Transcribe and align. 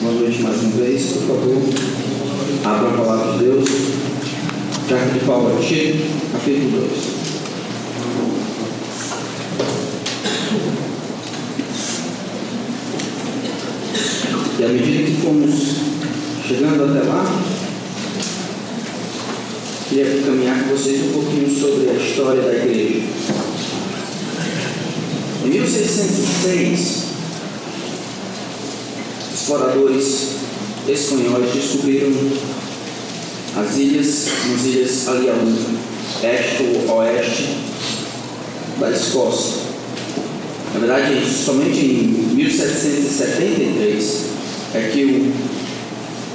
Boa 0.00 0.14
noite 0.14 0.40
mais 0.42 0.60
uma 0.62 0.70
vez, 0.76 1.06
por 1.06 1.22
favor. 1.22 1.60
Abra 2.64 2.88
a 2.88 2.92
palavra 2.92 3.32
de 3.32 3.44
Deus. 3.44 3.68
Carta 4.88 5.12
de 5.12 5.24
Paulo 5.24 5.48
a 5.48 5.60
capítulo 6.32 6.86
2. 6.86 6.92
E 14.60 14.64
à 14.64 14.68
medida 14.68 15.02
que 15.02 15.20
fomos 15.20 15.54
chegando 16.46 16.84
até 16.84 17.08
lá, 17.08 17.24
queria 19.88 20.22
caminhar 20.22 20.62
com 20.62 20.76
vocês 20.76 21.06
um 21.06 21.12
pouquinho 21.12 21.50
sobre 21.50 21.90
a 21.90 21.94
história 21.94 22.42
da 22.42 22.54
igreja. 22.54 23.02
Em 25.44 25.48
1606, 25.48 27.07
exploradores 29.48 30.28
espanhóis 30.86 31.50
descobriram 31.54 32.12
as 33.56 33.78
ilhas, 33.78 34.28
as 34.54 34.64
ilhas 34.66 35.08
ali 35.08 35.30
ao 35.30 35.36
este 36.22 36.62
ou 36.86 36.98
oeste 36.98 37.56
da 38.78 38.90
Escócia. 38.90 39.62
Na 40.74 40.80
verdade, 40.80 41.24
somente 41.26 41.78
em 41.78 42.34
1773 42.34 44.24
é 44.74 44.90
que 44.92 45.04
o 45.04 45.32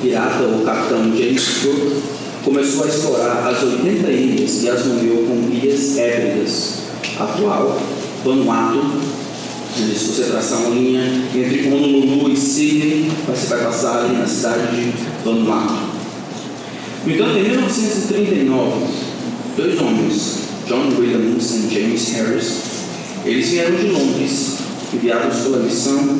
pirata, 0.02 0.46
o 0.46 0.66
capitão 0.66 1.16
James 1.16 1.48
Cook, 1.62 2.02
começou 2.44 2.86
a 2.86 2.88
explorar 2.88 3.48
as 3.48 3.62
80 3.62 4.10
ilhas 4.10 4.64
e 4.64 4.70
as 4.72 4.88
nomeou 4.88 5.28
como 5.28 5.54
Ilhas 5.54 5.98
Hébridas, 5.98 6.80
atual 7.20 7.80
Vanuatu 8.26 9.03
se 9.76 10.06
você 10.06 10.24
traçar 10.26 10.60
uma 10.60 10.76
linha 10.76 11.02
entre 11.34 11.68
Honolulu 11.68 12.32
e 12.32 12.38
Sydney, 12.38 13.12
você 13.26 13.48
vai 13.48 13.64
passar 13.64 14.04
ali 14.04 14.16
na 14.16 14.28
cidade 14.28 14.76
de 14.76 14.94
Vanuatu. 15.26 15.94
No 17.06 17.14
entanto, 17.14 17.38
em 17.38 17.44
1939, 17.44 18.86
dois 19.58 19.80
homens, 19.80 20.38
John 20.68 20.90
Williams 21.00 21.52
e 21.52 21.74
James 21.74 22.10
Harris, 22.12 22.54
eles 23.26 23.50
vieram 23.50 23.76
de 23.76 23.88
Londres, 23.88 24.58
enviados 24.94 25.40
pela 25.40 25.58
missão 25.58 26.20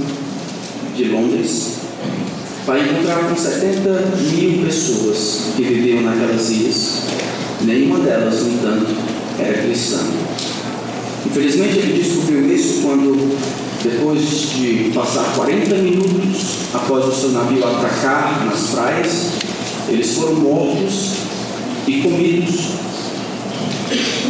de 0.96 1.06
Londres, 1.06 1.74
para 2.66 2.80
encontrar 2.80 3.30
com 3.30 3.36
70 3.36 3.90
mil 4.32 4.66
pessoas 4.66 5.42
que 5.56 5.62
viviam 5.62 6.02
naquelas 6.02 6.50
ilhas. 6.50 7.04
Nenhuma 7.62 8.00
delas, 8.00 8.42
no 8.42 8.54
entanto, 8.54 8.88
era 9.40 9.62
cristã. 9.62 10.00
Infelizmente 11.26 11.80
ele 11.80 12.04
descobriu 12.04 12.54
isso 12.54 12.82
quando, 12.82 13.38
depois 13.82 14.22
de 14.22 14.92
passar 14.94 15.34
40 15.36 15.76
minutos 15.76 16.58
após 16.74 17.06
o 17.06 17.12
seu 17.12 17.30
navio 17.30 17.66
atracar 17.66 18.46
nas 18.46 18.70
praias, 18.72 19.30
eles 19.88 20.16
foram 20.16 20.36
mortos 20.36 21.14
e 21.88 22.02
comidos. 22.02 22.84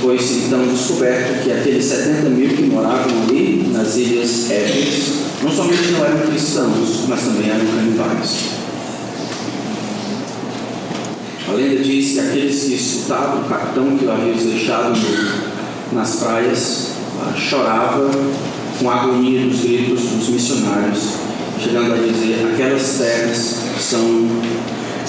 Foi 0.01 0.15
então 0.15 0.67
descoberto 0.67 1.43
que 1.43 1.51
aqueles 1.51 1.85
70 1.85 2.29
mil 2.29 2.49
que 2.49 2.63
moravam 2.63 3.23
ali 3.23 3.69
nas 3.71 3.95
ilhas 3.95 4.51
Ébrias 4.51 5.23
não 5.41 5.51
somente 5.51 5.91
não 5.91 6.05
eram 6.05 6.27
cristãos, 6.27 7.05
mas 7.07 7.21
também 7.21 7.49
eram 7.49 7.65
canibais. 7.65 8.63
A 11.47 11.51
lenda 11.53 11.83
diz 11.83 12.13
que 12.13 12.19
aqueles 12.19 12.63
que 12.63 12.73
escutavam 12.73 13.41
o 13.41 13.45
capitão 13.45 13.97
que 13.97 14.09
havia 14.09 14.33
deixado 14.33 14.97
no, 14.97 15.52
nas 15.91 16.15
praias 16.15 16.93
chorava 17.35 18.09
com 18.79 18.89
a 18.89 18.95
agonia 18.95 19.47
dos 19.47 19.61
gritos 19.61 20.01
dos 20.03 20.29
missionários, 20.29 20.99
chegando 21.61 21.93
a 21.93 21.97
dizer: 21.97 22.51
aquelas 22.53 22.97
terras 22.97 23.55
são 23.79 24.27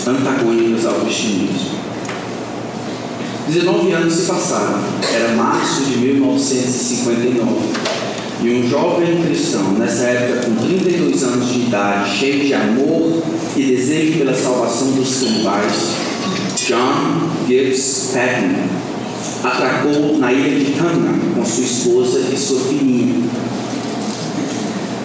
antagônicas 0.06 0.86
ao 0.86 0.94
cristianismo. 1.00 1.74
19 3.48 3.92
anos 3.92 4.14
se 4.14 4.22
passaram, 4.22 4.80
era 5.12 5.34
março 5.34 5.84
de 5.84 5.98
1959, 5.98 7.50
e 8.42 8.50
um 8.50 8.68
jovem 8.68 9.22
cristão, 9.22 9.72
nessa 9.72 10.04
época 10.04 10.46
com 10.46 10.66
32 10.66 11.22
anos 11.22 11.52
de 11.52 11.60
idade, 11.60 12.18
cheio 12.18 12.44
de 12.44 12.54
amor 12.54 13.22
e 13.56 13.62
desejo 13.62 14.18
pela 14.18 14.34
salvação 14.34 14.92
dos 14.92 15.20
canibais, 15.20 15.74
John 16.56 17.30
Gibbs 17.46 18.10
Patton, 18.12 18.83
atracou 19.42 20.18
na 20.18 20.32
ilha 20.32 20.64
de 20.64 20.72
Cana 20.72 21.12
com 21.34 21.44
sua 21.44 21.64
esposa 21.64 22.20
e 22.20 22.36
sua 22.36 22.60
filhinha. 22.60 23.24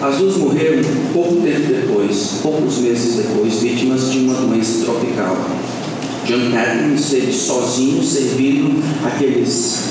As 0.02 0.16
duas 0.16 0.36
morreram 0.38 0.82
pouco 1.12 1.42
tempo 1.42 1.66
depois, 1.66 2.40
poucos 2.42 2.78
meses 2.78 3.16
depois, 3.16 3.60
vítimas 3.60 4.10
de 4.10 4.20
uma 4.20 4.34
doença 4.34 4.84
tropical. 4.84 5.36
John 6.24 6.50
Patton 6.52 6.94
esteve 6.94 7.32
sozinho 7.32 8.02
servindo 8.02 8.82
aqueles 9.04 9.90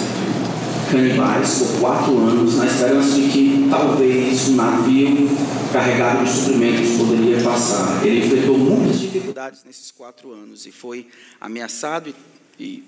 canibais 0.92 1.60
por 1.60 1.80
quatro 1.80 2.18
anos, 2.18 2.56
na 2.56 2.66
esperança 2.66 3.16
de 3.16 3.28
que 3.30 3.68
talvez 3.70 4.50
um 4.50 4.56
navio 4.56 5.30
carregado 5.72 6.24
de 6.24 6.32
suprimentos 6.32 6.98
poderia 6.98 7.42
passar. 7.44 8.04
Ele 8.04 8.26
enfrentou 8.26 8.58
muitas 8.58 9.00
dificuldades 9.00 9.64
nesses 9.64 9.92
quatro 9.92 10.34
anos 10.34 10.66
e 10.66 10.72
foi 10.72 11.08
ameaçado 11.40 12.14
e, 12.60 12.64
e 12.64 12.84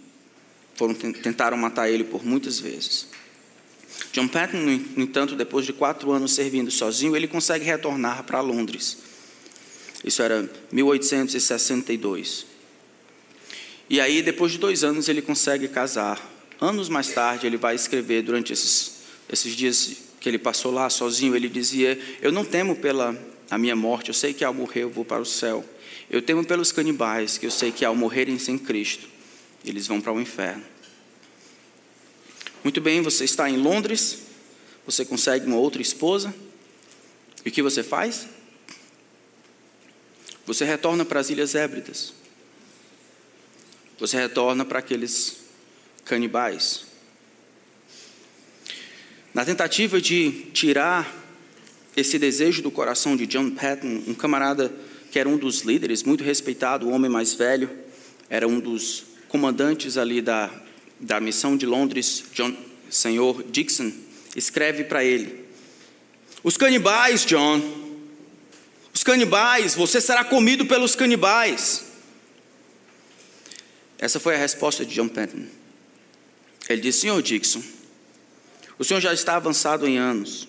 foram, 0.76 0.94
tentaram 0.94 1.58
matar 1.58 1.90
ele 1.90 2.04
por 2.04 2.26
muitas 2.26 2.60
vezes. 2.60 3.08
John 4.12 4.28
Patton, 4.28 4.58
no 4.58 5.04
entanto, 5.04 5.36
depois 5.36 5.66
de 5.66 5.74
quatro 5.74 6.12
anos 6.12 6.34
servindo 6.34 6.70
sozinho, 6.72 7.16
ele 7.16 7.28
consegue 7.28 7.64
retornar 7.64 8.24
para 8.24 8.42
Londres. 8.42 8.98
Isso 10.04 10.22
era 10.22 10.50
1862. 10.72 12.46
E 13.90 14.00
aí, 14.00 14.22
depois 14.22 14.52
de 14.52 14.58
dois 14.58 14.84
anos, 14.84 15.08
ele 15.08 15.22
consegue 15.22 15.68
casar. 15.68 16.20
Anos 16.60 16.90
mais 16.90 17.10
tarde, 17.10 17.46
ele 17.46 17.58
vai 17.58 17.76
escrever, 17.76 18.22
durante 18.24 18.54
esses, 18.54 19.02
esses 19.30 19.56
dias 19.56 19.98
que 20.20 20.30
ele 20.30 20.38
passou 20.38 20.72
lá 20.72 20.90
sozinho, 20.90 21.36
ele 21.36 21.50
dizia: 21.50 22.00
Eu 22.22 22.32
não 22.32 22.46
temo 22.46 22.76
pela 22.76 23.18
a 23.50 23.58
minha 23.58 23.76
morte, 23.76 24.08
eu 24.08 24.14
sei 24.14 24.34
que 24.34 24.46
ao 24.46 24.54
morrer 24.54 24.84
eu 24.84 24.90
vou 24.90 25.04
para 25.04 25.22
o 25.22 25.26
céu. 25.26 25.66
Eu 26.10 26.22
temo 26.22 26.46
pelos 26.46 26.72
canibais, 26.72 27.38
que 27.38 27.46
eu 27.46 27.52
sei 27.52 27.72
que 27.72 27.84
ao 27.84 27.96
morrerem 27.96 28.40
sem 28.40 28.58
Cristo, 28.58 29.10
eles 29.66 29.88
vão 29.88 30.02
para 30.02 30.14
o 30.14 30.20
inferno. 30.20 30.64
Muito 32.64 32.80
bem, 32.80 33.02
você 33.02 33.26
está 33.26 33.50
em 33.50 33.58
Londres, 33.58 34.20
você 34.86 35.04
consegue 35.04 35.46
uma 35.46 35.58
outra 35.58 35.82
esposa, 35.82 36.34
e 37.44 37.50
o 37.50 37.52
que 37.52 37.62
você 37.62 37.82
faz? 37.82 38.28
Você 40.46 40.66
retorna 40.66 41.06
para 41.06 41.20
as 41.20 41.30
Ilhas 41.30 41.56
Hébridas. 41.56 42.14
Você 44.00 44.18
retorna 44.18 44.66
para 44.66 44.80
aqueles 44.80 45.38
canibais. 46.04 46.86
Na 49.34 49.46
tentativa 49.46 50.02
de 50.02 50.48
tirar 50.54 51.10
esse 51.96 52.20
desejo 52.20 52.62
do 52.62 52.72
coração 52.72 53.16
de 53.16 53.26
John 53.26 53.52
Patton, 53.52 54.04
um 54.08 54.14
camarada 54.14 54.72
que 55.12 55.20
era 55.20 55.28
um 55.28 55.38
dos 55.38 55.62
líderes, 55.62 56.04
muito 56.04 56.24
respeitado, 56.24 56.88
o 56.88 56.92
homem 56.92 57.10
mais 57.10 57.34
velho, 57.34 57.70
era 58.30 58.48
um 58.48 58.60
dos 58.60 59.04
comandantes 59.32 59.96
ali 59.98 60.22
da, 60.22 60.52
da 61.00 61.22
missão 61.22 61.56
de 61.56 61.66
Londres, 61.66 62.26
John, 62.34 62.54
senhor 62.90 63.42
Dixon, 63.44 63.90
escreve 64.36 64.84
para 64.84 65.06
ele: 65.06 65.46
Os 66.44 66.58
canibais, 66.58 67.26
John, 67.26 67.62
os 68.94 69.04
canibais, 69.04 69.74
você 69.74 70.02
será 70.02 70.26
comido 70.26 70.66
pelos 70.66 70.96
canibais. 70.96 71.86
Essa 73.98 74.20
foi 74.20 74.36
a 74.36 74.38
resposta 74.38 74.86
de 74.86 74.94
John 74.94 75.08
Patton. 75.08 75.46
Ele 76.68 76.82
disse: 76.82 77.00
Senhor 77.00 77.22
Dixon, 77.22 77.64
o 78.78 78.84
senhor 78.84 79.00
já 79.00 79.14
está 79.14 79.38
avançado 79.38 79.88
em 79.88 79.98
anos. 79.98 80.46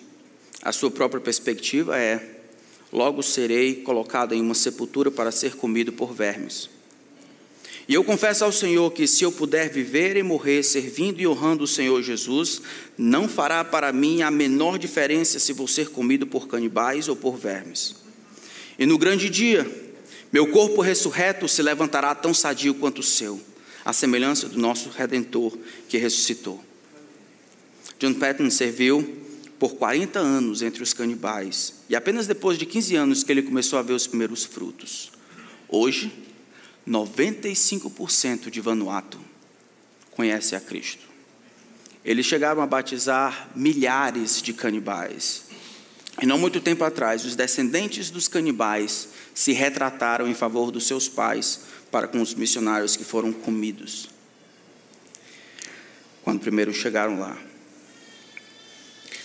A 0.61 0.73
sua 0.73 0.91
própria 0.91 1.21
perspectiva 1.21 1.97
é: 1.97 2.41
logo 2.91 3.23
serei 3.23 3.75
colocado 3.75 4.33
em 4.33 4.41
uma 4.41 4.53
sepultura 4.53 5.09
para 5.09 5.31
ser 5.31 5.55
comido 5.55 5.93
por 5.93 6.13
vermes. 6.13 6.72
E 7.87 7.93
eu 7.93 8.03
confesso 8.03 8.45
ao 8.45 8.51
Senhor 8.51 8.91
que 8.91 9.05
se 9.05 9.23
eu 9.23 9.31
puder 9.31 9.69
viver 9.69 10.15
e 10.15 10.23
morrer 10.23 10.63
servindo 10.63 11.19
e 11.19 11.27
honrando 11.27 11.65
o 11.65 11.67
Senhor 11.67 12.01
Jesus, 12.01 12.61
não 12.97 13.27
fará 13.27 13.63
para 13.63 13.91
mim 13.91 14.21
a 14.21 14.31
menor 14.31 14.77
diferença 14.77 15.37
se 15.37 15.51
vou 15.51 15.67
ser 15.67 15.89
comido 15.89 16.25
por 16.25 16.47
canibais 16.47 17.09
ou 17.09 17.15
por 17.15 17.35
vermes. 17.35 17.95
E 18.79 18.85
no 18.85 18.97
grande 18.97 19.29
dia, 19.29 19.69
meu 20.31 20.47
corpo 20.47 20.81
ressurreto 20.81 21.47
se 21.47 21.61
levantará 21.61 22.15
tão 22.15 22.33
sadio 22.33 22.73
quanto 22.73 22.99
o 22.99 23.03
seu, 23.03 23.39
à 23.83 23.91
semelhança 23.91 24.47
do 24.47 24.57
nosso 24.57 24.89
Redentor 24.89 25.57
que 25.89 25.97
ressuscitou. 25.97 26.63
John 27.99 28.13
Patton 28.13 28.49
serviu 28.49 29.23
por 29.59 29.75
40 29.75 30.19
anos 30.19 30.61
entre 30.61 30.81
os 30.81 30.93
canibais, 30.93 31.75
e 31.89 31.95
apenas 31.95 32.27
depois 32.27 32.57
de 32.57 32.65
15 32.65 32.95
anos 32.95 33.23
que 33.23 33.31
ele 33.31 33.43
começou 33.43 33.77
a 33.77 33.81
ver 33.81 33.93
os 33.93 34.07
primeiros 34.07 34.43
frutos. 34.43 35.11
Hoje, 35.69 36.11
95% 36.87 38.49
de 38.49 38.61
Vanuatu 38.61 39.19
conhece 40.11 40.55
a 40.55 40.59
Cristo. 40.59 41.07
Eles 42.03 42.25
chegaram 42.25 42.61
a 42.61 42.67
batizar 42.67 43.49
milhares 43.55 44.41
de 44.41 44.53
canibais. 44.53 45.45
E 46.21 46.25
não 46.25 46.37
muito 46.37 46.59
tempo 46.59 46.83
atrás, 46.83 47.25
os 47.25 47.35
descendentes 47.35 48.11
dos 48.11 48.27
canibais 48.27 49.09
se 49.33 49.51
retrataram 49.53 50.27
em 50.27 50.33
favor 50.33 50.69
dos 50.69 50.85
seus 50.85 51.07
pais 51.07 51.61
para 51.89 52.07
com 52.07 52.21
os 52.21 52.33
missionários 52.33 52.95
que 52.95 53.03
foram 53.03 53.31
comidos. 53.31 54.09
Quando 56.23 56.39
primeiro 56.39 56.73
chegaram 56.73 57.19
lá. 57.19 57.37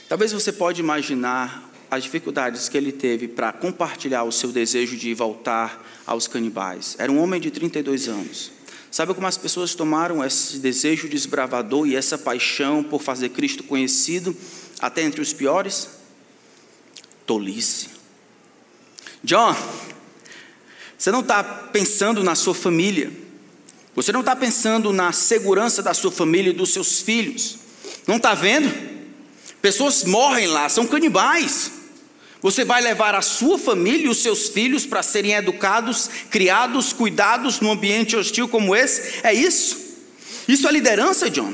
Talvez 0.08 0.32
você 0.32 0.52
pode 0.52 0.80
imaginar 0.80 1.67
as 1.90 2.04
dificuldades 2.04 2.68
que 2.68 2.76
ele 2.76 2.92
teve 2.92 3.28
para 3.28 3.52
compartilhar 3.52 4.24
o 4.24 4.32
seu 4.32 4.52
desejo 4.52 4.96
de 4.96 5.14
voltar 5.14 5.84
aos 6.06 6.26
canibais. 6.26 6.96
Era 6.98 7.10
um 7.10 7.20
homem 7.20 7.40
de 7.40 7.50
32 7.50 8.08
anos. 8.08 8.52
Sabe 8.90 9.14
como 9.14 9.26
as 9.26 9.36
pessoas 9.36 9.74
tomaram 9.74 10.24
esse 10.24 10.58
desejo 10.58 11.08
desbravador 11.08 11.86
e 11.86 11.94
essa 11.94 12.16
paixão 12.16 12.82
por 12.82 13.02
fazer 13.02 13.30
Cristo 13.30 13.62
conhecido 13.62 14.34
até 14.80 15.02
entre 15.02 15.20
os 15.20 15.32
piores? 15.32 15.88
Tolice. 17.26 17.88
John, 19.22 19.54
você 20.96 21.10
não 21.10 21.20
está 21.20 21.44
pensando 21.44 22.24
na 22.24 22.34
sua 22.34 22.54
família. 22.54 23.12
Você 23.94 24.12
não 24.12 24.20
está 24.20 24.34
pensando 24.34 24.92
na 24.92 25.12
segurança 25.12 25.82
da 25.82 25.92
sua 25.92 26.10
família 26.10 26.50
e 26.50 26.54
dos 26.54 26.72
seus 26.72 27.00
filhos. 27.00 27.58
Não 28.06 28.16
está 28.16 28.34
vendo? 28.34 28.72
Pessoas 29.60 30.04
morrem 30.04 30.46
lá, 30.46 30.68
são 30.68 30.86
canibais. 30.86 31.77
Você 32.40 32.64
vai 32.64 32.80
levar 32.80 33.14
a 33.14 33.22
sua 33.22 33.58
família 33.58 34.06
e 34.06 34.08
os 34.08 34.18
seus 34.18 34.48
filhos 34.48 34.86
para 34.86 35.02
serem 35.02 35.32
educados, 35.32 36.08
criados, 36.30 36.92
cuidados 36.92 37.60
num 37.60 37.72
ambiente 37.72 38.16
hostil 38.16 38.48
como 38.48 38.76
esse? 38.76 39.20
É 39.24 39.34
isso? 39.34 39.88
Isso 40.46 40.68
é 40.68 40.72
liderança, 40.72 41.28
John? 41.28 41.52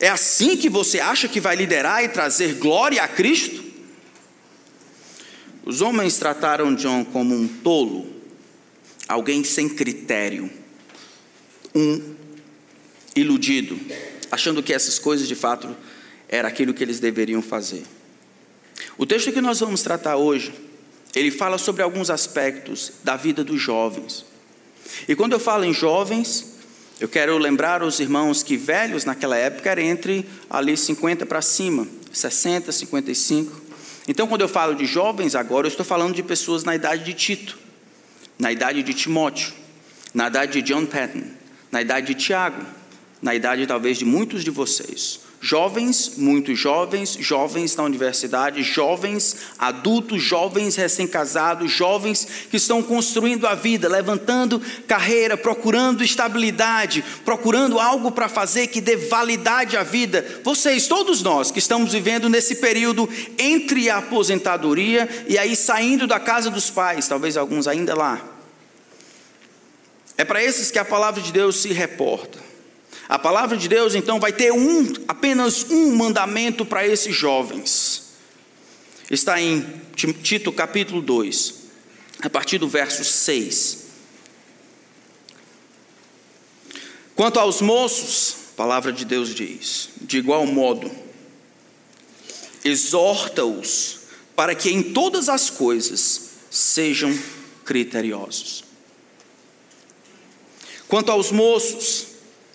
É 0.00 0.08
assim 0.08 0.56
que 0.56 0.68
você 0.68 1.00
acha 1.00 1.28
que 1.28 1.40
vai 1.40 1.54
liderar 1.54 2.02
e 2.02 2.08
trazer 2.08 2.54
glória 2.54 3.02
a 3.02 3.08
Cristo? 3.08 3.62
Os 5.64 5.80
homens 5.80 6.18
trataram 6.18 6.74
John 6.74 7.04
como 7.04 7.34
um 7.34 7.46
tolo, 7.46 8.06
alguém 9.06 9.44
sem 9.44 9.68
critério, 9.68 10.50
um 11.74 12.14
iludido, 13.14 13.78
achando 14.30 14.62
que 14.62 14.72
essas 14.72 14.98
coisas 14.98 15.28
de 15.28 15.34
fato 15.34 15.74
era 16.28 16.48
aquilo 16.48 16.74
que 16.74 16.82
eles 16.82 17.00
deveriam 17.00 17.40
fazer. 17.40 17.84
O 18.96 19.06
texto 19.06 19.32
que 19.32 19.40
nós 19.40 19.60
vamos 19.60 19.82
tratar 19.82 20.16
hoje, 20.16 20.52
ele 21.14 21.30
fala 21.30 21.58
sobre 21.58 21.82
alguns 21.82 22.10
aspectos 22.10 22.92
da 23.02 23.16
vida 23.16 23.44
dos 23.44 23.60
jovens. 23.60 24.24
E 25.08 25.14
quando 25.14 25.32
eu 25.32 25.40
falo 25.40 25.64
em 25.64 25.72
jovens, 25.72 26.54
eu 27.00 27.08
quero 27.08 27.36
lembrar 27.38 27.82
os 27.82 27.98
irmãos 28.00 28.42
que 28.42 28.56
velhos 28.56 29.04
naquela 29.04 29.36
época 29.36 29.70
eram 29.70 29.82
entre 29.82 30.28
ali 30.48 30.76
50 30.76 31.26
para 31.26 31.42
cima, 31.42 31.86
60, 32.12 32.70
55. 32.70 33.62
Então, 34.06 34.26
quando 34.26 34.42
eu 34.42 34.48
falo 34.48 34.74
de 34.74 34.86
jovens 34.86 35.34
agora, 35.34 35.66
eu 35.66 35.70
estou 35.70 35.84
falando 35.84 36.14
de 36.14 36.22
pessoas 36.22 36.62
na 36.62 36.74
idade 36.74 37.04
de 37.04 37.14
Tito, 37.14 37.58
na 38.38 38.52
idade 38.52 38.82
de 38.82 38.94
Timóteo, 38.94 39.52
na 40.12 40.28
idade 40.28 40.60
de 40.60 40.62
John 40.62 40.86
Patton, 40.86 41.24
na 41.72 41.80
idade 41.80 42.08
de 42.08 42.14
Tiago, 42.14 42.64
na 43.20 43.34
idade 43.34 43.66
talvez 43.66 43.98
de 43.98 44.04
muitos 44.04 44.44
de 44.44 44.50
vocês. 44.50 45.20
Jovens, 45.46 46.12
muito 46.16 46.54
jovens, 46.54 47.18
jovens 47.20 47.76
na 47.76 47.82
universidade, 47.82 48.62
jovens 48.62 49.36
adultos, 49.58 50.22
jovens 50.22 50.74
recém-casados, 50.74 51.70
jovens 51.70 52.26
que 52.50 52.56
estão 52.56 52.82
construindo 52.82 53.46
a 53.46 53.54
vida, 53.54 53.86
levantando 53.86 54.58
carreira, 54.88 55.36
procurando 55.36 56.02
estabilidade, 56.02 57.04
procurando 57.26 57.78
algo 57.78 58.10
para 58.10 58.26
fazer 58.26 58.68
que 58.68 58.80
dê 58.80 58.96
validade 58.96 59.76
à 59.76 59.82
vida. 59.82 60.24
Vocês, 60.42 60.88
todos 60.88 61.20
nós 61.20 61.50
que 61.50 61.58
estamos 61.58 61.92
vivendo 61.92 62.30
nesse 62.30 62.54
período 62.54 63.06
entre 63.36 63.90
a 63.90 63.98
aposentadoria 63.98 65.06
e 65.28 65.36
aí 65.36 65.54
saindo 65.54 66.06
da 66.06 66.18
casa 66.18 66.50
dos 66.50 66.70
pais, 66.70 67.06
talvez 67.06 67.36
alguns 67.36 67.68
ainda 67.68 67.94
lá. 67.94 68.18
É 70.16 70.24
para 70.24 70.42
esses 70.42 70.70
que 70.70 70.78
a 70.78 70.86
palavra 70.86 71.20
de 71.20 71.30
Deus 71.30 71.60
se 71.60 71.70
reporta. 71.70 72.53
A 73.08 73.18
palavra 73.18 73.56
de 73.56 73.68
Deus 73.68 73.94
então 73.94 74.18
vai 74.18 74.32
ter 74.32 74.52
um, 74.52 74.92
apenas 75.06 75.70
um 75.70 75.94
mandamento 75.94 76.64
para 76.64 76.86
esses 76.86 77.14
jovens. 77.14 78.04
Está 79.10 79.40
em 79.40 79.82
Tito 80.22 80.50
capítulo 80.50 81.02
2, 81.02 81.54
a 82.22 82.30
partir 82.30 82.58
do 82.58 82.66
verso 82.66 83.04
6. 83.04 83.84
Quanto 87.14 87.38
aos 87.38 87.60
moços, 87.60 88.36
a 88.52 88.56
palavra 88.56 88.92
de 88.92 89.04
Deus 89.04 89.34
diz: 89.34 89.90
de 90.00 90.18
igual 90.18 90.46
modo, 90.46 90.90
exorta-os 92.64 94.00
para 94.34 94.54
que 94.54 94.70
em 94.70 94.82
todas 94.82 95.28
as 95.28 95.50
coisas 95.50 96.30
sejam 96.50 97.16
criteriosos. 97.64 98.64
Quanto 100.88 101.12
aos 101.12 101.30
moços, 101.30 102.13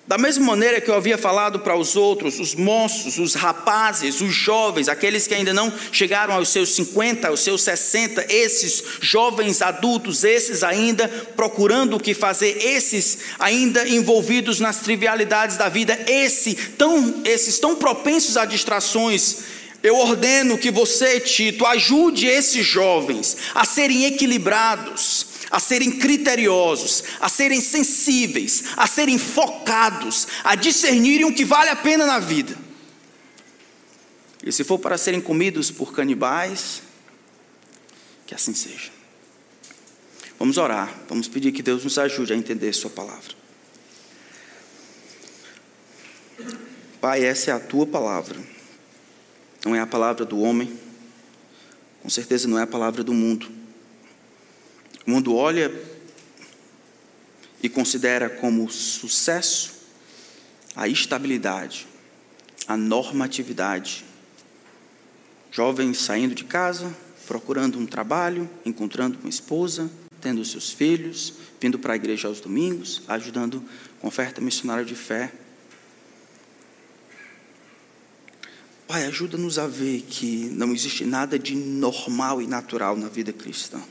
da 0.10 0.18
mesma 0.18 0.44
maneira 0.44 0.82
que 0.82 0.90
eu 0.90 0.96
havia 0.96 1.20
falado 1.20 1.60
para 1.60 1.78
os 1.78 1.96
outros, 1.96 2.40
os 2.40 2.56
moços, 2.56 3.20
os 3.20 3.36
rapazes, 3.36 4.22
os 4.22 4.34
jovens, 4.34 4.90
aqueles 4.90 5.28
que 5.28 5.36
ainda 5.36 5.54
não 5.54 5.72
chegaram 5.92 6.34
aos 6.34 6.50
seus 6.50 6.74
50, 6.74 7.28
aos 7.28 7.42
seus 7.42 7.62
60, 7.62 8.26
esses 8.28 8.84
jovens 9.02 9.62
adultos, 9.62 10.24
esses 10.24 10.64
ainda 10.64 11.08
procurando 11.36 11.96
o 11.96 12.00
que 12.00 12.16
fazer, 12.16 12.58
esses 12.58 13.20
ainda 13.38 13.88
envolvidos 13.88 14.60
nas 14.60 14.78
trivialidades 14.80 15.58
da 15.58 15.70
vida, 15.70 15.96
esse, 16.08 16.56
tão, 16.56 17.22
esses 17.24 17.60
tão 17.60 17.76
propensos 17.76 18.36
a 18.36 18.46
distrações, 18.46 19.44
eu 19.84 19.96
ordeno 19.96 20.58
que 20.58 20.72
você, 20.72 21.20
Tito, 21.20 21.68
ajude 21.68 22.26
esses 22.26 22.66
jovens 22.66 23.38
a 23.54 23.64
serem 23.64 24.06
equilibrados, 24.06 25.29
a 25.50 25.60
serem 25.60 25.92
criteriosos, 25.92 27.04
a 27.20 27.30
serem 27.30 27.62
sensíveis, 27.62 28.66
a 28.78 28.88
serem 28.88 29.18
focados, 29.18 30.28
a 30.44 30.56
discernirem 30.56 31.26
o 31.26 31.34
que 31.34 31.46
vale 31.46 31.70
a 31.70 31.76
pena 31.76 32.06
na 32.06 32.20
vida. 32.20 32.58
E 34.44 34.52
se 34.52 34.64
for 34.64 34.80
para 34.80 34.98
serem 34.98 35.22
comidos 35.22 35.70
por 35.72 35.94
canibais, 35.94 36.82
que 38.26 38.34
assim 38.34 38.54
seja. 38.54 38.92
Vamos 40.38 40.58
orar, 40.58 40.94
vamos 41.10 41.28
pedir 41.28 41.52
que 41.52 41.62
Deus 41.62 41.84
nos 41.84 41.98
ajude 41.98 42.32
a 42.32 42.36
entender 42.36 42.72
Sua 42.74 42.90
palavra. 42.90 43.40
Pai, 47.02 47.24
essa 47.24 47.52
é 47.52 47.54
a 47.54 47.60
tua 47.60 47.88
palavra, 47.88 48.38
não 49.66 49.74
é 49.74 49.80
a 49.80 49.88
palavra 49.88 50.26
do 50.26 50.40
homem, 50.40 50.78
com 52.02 52.10
certeza 52.10 52.48
não 52.48 52.60
é 52.60 52.64
a 52.64 52.68
palavra 52.68 53.04
do 53.04 53.14
mundo. 53.14 53.59
O 55.06 55.12
mundo 55.12 55.36
olha 55.36 55.72
e 57.62 57.70
considera 57.70 58.30
como 58.30 58.70
sucesso 58.70 59.80
a 60.76 60.88
estabilidade, 60.88 61.88
a 62.68 62.78
normatividade. 62.78 64.06
Jovens 65.52 66.00
saindo 66.00 66.36
de 66.36 66.44
casa, 66.44 66.96
procurando 67.28 67.80
um 67.80 67.86
trabalho, 67.86 68.50
encontrando 68.66 69.20
uma 69.20 69.30
esposa, 69.30 69.90
tendo 70.22 70.44
seus 70.46 70.72
filhos, 70.72 71.34
vindo 71.60 71.80
para 71.80 71.94
a 71.94 71.96
igreja 71.96 72.28
aos 72.28 72.40
domingos, 72.40 73.02
ajudando 73.08 73.64
com 74.00 74.08
oferta 74.08 74.42
missionária 74.42 74.86
de 74.86 74.96
fé. 74.96 75.32
Pai, 78.88 79.06
ajuda-nos 79.06 79.60
a 79.60 79.68
ver 79.68 80.02
que 80.02 80.50
não 80.50 80.74
existe 80.74 81.06
nada 81.06 81.38
de 81.38 81.56
normal 81.56 82.42
e 82.42 82.48
natural 82.48 82.96
na 82.96 83.08
vida 83.08 83.32
cristã. 83.32 83.82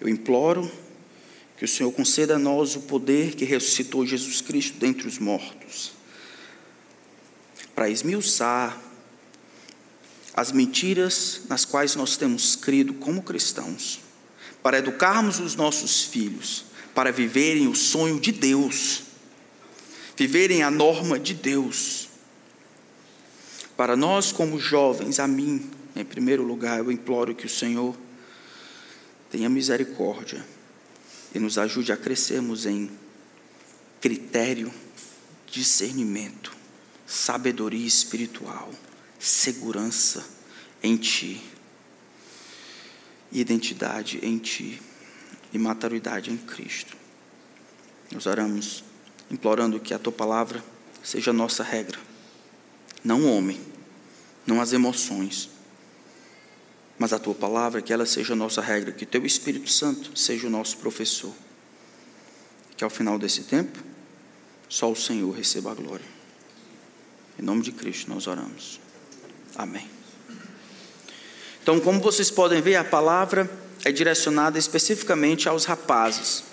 Eu 0.00 0.08
imploro 0.08 0.70
que 1.58 1.64
o 1.64 1.68
Senhor 1.68 1.92
conceda 1.92 2.36
a 2.36 2.38
nós 2.38 2.74
o 2.74 2.80
poder 2.80 3.34
que 3.34 3.44
ressuscitou 3.44 4.06
Jesus 4.06 4.40
Cristo 4.40 4.78
dentre 4.78 5.06
os 5.06 5.18
mortos, 5.18 5.92
para 7.74 7.90
esmiuçar 7.90 8.80
as 10.34 10.52
mentiras 10.52 11.42
nas 11.50 11.66
quais 11.66 11.94
nós 11.96 12.16
temos 12.16 12.56
crido 12.56 12.94
como 12.94 13.22
cristãos, 13.22 14.00
para 14.62 14.78
educarmos 14.78 15.38
os 15.38 15.54
nossos 15.54 16.04
filhos, 16.04 16.64
para 16.94 17.12
viverem 17.12 17.68
o 17.68 17.74
sonho 17.74 18.18
de 18.18 18.32
Deus, 18.32 19.02
viverem 20.16 20.62
a 20.62 20.70
norma 20.70 21.18
de 21.18 21.34
Deus. 21.34 22.08
Para 23.76 23.96
nós, 23.96 24.32
como 24.32 24.58
jovens, 24.58 25.18
a 25.18 25.26
mim, 25.26 25.70
em 25.94 26.04
primeiro 26.04 26.42
lugar, 26.42 26.78
eu 26.78 26.90
imploro 26.90 27.34
que 27.34 27.44
o 27.46 27.50
Senhor 27.50 27.94
tenha 29.30 29.48
misericórdia 29.48 30.44
e 31.34 31.38
nos 31.38 31.56
ajude 31.56 31.92
a 31.92 31.96
crescermos 31.96 32.66
em 32.66 32.90
critério, 34.00 34.72
discernimento, 35.46 36.52
sabedoria 37.06 37.86
espiritual, 37.86 38.70
segurança 39.18 40.24
em 40.82 40.96
Ti, 40.96 41.40
identidade 43.30 44.18
em 44.22 44.38
Ti 44.38 44.82
e 45.52 45.58
maturidade 45.58 46.30
em 46.30 46.36
Cristo. 46.36 46.96
Nós 48.12 48.26
oramos 48.26 48.82
implorando 49.30 49.78
que 49.78 49.94
a 49.94 49.98
Tua 49.98 50.12
palavra 50.12 50.64
seja 51.04 51.30
a 51.30 51.34
nossa 51.34 51.62
regra, 51.62 51.98
não 53.04 53.24
homem, 53.26 53.60
não 54.46 54.60
as 54.60 54.72
emoções, 54.72 55.48
mas 57.00 57.14
a 57.14 57.18
tua 57.18 57.34
palavra, 57.34 57.80
que 57.80 57.94
ela 57.94 58.04
seja 58.04 58.34
a 58.34 58.36
nossa 58.36 58.60
regra, 58.60 58.92
que 58.92 59.06
teu 59.06 59.24
Espírito 59.24 59.70
Santo 59.70 60.10
seja 60.14 60.46
o 60.46 60.50
nosso 60.50 60.76
professor. 60.76 61.32
Que 62.76 62.84
ao 62.84 62.90
final 62.90 63.18
desse 63.18 63.44
tempo, 63.44 63.78
só 64.68 64.92
o 64.92 64.94
Senhor 64.94 65.30
receba 65.30 65.70
a 65.70 65.74
glória. 65.74 66.04
Em 67.38 67.42
nome 67.42 67.62
de 67.62 67.72
Cristo 67.72 68.10
nós 68.10 68.26
oramos. 68.26 68.78
Amém. 69.56 69.88
Então, 71.62 71.80
como 71.80 72.00
vocês 72.00 72.30
podem 72.30 72.60
ver, 72.60 72.76
a 72.76 72.84
palavra 72.84 73.50
é 73.82 73.90
direcionada 73.90 74.58
especificamente 74.58 75.48
aos 75.48 75.64
rapazes, 75.64 76.44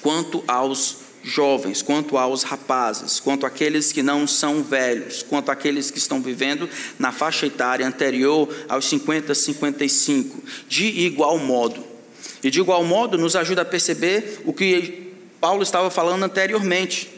quanto 0.00 0.44
aos 0.46 0.98
jovens, 1.22 1.82
quanto 1.82 2.16
aos 2.16 2.42
rapazes, 2.42 3.20
quanto 3.20 3.46
àqueles 3.46 3.92
que 3.92 4.02
não 4.02 4.26
são 4.26 4.62
velhos, 4.62 5.22
quanto 5.22 5.50
àqueles 5.50 5.90
que 5.90 5.98
estão 5.98 6.20
vivendo 6.20 6.68
na 6.98 7.12
faixa 7.12 7.46
etária 7.46 7.86
anterior 7.86 8.48
aos 8.68 8.86
50, 8.86 9.34
55, 9.34 10.42
de 10.68 10.86
igual 10.86 11.38
modo. 11.38 11.84
E 12.42 12.50
de 12.50 12.60
igual 12.60 12.82
modo 12.84 13.16
nos 13.16 13.36
ajuda 13.36 13.62
a 13.62 13.64
perceber 13.64 14.40
o 14.44 14.52
que 14.52 15.12
Paulo 15.40 15.62
estava 15.62 15.90
falando 15.90 16.24
anteriormente 16.24 17.11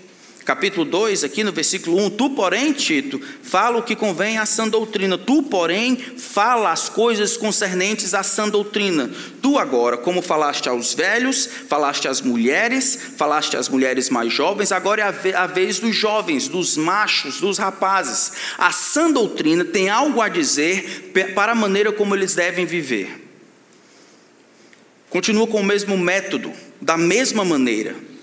capítulo 0.44 0.84
2, 0.84 1.24
aqui 1.24 1.42
no 1.42 1.50
versículo 1.50 1.98
1, 2.06 2.10
tu, 2.10 2.30
porém, 2.30 2.72
Tito, 2.72 3.20
fala 3.42 3.78
o 3.78 3.82
que 3.82 3.96
convém 3.96 4.36
à 4.36 4.44
sã 4.44 4.68
doutrina, 4.68 5.16
tu, 5.16 5.42
porém, 5.42 5.96
fala 5.96 6.70
as 6.70 6.88
coisas 6.88 7.36
concernentes 7.36 8.12
à 8.12 8.22
sã 8.22 8.48
doutrina. 8.48 9.10
Tu 9.40 9.58
agora, 9.58 9.96
como 9.96 10.20
falaste 10.20 10.68
aos 10.68 10.92
velhos, 10.92 11.48
falaste 11.68 12.06
às 12.06 12.20
mulheres, 12.20 12.98
falaste 13.16 13.56
às 13.56 13.68
mulheres 13.68 14.10
mais 14.10 14.32
jovens, 14.32 14.70
agora 14.70 15.02
é 15.02 15.34
a 15.34 15.46
vez 15.46 15.78
dos 15.78 15.96
jovens, 15.96 16.46
dos 16.46 16.76
machos, 16.76 17.40
dos 17.40 17.56
rapazes. 17.56 18.32
A 18.58 18.70
sã 18.70 19.10
doutrina 19.10 19.64
tem 19.64 19.88
algo 19.88 20.20
a 20.20 20.28
dizer 20.28 21.12
para 21.34 21.52
a 21.52 21.54
maneira 21.54 21.90
como 21.90 22.14
eles 22.14 22.34
devem 22.34 22.66
viver. 22.66 23.22
Continua 25.08 25.46
com 25.46 25.60
o 25.60 25.64
mesmo 25.64 25.96
método, 25.96 26.52
da 26.80 26.98
mesma 26.98 27.44
maneira 27.44 28.13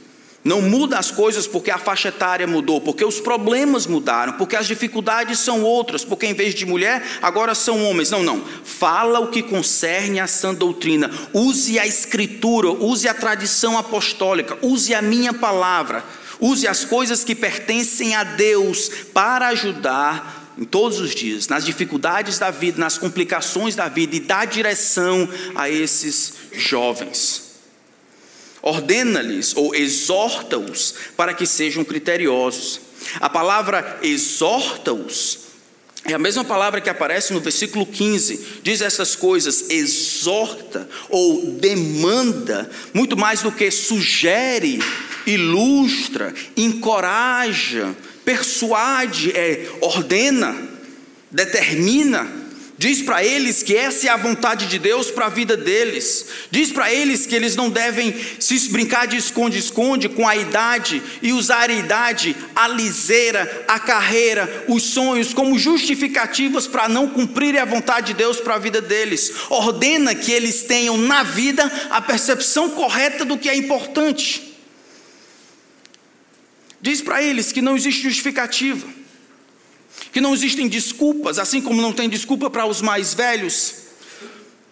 não 0.44 0.62
muda 0.62 0.98
as 0.98 1.12
coisas 1.12 1.46
porque 1.46 1.70
a 1.70 1.78
faixa 1.78 2.08
etária 2.08 2.48
mudou, 2.48 2.82
porque 2.82 3.06
os 3.06 3.20
problemas 3.20 3.86
mudaram, 3.86 4.34
porque 4.34 4.56
as 4.56 4.66
dificuldades 4.66 5.40
são 5.40 5.62
outras, 5.62 6.04
porque 6.04 6.26
em 6.26 6.34
vez 6.34 6.56
de 6.56 6.66
mulher, 6.66 7.04
agora 7.22 7.54
são 7.54 7.84
homens. 7.86 8.10
Não, 8.10 8.24
não. 8.24 8.44
Fala 8.64 9.20
o 9.20 9.28
que 9.28 9.44
concerne 9.44 10.20
a 10.20 10.26
sã 10.26 10.54
doutrina. 10.54 11.12
Use 11.32 11.78
a 11.78 11.86
escritura, 11.86 12.72
use 12.72 13.08
a 13.08 13.14
tradição 13.14 13.78
apostólica, 13.78 14.58
use 14.64 14.96
a 14.96 15.02
minha 15.02 15.32
palavra, 15.32 16.04
use 16.40 16.68
as 16.68 16.84
coisas 16.84 17.24
que 17.24 17.36
pertencem 17.36 18.16
a 18.16 18.24
Deus 18.24 18.90
para 19.14 19.50
ajudar 19.50 20.54
em 20.58 20.66
todos 20.66 21.00
os 21.00 21.14
dias, 21.14 21.48
nas 21.48 21.64
dificuldades 21.64 22.40
da 22.40 22.50
vida, 22.50 22.80
nas 22.80 22.98
complicações 22.98 23.76
da 23.76 23.88
vida 23.88 24.16
e 24.16 24.20
dar 24.20 24.46
direção 24.46 25.30
a 25.56 25.70
esses 25.70 26.34
jovens 26.52 27.51
ordena-lhes 28.62 29.56
ou 29.56 29.74
exorta-os 29.76 30.96
para 31.18 31.34
que 31.34 31.46
sejam 31.46 31.84
criteriosos. 31.84 32.82
A 33.20 33.30
palavra 33.30 34.00
exorta-os 34.02 35.42
é 36.06 36.14
a 36.14 36.20
mesma 36.20 36.44
palavra 36.44 36.82
que 36.82 36.90
aparece 36.90 37.32
no 37.32 37.40
versículo 37.40 37.86
15, 37.86 38.62
diz 38.64 38.82
essas 38.82 39.16
coisas, 39.16 39.70
exorta 39.70 40.90
ou 41.10 41.52
demanda, 41.52 42.70
muito 42.92 43.16
mais 43.16 43.44
do 43.44 43.52
que 43.52 43.70
sugere, 43.70 44.80
ilustra, 45.28 46.34
encoraja, 46.58 47.96
persuade, 48.26 49.32
é, 49.32 49.70
ordena, 49.80 50.58
determina. 51.30 52.41
Diz 52.82 53.00
para 53.00 53.24
eles 53.24 53.62
que 53.62 53.76
essa 53.76 54.08
é 54.08 54.10
a 54.10 54.18
vontade 54.18 54.66
de 54.66 54.80
Deus 54.80 55.12
para 55.12 55.28
a 55.28 55.30
vida 55.30 55.56
deles. 55.56 56.26
Diz 56.50 56.72
para 56.72 56.92
eles 56.92 57.28
que 57.28 57.36
eles 57.36 57.56
não 57.56 57.70
devem 57.70 58.12
se 58.40 58.58
brincar 58.72 59.06
de 59.06 59.18
esconde-esconde 59.18 60.10
com 60.10 60.28
a 60.28 60.36
idade 60.36 61.00
e 61.22 61.32
usar 61.32 61.70
a 61.70 61.74
idade, 61.76 62.36
a 62.56 62.68
liseira, 62.68 63.66
a 63.68 63.80
carreira, 63.80 64.66
os 64.68 64.82
sonhos 64.82 65.32
como 65.32 65.60
justificativas 65.60 66.66
para 66.66 66.90
não 66.90 67.08
cumprirem 67.08 67.62
a 67.62 67.66
vontade 67.66 68.08
de 68.08 68.14
Deus 68.16 68.40
para 68.40 68.56
a 68.56 68.58
vida 68.58 68.82
deles. 68.82 69.32
Ordena 69.52 70.16
que 70.16 70.32
eles 70.32 70.64
tenham 70.64 70.98
na 70.98 71.22
vida 71.22 71.72
a 71.92 72.02
percepção 72.02 72.72
correta 72.72 73.24
do 73.24 73.38
que 73.38 73.48
é 73.48 73.56
importante. 73.56 74.58
Diz 76.82 77.00
para 77.00 77.22
eles 77.22 77.52
que 77.52 77.62
não 77.62 77.76
existe 77.76 78.02
justificativa 78.02 79.01
que 80.12 80.22
não 80.22 80.34
existem 80.34 80.68
desculpas, 80.68 81.40
assim 81.40 81.62
como 81.62 81.82
não 81.82 81.94
tem 81.94 82.10
desculpa 82.10 82.50
para 82.50 82.66
os 82.66 82.82
mais 82.82 83.14
velhos, 83.14 83.82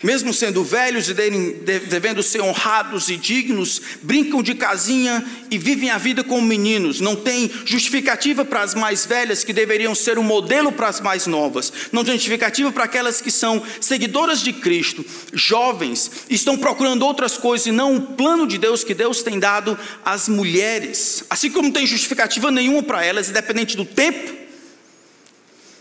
mesmo 0.02 0.34
sendo 0.34 0.64
velhos 0.64 1.10
e 1.10 1.14
devendo 1.14 2.24
ser 2.24 2.42
honrados 2.42 3.10
e 3.10 3.18
dignos, 3.18 3.82
brincam 4.02 4.42
de 4.42 4.56
casinha 4.56 5.26
e 5.52 5.58
vivem 5.58 5.90
a 5.90 5.98
vida 5.98 6.24
como 6.24 6.42
meninos. 6.42 7.02
Não 7.02 7.18
tem 7.18 7.52
justificativa 7.66 8.46
para 8.46 8.62
as 8.62 8.74
mais 8.74 9.06
velhas, 9.06 9.44
que 9.44 9.52
deveriam 9.52 9.94
ser 9.94 10.18
um 10.18 10.24
modelo 10.24 10.72
para 10.72 10.88
as 10.88 11.02
mais 11.02 11.28
novas. 11.28 11.72
Não 11.92 12.06
tem 12.06 12.14
justificativa 12.14 12.72
para 12.72 12.86
aquelas 12.86 13.20
que 13.20 13.30
são 13.30 13.62
seguidoras 13.82 14.42
de 14.42 14.54
Cristo, 14.54 15.06
jovens, 15.34 16.10
estão 16.30 16.58
procurando 16.58 17.06
outras 17.06 17.38
coisas 17.38 17.68
e 17.68 17.72
não 17.72 17.98
o 17.98 18.02
plano 18.02 18.48
de 18.48 18.58
Deus 18.58 18.86
que 18.86 18.94
Deus 18.94 19.22
tem 19.22 19.38
dado 19.38 19.78
às 20.06 20.30
mulheres. 20.30 21.26
Assim 21.30 21.52
como 21.52 21.64
não 21.64 21.74
tem 21.74 21.86
justificativa 21.86 22.50
nenhuma 22.50 22.82
para 22.82 23.04
elas, 23.04 23.30
independente 23.30 23.76
do 23.76 23.84
tempo 23.84 24.40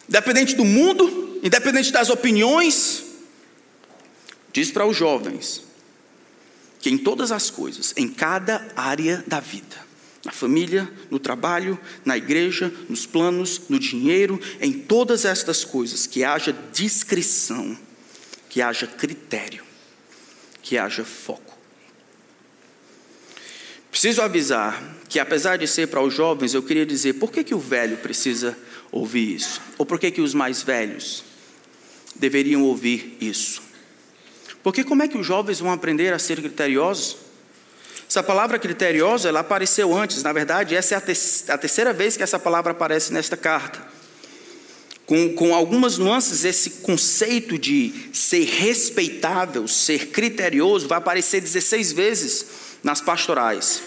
independente 0.09 0.55
do 0.57 0.65
mundo, 0.65 1.41
independente 1.43 1.93
das 1.93 2.09
opiniões, 2.11 3.05
diz 4.53 4.71
para 4.71 4.87
os 4.87 4.97
jovens 4.97 5.63
que 6.81 6.91
em 6.91 6.97
todas 6.97 7.33
as 7.33 7.51
coisas, 7.51 7.93
em 7.97 8.09
cada 8.09 8.67
área 8.77 9.25
da 9.27 9.41
vida, 9.41 9.77
na 10.25 10.33
família, 10.33 10.91
no 11.11 11.19
trabalho, 11.19 11.79
na 12.05 12.17
igreja, 12.17 12.73
nos 12.89 13.05
planos, 13.05 13.63
no 13.69 13.79
dinheiro, 13.79 14.41
em 14.61 14.73
todas 14.73 15.25
estas 15.25 15.65
coisas, 15.65 16.07
que 16.07 16.23
haja 16.23 16.57
discrição, 16.73 17.77
que 18.49 18.63
haja 18.63 18.87
critério, 18.87 19.65
que 20.63 20.79
haja 20.79 21.05
foco. 21.05 21.59
Preciso 23.91 24.23
avisar 24.23 24.97
que, 25.09 25.19
apesar 25.19 25.57
de 25.57 25.67
ser 25.67 25.89
para 25.89 26.03
os 26.03 26.15
jovens, 26.15 26.55
eu 26.55 26.63
queria 26.63 26.87
dizer 26.87 27.15
por 27.15 27.33
que, 27.33 27.43
que 27.43 27.55
o 27.55 27.59
velho 27.59 27.97
precisa 27.97 28.57
ouvir 28.91 29.35
isso? 29.35 29.61
Ou 29.77 29.87
por 29.87 29.99
que, 29.99 30.11
que 30.11 30.21
os 30.21 30.35
mais 30.35 30.63
velhos 30.63 31.25
deveriam 32.17 32.63
ouvir 32.63 33.17
isso? 33.21 33.63
Porque 34.63 34.85
como 34.85 35.03
é 35.03 35.09
que 35.09 35.17
os 35.17 35.27
jovens 35.27 35.61
vão 35.61 35.73
aprender 35.73 36.13
a 36.13 36.19
ser 36.19 36.41
criteriosos? 36.41 37.17
Essa 38.09 38.23
palavra 38.23 38.59
criteriosa, 38.59 39.29
ela 39.29 39.41
apareceu 39.41 39.95
antes, 39.95 40.23
na 40.23 40.33
verdade, 40.33 40.75
essa 40.75 40.95
é 40.95 40.99
a, 40.99 41.01
te 41.01 41.13
a 41.49 41.59
terceira 41.59 41.93
vez 41.93 42.17
que 42.17 42.23
essa 42.23 42.39
palavra 42.39 42.73
aparece 42.73 43.13
nesta 43.13 43.37
carta. 43.37 43.87
Com, 45.05 45.35
com 45.35 45.55
algumas 45.55 45.99
nuances, 45.99 46.45
esse 46.45 46.71
conceito 46.83 47.59
de 47.59 48.11
ser 48.13 48.45
respeitável, 48.45 49.69
ser 49.69 50.09
criterioso, 50.09 50.89
vai 50.89 50.99
aparecer 50.99 51.41
16 51.41 51.93
vezes 51.93 52.47
nas 52.83 53.01
pastorais. 53.01 53.83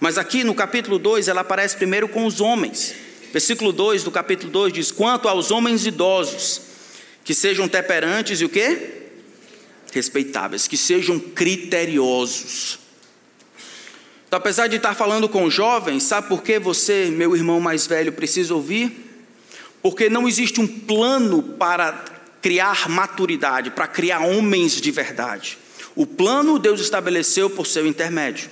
Mas 0.00 0.18
aqui 0.18 0.42
no 0.44 0.54
capítulo 0.54 0.98
2, 0.98 1.28
ela 1.28 1.42
aparece 1.42 1.76
primeiro 1.76 2.08
com 2.08 2.24
os 2.26 2.40
homens. 2.40 2.94
Versículo 3.32 3.72
2 3.72 4.02
do 4.02 4.10
capítulo 4.10 4.50
2 4.50 4.72
diz: 4.72 4.90
Quanto 4.90 5.28
aos 5.28 5.50
homens 5.50 5.86
idosos, 5.86 6.60
que 7.24 7.34
sejam 7.34 7.68
temperantes 7.68 8.40
e 8.40 8.44
o 8.44 8.48
quê? 8.48 9.08
Respeitáveis, 9.92 10.66
que 10.66 10.76
sejam 10.76 11.18
criteriosos. 11.18 12.78
Então, 14.26 14.38
apesar 14.38 14.68
de 14.68 14.76
estar 14.76 14.94
falando 14.94 15.28
com 15.28 15.50
jovens, 15.50 16.04
sabe 16.04 16.28
por 16.28 16.42
que 16.42 16.58
você, 16.58 17.06
meu 17.10 17.34
irmão 17.34 17.60
mais 17.60 17.86
velho, 17.86 18.12
precisa 18.12 18.54
ouvir? 18.54 19.10
Porque 19.82 20.08
não 20.08 20.28
existe 20.28 20.60
um 20.60 20.66
plano 20.66 21.42
para 21.42 22.04
criar 22.40 22.88
maturidade, 22.88 23.70
para 23.70 23.88
criar 23.88 24.20
homens 24.20 24.80
de 24.80 24.90
verdade. 24.90 25.58
O 25.96 26.06
plano 26.06 26.58
Deus 26.58 26.80
estabeleceu 26.80 27.50
por 27.50 27.66
seu 27.66 27.86
intermédio. 27.86 28.50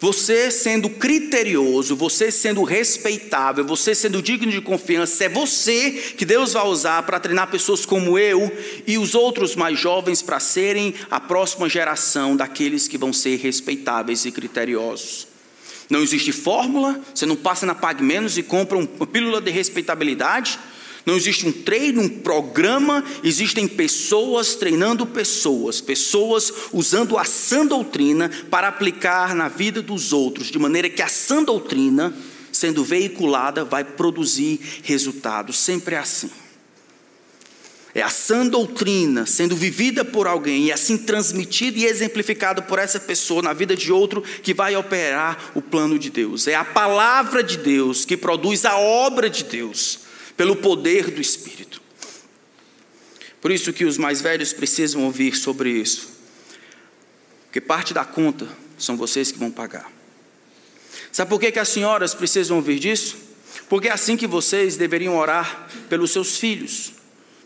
Você 0.00 0.50
sendo 0.50 0.88
criterioso, 0.88 1.94
você 1.94 2.30
sendo 2.30 2.62
respeitável, 2.62 3.66
você 3.66 3.94
sendo 3.94 4.22
digno 4.22 4.50
de 4.50 4.62
confiança, 4.62 5.24
é 5.24 5.28
você 5.28 5.90
que 6.16 6.24
Deus 6.24 6.54
vai 6.54 6.66
usar 6.66 7.02
para 7.02 7.20
treinar 7.20 7.50
pessoas 7.50 7.84
como 7.84 8.18
eu 8.18 8.50
e 8.86 8.96
os 8.96 9.14
outros 9.14 9.54
mais 9.54 9.78
jovens 9.78 10.22
para 10.22 10.40
serem 10.40 10.94
a 11.10 11.20
próxima 11.20 11.68
geração 11.68 12.34
daqueles 12.34 12.88
que 12.88 12.96
vão 12.96 13.12
ser 13.12 13.36
respeitáveis 13.36 14.24
e 14.24 14.32
criteriosos. 14.32 15.28
Não 15.90 16.00
existe 16.00 16.32
fórmula, 16.32 16.98
você 17.14 17.26
não 17.26 17.36
passa 17.36 17.66
na 17.66 17.74
Pag 17.74 18.02
Menos 18.02 18.38
e 18.38 18.42
compra 18.42 18.78
uma 18.78 19.06
pílula 19.06 19.38
de 19.38 19.50
respeitabilidade. 19.50 20.58
Não 21.06 21.16
existe 21.16 21.46
um 21.46 21.52
treino, 21.52 22.02
um 22.02 22.08
programa, 22.08 23.04
existem 23.24 23.66
pessoas 23.66 24.54
treinando 24.54 25.06
pessoas, 25.06 25.80
pessoas 25.80 26.52
usando 26.72 27.16
a 27.16 27.24
sã 27.24 27.64
doutrina 27.64 28.30
para 28.50 28.68
aplicar 28.68 29.34
na 29.34 29.48
vida 29.48 29.80
dos 29.80 30.12
outros, 30.12 30.48
de 30.48 30.58
maneira 30.58 30.90
que 30.90 31.02
a 31.02 31.08
sã 31.08 31.42
doutrina, 31.42 32.14
sendo 32.52 32.84
veiculada, 32.84 33.64
vai 33.64 33.82
produzir 33.82 34.60
resultados. 34.82 35.56
Sempre 35.58 35.94
é 35.94 35.98
assim. 35.98 36.30
É 37.92 38.02
a 38.02 38.10
sã 38.10 38.46
doutrina 38.46 39.26
sendo 39.26 39.56
vivida 39.56 40.04
por 40.04 40.26
alguém 40.26 40.66
e 40.66 40.72
assim 40.72 40.96
transmitida 40.96 41.78
e 41.78 41.86
exemplificada 41.86 42.62
por 42.62 42.78
essa 42.78 43.00
pessoa 43.00 43.42
na 43.42 43.52
vida 43.52 43.74
de 43.74 43.90
outro 43.90 44.22
que 44.42 44.54
vai 44.54 44.76
operar 44.76 45.50
o 45.56 45.62
plano 45.62 45.98
de 45.98 46.08
Deus. 46.08 46.46
É 46.46 46.54
a 46.54 46.64
palavra 46.64 47.42
de 47.42 47.56
Deus 47.56 48.04
que 48.04 48.16
produz 48.16 48.64
a 48.64 48.78
obra 48.78 49.28
de 49.28 49.42
Deus 49.42 50.09
pelo 50.40 50.56
poder 50.56 51.10
do 51.10 51.20
Espírito. 51.20 51.82
Por 53.42 53.50
isso 53.50 53.74
que 53.74 53.84
os 53.84 53.98
mais 53.98 54.22
velhos 54.22 54.54
precisam 54.54 55.04
ouvir 55.04 55.36
sobre 55.36 55.68
isso. 55.68 56.08
Porque 57.44 57.60
parte 57.60 57.92
da 57.92 58.06
conta 58.06 58.48
são 58.78 58.96
vocês 58.96 59.30
que 59.30 59.38
vão 59.38 59.50
pagar. 59.50 59.92
Sabe 61.12 61.28
por 61.28 61.38
que, 61.38 61.52
que 61.52 61.58
as 61.58 61.68
senhoras 61.68 62.14
precisam 62.14 62.56
ouvir 62.56 62.78
disso? 62.78 63.18
Porque 63.68 63.88
é 63.88 63.92
assim 63.92 64.16
que 64.16 64.26
vocês 64.26 64.78
deveriam 64.78 65.14
orar 65.14 65.68
pelos 65.90 66.10
seus 66.10 66.38
filhos 66.38 66.92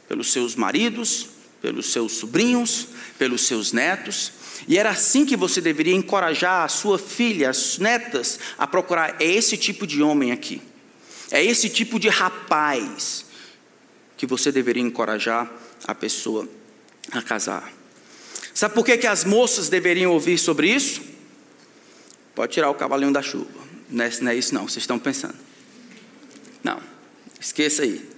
pelos 0.07 0.31
seus 0.31 0.55
maridos, 0.55 1.31
pelos 1.61 1.87
seus 1.87 2.13
sobrinhos, 2.13 2.87
pelos 3.19 3.45
seus 3.45 3.73
netos. 3.73 4.31
E 4.69 4.79
era 4.79 4.91
assim 4.91 5.27
que 5.27 5.37
você 5.37 5.61
deveria 5.61 5.97
encorajar 5.97 6.63
a 6.63 6.69
sua 6.69 6.97
filha, 6.97 7.51
as 7.51 7.77
netas, 7.77 8.39
a 8.57 8.69
procurar. 8.69 9.21
Esse 9.21 9.57
tipo 9.57 9.85
de 9.85 10.01
homem 10.01 10.31
aqui. 10.31 10.63
É 11.35 11.45
esse 11.45 11.69
tipo 11.69 11.99
de 11.99 12.09
rapaz 12.09 13.25
que 14.17 14.25
você 14.25 14.53
deveria 14.53 14.81
encorajar 14.81 15.51
a 15.85 15.93
pessoa 15.93 16.49
a 17.11 17.21
casar. 17.21 17.73
Sabe 18.55 18.73
por 18.73 18.85
que, 18.85 18.97
que 18.97 19.07
as 19.09 19.25
moças 19.25 19.69
deveriam 19.69 20.13
ouvir 20.13 20.39
sobre 20.39 20.73
isso? 20.73 21.03
Pode 22.37 22.53
tirar 22.53 22.71
o 22.71 22.75
cavalinho 22.77 23.13
da 23.13 23.21
chuva. 23.21 23.51
Não 23.91 24.05
é, 24.05 24.11
não 24.21 24.31
é 24.31 24.37
isso, 24.37 24.55
não. 24.55 24.63
Vocês 24.63 24.85
estão 24.85 24.97
pensando. 24.97 25.35
Não. 26.63 26.81
Esqueça 27.41 27.83
aí. 27.83 28.09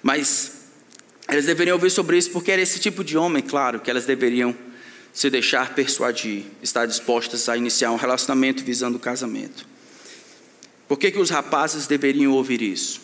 Mas 0.00 0.52
elas 1.26 1.46
deveriam 1.46 1.74
ouvir 1.74 1.90
sobre 1.90 2.16
isso 2.16 2.30
porque 2.30 2.52
era 2.52 2.62
esse 2.62 2.78
tipo 2.78 3.02
de 3.02 3.18
homem, 3.18 3.42
claro, 3.42 3.80
que 3.80 3.90
elas 3.90 4.06
deveriam 4.06 4.56
se 5.12 5.28
deixar 5.30 5.74
persuadir, 5.74 6.44
estar 6.62 6.86
dispostas 6.86 7.48
a 7.48 7.56
iniciar 7.56 7.90
um 7.90 7.96
relacionamento 7.96 8.62
visando 8.62 8.98
o 8.98 9.00
casamento. 9.00 9.66
Por 10.88 10.98
que, 10.98 11.10
que 11.10 11.18
os 11.18 11.28
rapazes 11.28 11.86
deveriam 11.86 12.32
ouvir 12.32 12.62
isso? 12.62 13.02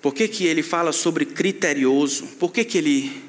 Por 0.00 0.14
que, 0.14 0.26
que 0.26 0.46
ele 0.46 0.62
fala 0.62 0.90
sobre 0.90 1.26
criterioso? 1.26 2.26
Por 2.38 2.50
que, 2.50 2.64
que 2.64 2.78
ele, 2.78 3.22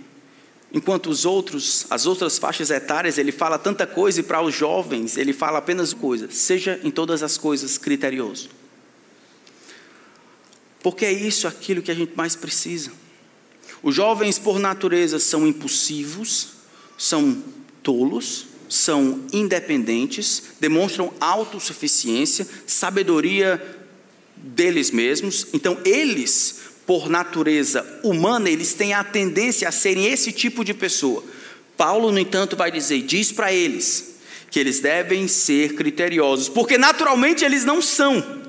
enquanto 0.73 1.09
os 1.09 1.25
outros, 1.25 1.85
as 1.89 2.07
outras 2.07 2.39
faixas 2.39 2.71
etárias, 2.71 3.17
ele 3.17 3.31
fala 3.31 3.59
tanta 3.59 3.85
coisa 3.85 4.21
e 4.21 4.23
para 4.23 4.41
os 4.41 4.55
jovens 4.55 5.17
ele 5.17 5.33
fala 5.33 5.59
apenas 5.59 5.93
coisa, 5.93 6.31
seja 6.31 6.79
em 6.83 6.89
todas 6.89 7.21
as 7.21 7.37
coisas 7.37 7.77
criterioso. 7.77 8.49
Porque 10.81 11.05
é 11.05 11.11
isso 11.11 11.47
aquilo 11.47 11.81
que 11.81 11.91
a 11.91 11.95
gente 11.95 12.13
mais 12.15 12.35
precisa. 12.35 12.91
Os 13.83 13.93
jovens, 13.93 14.39
por 14.39 14.57
natureza, 14.57 15.19
são 15.19 15.45
impulsivos, 15.45 16.53
são 16.97 17.43
tolos, 17.83 18.47
são 18.73 19.21
independentes, 19.31 20.41
demonstram 20.59 21.13
autossuficiência, 21.21 22.47
sabedoria 22.65 23.61
deles 24.35 24.89
mesmos. 24.89 25.45
Então, 25.53 25.77
eles, 25.85 26.59
por 26.83 27.07
natureza 27.07 27.85
humana, 28.03 28.49
eles 28.49 28.73
têm 28.73 28.95
a 28.95 29.03
tendência 29.03 29.69
a 29.69 29.71
serem 29.71 30.07
esse 30.07 30.31
tipo 30.31 30.65
de 30.65 30.73
pessoa. 30.73 31.23
Paulo, 31.77 32.11
no 32.11 32.17
entanto, 32.17 32.55
vai 32.55 32.71
dizer: 32.71 33.03
diz 33.03 33.31
para 33.31 33.53
eles 33.53 34.15
que 34.49 34.59
eles 34.59 34.79
devem 34.79 35.27
ser 35.27 35.75
criteriosos, 35.75 36.49
porque 36.49 36.75
naturalmente 36.75 37.45
eles 37.45 37.63
não 37.65 37.79
são. 37.79 38.41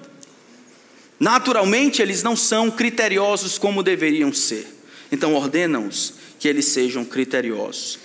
Naturalmente, 1.20 2.00
eles 2.00 2.22
não 2.22 2.34
são 2.34 2.70
criteriosos 2.70 3.58
como 3.58 3.82
deveriam 3.82 4.32
ser. 4.32 4.66
Então, 5.12 5.34
ordenam-os 5.34 6.14
que 6.38 6.48
eles 6.48 6.64
sejam 6.64 7.04
criteriosos. 7.04 8.03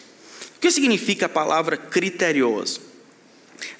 O 0.59 0.61
que 0.61 0.69
significa 0.71 1.27
a 1.27 1.29
palavra 1.29 1.77
criterioso? 1.77 2.81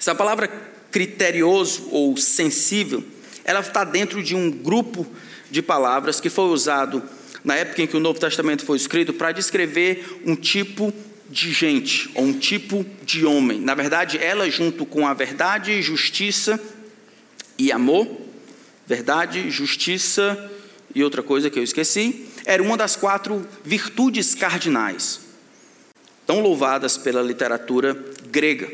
Essa 0.00 0.14
palavra 0.14 0.48
criterioso 0.90 1.86
ou 1.90 2.16
sensível, 2.16 3.04
ela 3.44 3.60
está 3.60 3.84
dentro 3.84 4.22
de 4.22 4.34
um 4.34 4.50
grupo 4.50 5.06
de 5.50 5.60
palavras 5.60 6.22
que 6.22 6.30
foi 6.30 6.46
usado 6.46 7.02
na 7.44 7.54
época 7.54 7.82
em 7.82 7.86
que 7.86 7.98
o 7.98 8.00
Novo 8.00 8.18
Testamento 8.18 8.64
foi 8.64 8.78
escrito 8.78 9.12
para 9.12 9.30
descrever 9.30 10.22
um 10.24 10.34
tipo 10.34 10.90
de 11.28 11.52
gente, 11.52 12.10
ou 12.14 12.24
um 12.24 12.32
tipo 12.32 12.86
de 13.04 13.26
homem. 13.26 13.60
Na 13.60 13.74
verdade, 13.74 14.16
ela, 14.16 14.48
junto 14.48 14.86
com 14.86 15.06
a 15.06 15.12
verdade, 15.12 15.82
justiça 15.82 16.58
e 17.58 17.70
amor, 17.70 18.08
verdade, 18.86 19.50
justiça 19.50 20.50
e 20.94 21.04
outra 21.04 21.22
coisa 21.22 21.50
que 21.50 21.58
eu 21.58 21.62
esqueci, 21.62 22.26
era 22.46 22.62
uma 22.62 22.74
das 22.74 22.96
quatro 22.96 23.46
virtudes 23.62 24.34
cardinais, 24.34 25.20
tão 26.30 26.38
louvadas 26.38 26.96
pela 26.96 27.20
literatura 27.22 27.92
grega. 28.30 28.70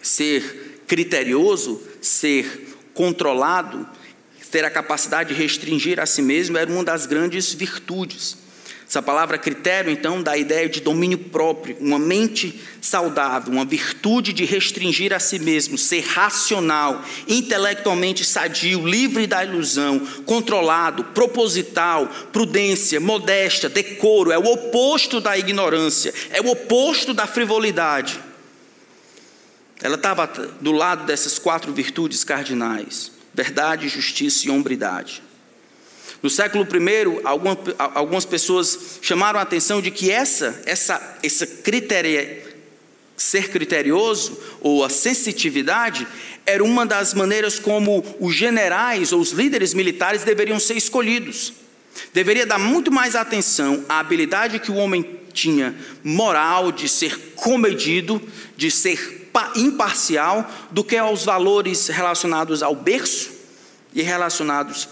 Ser 0.00 0.80
criterioso, 0.86 1.78
ser 2.00 2.74
controlado, 2.94 3.86
ter 4.50 4.64
a 4.64 4.70
capacidade 4.70 5.34
de 5.34 5.38
restringir 5.38 6.00
a 6.00 6.06
si 6.06 6.22
mesmo 6.22 6.56
era 6.56 6.70
uma 6.70 6.82
das 6.82 7.04
grandes 7.04 7.52
virtudes. 7.52 8.38
Essa 8.88 9.02
palavra 9.02 9.36
critério, 9.36 9.92
então, 9.92 10.22
dá 10.22 10.32
a 10.32 10.38
ideia 10.38 10.66
de 10.66 10.80
domínio 10.80 11.18
próprio, 11.18 11.76
uma 11.78 11.98
mente 11.98 12.58
saudável, 12.80 13.52
uma 13.52 13.66
virtude 13.66 14.32
de 14.32 14.46
restringir 14.46 15.12
a 15.12 15.18
si 15.18 15.38
mesmo, 15.38 15.76
ser 15.76 16.00
racional, 16.00 17.04
intelectualmente 17.28 18.24
sadio, 18.24 18.88
livre 18.88 19.26
da 19.26 19.44
ilusão, 19.44 20.00
controlado, 20.24 21.04
proposital, 21.04 22.06
prudência, 22.32 22.98
modéstia, 22.98 23.68
decoro, 23.68 24.32
é 24.32 24.38
o 24.38 24.46
oposto 24.46 25.20
da 25.20 25.36
ignorância, 25.36 26.14
é 26.30 26.40
o 26.40 26.48
oposto 26.48 27.12
da 27.12 27.26
frivolidade. 27.26 28.18
Ela 29.82 29.96
estava 29.96 30.26
do 30.62 30.72
lado 30.72 31.04
dessas 31.04 31.38
quatro 31.38 31.74
virtudes 31.74 32.24
cardinais: 32.24 33.12
verdade, 33.34 33.86
justiça 33.86 34.46
e 34.46 34.50
hombridade. 34.50 35.27
No 36.22 36.28
século 36.28 36.64
I, 36.64 37.20
algumas 37.94 38.24
pessoas 38.24 38.98
chamaram 39.00 39.38
a 39.38 39.42
atenção 39.42 39.80
de 39.80 39.90
que 39.90 40.10
essa, 40.10 40.60
essa, 40.66 41.18
essa 41.22 41.46
criteria, 41.46 42.46
ser 43.16 43.50
criterioso 43.50 44.38
ou 44.60 44.84
a 44.84 44.88
sensitividade 44.88 46.06
era 46.46 46.62
uma 46.62 46.86
das 46.86 47.12
maneiras 47.14 47.58
como 47.58 48.04
os 48.20 48.34
generais 48.34 49.12
ou 49.12 49.20
os 49.20 49.32
líderes 49.32 49.74
militares 49.74 50.22
deveriam 50.22 50.58
ser 50.58 50.76
escolhidos. 50.76 51.52
Deveria 52.14 52.46
dar 52.46 52.58
muito 52.58 52.92
mais 52.92 53.16
atenção 53.16 53.84
à 53.88 53.98
habilidade 53.98 54.60
que 54.60 54.70
o 54.70 54.76
homem 54.76 55.18
tinha 55.32 55.74
moral 56.02 56.70
de 56.72 56.88
ser 56.88 57.34
comedido, 57.34 58.22
de 58.56 58.70
ser 58.70 59.28
imparcial, 59.54 60.50
do 60.70 60.82
que 60.82 60.96
aos 60.96 61.24
valores 61.24 61.86
relacionados 61.88 62.62
ao 62.62 62.74
berço 62.74 63.30
e 63.94 64.02
relacionados 64.02 64.88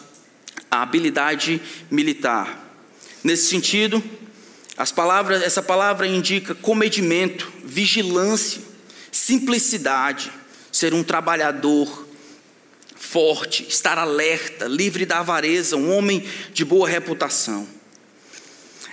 a 0.70 0.82
habilidade 0.82 1.60
militar. 1.90 2.64
Nesse 3.22 3.48
sentido, 3.48 4.02
as 4.76 4.92
palavras, 4.92 5.42
essa 5.42 5.62
palavra 5.62 6.06
indica 6.06 6.54
comedimento, 6.54 7.50
vigilância, 7.64 8.60
simplicidade, 9.10 10.30
ser 10.70 10.92
um 10.92 11.02
trabalhador 11.02 12.06
forte, 12.94 13.66
estar 13.68 13.98
alerta, 13.98 14.66
livre 14.66 15.06
da 15.06 15.20
avareza, 15.20 15.76
um 15.76 15.96
homem 15.96 16.24
de 16.52 16.64
boa 16.64 16.88
reputação. 16.88 17.75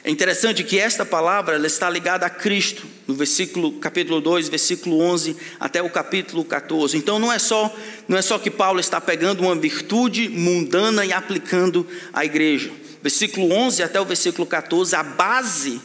É 0.06 0.12
interessante 0.12 0.66
que 0.66 0.78
esta 0.78 1.06
palavra 1.06 1.56
ela 1.56 1.66
está 1.66 1.90
ligada 1.90 2.26
a 2.26 2.30
Cristo, 2.30 2.86
no 3.08 3.16
versículo 3.16 3.72
capítulo 3.80 4.20
2, 4.20 4.50
versículo 4.50 5.00
11 5.00 5.38
até 5.58 5.82
o 5.82 5.90
capítulo 5.90 6.44
14. 6.44 6.98
Então 6.98 7.18
não 7.18 7.32
é 7.32 7.40
só 7.40 7.74
não 8.06 8.18
é 8.18 8.22
só 8.22 8.38
que 8.38 8.52
Paulo 8.52 8.82
está 8.82 9.00
pegando 9.00 9.44
uma 9.44 9.56
virtude 9.56 10.28
mundana 10.28 11.06
e 11.06 11.14
aplicando 11.14 11.88
à 12.12 12.26
igreja. 12.26 12.70
Versículo 13.02 13.54
11 13.54 13.82
até 13.82 14.00
o 14.02 14.06
versículo 14.06 14.46
14, 14.46 14.94
a 14.94 15.04
base 15.04 15.82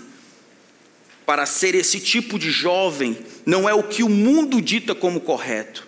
para 1.24 1.46
ser 1.46 1.76
esse 1.76 2.00
tipo 2.00 2.40
de 2.40 2.50
jovem 2.50 3.16
não 3.46 3.68
é 3.68 3.74
o 3.74 3.84
que 3.84 4.02
o 4.02 4.08
mundo 4.08 4.60
dita 4.60 4.96
como 4.96 5.20
correto. 5.20 5.86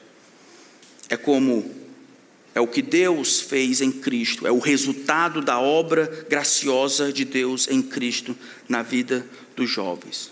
É 1.08 1.16
como 1.16 1.79
é 2.54 2.60
o 2.60 2.66
que 2.66 2.82
Deus 2.82 3.40
fez 3.40 3.80
em 3.80 3.92
Cristo, 3.92 4.46
é 4.46 4.50
o 4.50 4.58
resultado 4.58 5.40
da 5.40 5.60
obra 5.60 6.26
graciosa 6.28 7.12
de 7.12 7.24
Deus 7.24 7.68
em 7.68 7.80
Cristo 7.80 8.36
na 8.68 8.82
vida 8.82 9.24
dos 9.54 9.70
jovens. 9.70 10.30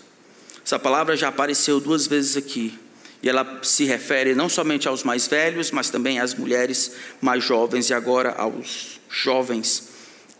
Essa 0.65 0.77
palavra 0.77 1.15
já 1.15 1.29
apareceu 1.29 1.79
duas 1.79 2.07
vezes 2.07 2.35
aqui, 2.35 2.77
e 3.21 3.29
ela 3.29 3.59
se 3.63 3.83
refere 3.85 4.35
não 4.35 4.47
somente 4.47 4.87
aos 4.87 5.03
mais 5.03 5.27
velhos, 5.27 5.71
mas 5.71 5.89
também 5.89 6.19
às 6.19 6.33
mulheres 6.33 6.93
mais 7.21 7.43
jovens 7.43 7.89
e 7.89 7.93
agora 7.93 8.31
aos 8.31 8.99
jovens 9.09 9.89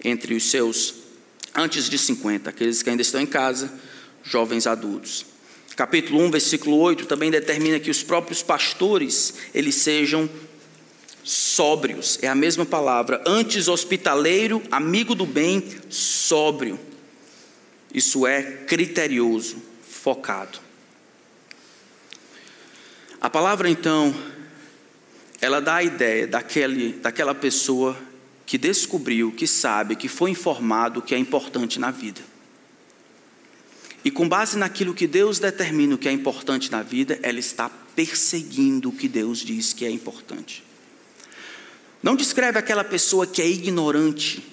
entre 0.03 0.33
os 0.33 0.49
seus 0.49 0.95
antes 1.53 1.89
de 1.89 1.97
50, 1.97 2.49
aqueles 2.49 2.81
que 2.81 2.89
ainda 2.89 3.01
estão 3.01 3.19
em 3.19 3.25
casa, 3.25 3.73
jovens 4.23 4.67
adultos. 4.67 5.25
Capítulo 5.75 6.21
1, 6.23 6.31
versículo 6.31 6.77
8 6.77 7.05
também 7.05 7.31
determina 7.31 7.79
que 7.79 7.89
os 7.89 8.03
próprios 8.03 8.43
pastores 8.43 9.33
eles 9.53 9.75
sejam 9.75 10.29
sóbrios, 11.23 12.17
é 12.21 12.27
a 12.27 12.35
mesma 12.35 12.65
palavra, 12.65 13.21
antes 13.25 13.67
hospitaleiro, 13.67 14.61
amigo 14.71 15.13
do 15.13 15.25
bem, 15.25 15.63
sóbrio. 15.89 16.79
Isso 17.93 18.25
é 18.25 18.41
criterioso, 18.43 19.57
focado. 19.87 20.59
A 23.19 23.29
palavra 23.29 23.69
então, 23.69 24.15
ela 25.41 25.59
dá 25.59 25.75
a 25.75 25.83
ideia 25.83 26.25
daquele, 26.25 26.93
daquela 26.93 27.35
pessoa 27.35 27.97
que 28.45 28.57
descobriu, 28.57 29.31
que 29.31 29.45
sabe, 29.45 29.95
que 29.95 30.07
foi 30.07 30.31
informado 30.31 31.01
que 31.01 31.13
é 31.13 31.17
importante 31.17 31.79
na 31.79 31.91
vida. 31.91 32.21
E 34.03 34.09
com 34.09 34.27
base 34.27 34.57
naquilo 34.57 34.93
que 34.93 35.05
Deus 35.05 35.39
determina 35.39 35.97
que 35.97 36.07
é 36.07 36.11
importante 36.11 36.71
na 36.71 36.81
vida, 36.81 37.19
ela 37.21 37.39
está 37.39 37.69
perseguindo 37.69 38.89
o 38.89 38.91
que 38.93 39.07
Deus 39.07 39.39
diz 39.39 39.73
que 39.73 39.85
é 39.85 39.91
importante. 39.91 40.63
Não 42.01 42.15
descreve 42.15 42.57
aquela 42.57 42.83
pessoa 42.83 43.27
que 43.27 43.41
é 43.41 43.47
ignorante, 43.47 44.43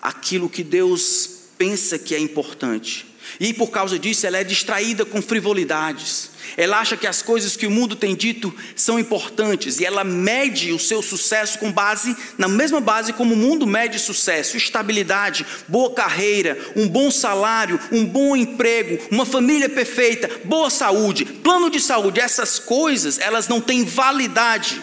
aquilo 0.00 0.48
que 0.48 0.62
Deus 0.62 1.30
pensa 1.58 1.98
que 1.98 2.14
é 2.14 2.18
importante. 2.18 3.06
E 3.40 3.52
por 3.52 3.70
causa 3.70 3.98
disso, 3.98 4.26
ela 4.26 4.38
é 4.38 4.44
distraída 4.44 5.04
com 5.04 5.22
frivolidades. 5.22 6.30
Ela 6.56 6.78
acha 6.78 6.96
que 6.96 7.06
as 7.06 7.22
coisas 7.22 7.56
que 7.56 7.66
o 7.66 7.70
mundo 7.70 7.96
tem 7.96 8.14
dito 8.14 8.54
são 8.76 8.98
importantes 8.98 9.80
e 9.80 9.84
ela 9.84 10.04
mede 10.04 10.72
o 10.72 10.78
seu 10.78 11.00
sucesso 11.02 11.58
com 11.58 11.72
base 11.72 12.14
na 12.36 12.46
mesma 12.46 12.80
base 12.80 13.12
como 13.12 13.34
o 13.34 13.36
mundo 13.36 13.66
mede 13.66 13.98
sucesso: 13.98 14.56
estabilidade, 14.56 15.46
boa 15.66 15.92
carreira, 15.92 16.58
um 16.76 16.88
bom 16.88 17.10
salário, 17.10 17.80
um 17.90 18.04
bom 18.04 18.36
emprego, 18.36 18.98
uma 19.10 19.24
família 19.24 19.68
perfeita, 19.68 20.30
boa 20.44 20.68
saúde, 20.68 21.24
plano 21.24 21.70
de 21.70 21.80
saúde. 21.80 22.20
Essas 22.20 22.58
coisas, 22.58 23.18
elas 23.18 23.48
não 23.48 23.60
têm 23.60 23.84
validade 23.84 24.82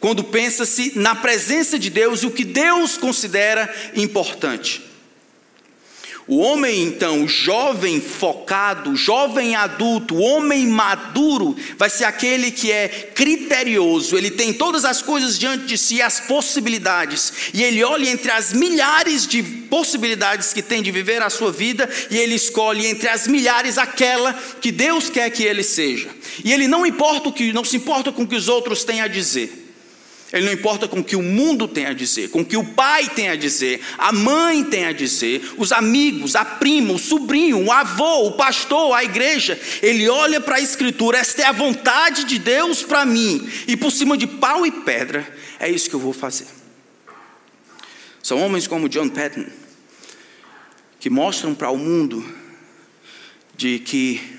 quando 0.00 0.24
pensa-se 0.24 0.92
na 0.96 1.14
presença 1.14 1.78
de 1.78 1.90
Deus 1.90 2.22
e 2.22 2.26
o 2.26 2.30
que 2.30 2.44
Deus 2.44 2.96
considera 2.96 3.72
importante. 3.94 4.90
O 6.30 6.36
homem, 6.36 6.84
então, 6.84 7.26
jovem 7.26 8.00
focado, 8.00 8.94
jovem 8.94 9.56
adulto, 9.56 10.16
homem 10.16 10.64
maduro, 10.64 11.56
vai 11.76 11.90
ser 11.90 12.04
aquele 12.04 12.52
que 12.52 12.70
é 12.70 12.88
criterioso, 12.88 14.16
ele 14.16 14.30
tem 14.30 14.52
todas 14.52 14.84
as 14.84 15.02
coisas 15.02 15.36
diante 15.36 15.64
de 15.64 15.76
si, 15.76 16.00
as 16.00 16.20
possibilidades, 16.20 17.32
e 17.52 17.64
ele 17.64 17.82
olha 17.82 18.08
entre 18.08 18.30
as 18.30 18.52
milhares 18.52 19.26
de 19.26 19.42
possibilidades 19.42 20.52
que 20.52 20.62
tem 20.62 20.82
de 20.82 20.92
viver 20.92 21.20
a 21.20 21.30
sua 21.30 21.50
vida, 21.50 21.90
e 22.08 22.16
ele 22.16 22.36
escolhe 22.36 22.86
entre 22.86 23.08
as 23.08 23.26
milhares 23.26 23.76
aquela 23.76 24.32
que 24.60 24.70
Deus 24.70 25.10
quer 25.10 25.28
que 25.30 25.42
ele 25.42 25.64
seja. 25.64 26.10
E 26.44 26.52
ele 26.52 26.68
não 26.68 26.86
importa 26.86 27.28
o 27.28 27.32
que, 27.32 27.52
não 27.52 27.64
se 27.64 27.76
importa 27.76 28.12
com 28.12 28.22
o 28.22 28.28
que 28.28 28.36
os 28.36 28.46
outros 28.48 28.84
têm 28.84 29.00
a 29.00 29.08
dizer. 29.08 29.59
Ele 30.32 30.46
não 30.46 30.52
importa 30.52 30.86
com 30.86 31.00
o 31.00 31.04
que 31.04 31.16
o 31.16 31.22
mundo 31.22 31.66
tem 31.66 31.86
a 31.86 31.92
dizer, 31.92 32.30
com 32.30 32.42
o 32.42 32.44
que 32.44 32.56
o 32.56 32.64
pai 32.64 33.08
tem 33.08 33.28
a 33.28 33.36
dizer, 33.36 33.80
a 33.98 34.12
mãe 34.12 34.62
tem 34.62 34.84
a 34.84 34.92
dizer, 34.92 35.54
os 35.56 35.72
amigos, 35.72 36.36
a 36.36 36.44
prima, 36.44 36.92
o 36.92 36.98
sobrinho, 36.98 37.64
o 37.64 37.72
avô, 37.72 38.28
o 38.28 38.32
pastor, 38.32 38.94
a 38.94 39.02
igreja. 39.02 39.60
Ele 39.82 40.08
olha 40.08 40.40
para 40.40 40.56
a 40.56 40.60
Escritura, 40.60 41.18
esta 41.18 41.42
é 41.42 41.46
a 41.46 41.52
vontade 41.52 42.24
de 42.24 42.38
Deus 42.38 42.82
para 42.82 43.04
mim, 43.04 43.48
e 43.66 43.76
por 43.76 43.90
cima 43.90 44.16
de 44.16 44.26
pau 44.26 44.64
e 44.64 44.70
pedra, 44.70 45.26
é 45.58 45.68
isso 45.68 45.90
que 45.90 45.96
eu 45.96 46.00
vou 46.00 46.12
fazer. 46.12 46.46
São 48.22 48.40
homens 48.40 48.68
como 48.68 48.88
John 48.88 49.08
Patton, 49.08 49.46
que 51.00 51.10
mostram 51.10 51.54
para 51.54 51.70
o 51.70 51.76
mundo 51.76 52.24
de 53.56 53.80
que 53.80 54.38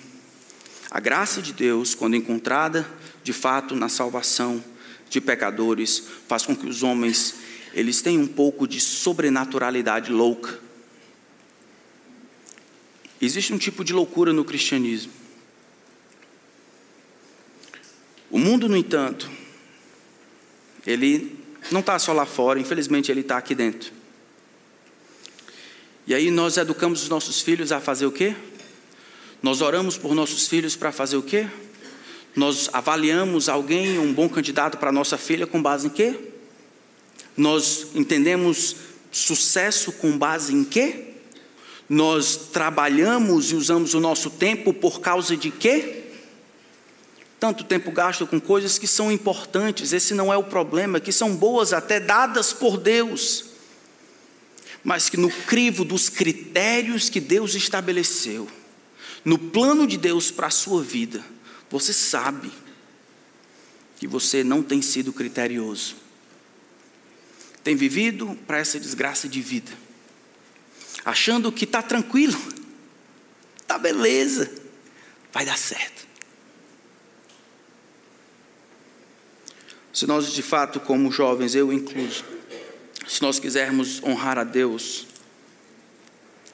a 0.90 1.00
graça 1.00 1.42
de 1.42 1.52
Deus, 1.52 1.94
quando 1.94 2.16
encontrada 2.16 2.90
de 3.24 3.34
fato 3.34 3.76
na 3.76 3.90
salvação, 3.90 4.64
de 5.12 5.20
pecadores 5.20 6.08
faz 6.28 6.46
com 6.46 6.56
que 6.56 6.66
os 6.66 6.82
homens 6.82 7.36
eles 7.74 8.02
tenham 8.02 8.24
um 8.24 8.28
pouco 8.28 8.68
de 8.68 8.80
sobrenaturalidade 8.80 10.12
louca. 10.12 10.60
Existe 13.22 13.54
um 13.54 13.58
tipo 13.58 13.84
de 13.84 13.94
loucura 13.94 14.34
no 14.34 14.44
cristianismo. 14.44 15.12
O 18.30 18.40
mundo, 18.40 18.68
no 18.68 18.76
entanto, 18.76 19.30
ele 20.88 21.38
não 21.70 21.82
está 21.82 22.00
só 22.00 22.14
lá 22.14 22.26
fora, 22.26 22.60
infelizmente 22.60 23.12
ele 23.12 23.22
está 23.22 23.38
aqui 23.38 23.54
dentro. 23.54 23.92
E 26.08 26.14
aí 26.14 26.32
nós 26.32 26.58
educamos 26.58 27.04
os 27.04 27.10
nossos 27.10 27.42
filhos 27.42 27.72
a 27.72 27.80
fazer 27.80 28.06
o 28.06 28.12
quê? 28.12 28.36
Nós 29.44 29.62
oramos 29.62 29.98
por 29.98 30.16
nossos 30.16 30.48
filhos 30.48 30.76
para 30.76 30.92
fazer 30.92 31.18
o 31.18 31.24
quê? 31.24 31.48
Nós 32.36 32.70
avaliamos 32.72 33.50
alguém, 33.50 34.00
um 34.00 34.14
bom 34.14 34.30
candidato 34.30 34.78
para 34.78 34.92
nossa 34.92 35.18
filha, 35.18 35.46
com 35.46 35.62
base 35.62 35.88
em 35.88 35.90
quê? 35.90 36.18
Nós 37.36 37.88
entendemos 37.94 38.76
sucesso 39.12 39.92
com 39.92 40.18
base 40.18 40.54
em 40.54 40.64
quê? 40.64 41.08
Nós 41.90 42.38
trabalhamos 42.54 43.52
e 43.52 43.56
usamos 43.56 43.94
o 43.94 44.00
nosso 44.00 44.30
tempo 44.30 44.74
por 44.74 45.02
causa 45.02 45.36
de 45.36 45.52
quê? 45.52 46.06
Tanto 47.38 47.66
tempo 47.66 47.92
gasto 47.92 48.26
com 48.26 48.40
coisas 48.40 48.78
que 48.78 48.88
são 48.88 49.12
importantes, 49.12 49.92
esse 49.92 50.14
não 50.14 50.32
é 50.32 50.38
o 50.38 50.44
problema, 50.44 51.00
que 51.00 51.12
são 51.12 51.36
boas 51.36 51.74
até 51.74 52.00
dadas 52.00 52.54
por 52.54 52.78
Deus, 52.78 53.46
mas 54.84 55.10
que 55.10 55.18
no 55.18 55.30
crivo 55.30 55.84
dos 55.84 56.08
critérios 56.08 57.10
que 57.10 57.20
Deus 57.20 57.56
estabeleceu, 57.56 58.48
no 59.26 59.38
plano 59.38 59.86
de 59.86 59.98
Deus 59.98 60.32
para 60.32 60.48
a 60.48 60.52
sua 60.52 60.82
vida, 60.82 61.22
você 61.72 61.94
sabe 61.94 62.52
que 63.98 64.06
você 64.06 64.44
não 64.44 64.62
tem 64.62 64.82
sido 64.82 65.14
criterioso. 65.14 65.96
Tem 67.64 67.76
vivido 67.76 68.38
para 68.46 68.58
essa 68.58 68.80
desgraça 68.80 69.30
de 69.30 69.40
vida, 69.42 69.72
achando 71.06 71.52
que 71.52 71.64
está 71.64 71.82
tranquilo, 71.82 72.38
está 73.62 73.78
beleza, 73.80 74.52
vai 75.32 75.46
dar 75.46 75.58
certo. 75.58 76.08
Se 79.94 80.08
nós 80.08 80.34
de 80.34 80.42
fato, 80.42 80.80
como 80.80 81.12
jovens, 81.12 81.54
eu 81.54 81.72
incluso, 81.72 82.26
se 83.08 83.22
nós 83.22 83.40
quisermos 83.40 84.02
honrar 84.04 84.38
a 84.40 84.44
Deus, 84.44 85.06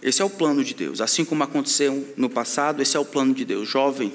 esse 0.01 0.21
é 0.21 0.25
o 0.25 0.29
plano 0.29 0.63
de 0.63 0.73
Deus. 0.73 1.01
Assim 1.01 1.23
como 1.23 1.43
aconteceu 1.43 2.13
no 2.17 2.29
passado, 2.29 2.81
esse 2.81 2.97
é 2.97 2.99
o 2.99 3.05
plano 3.05 3.33
de 3.33 3.45
Deus. 3.45 3.69
Jovem, 3.69 4.13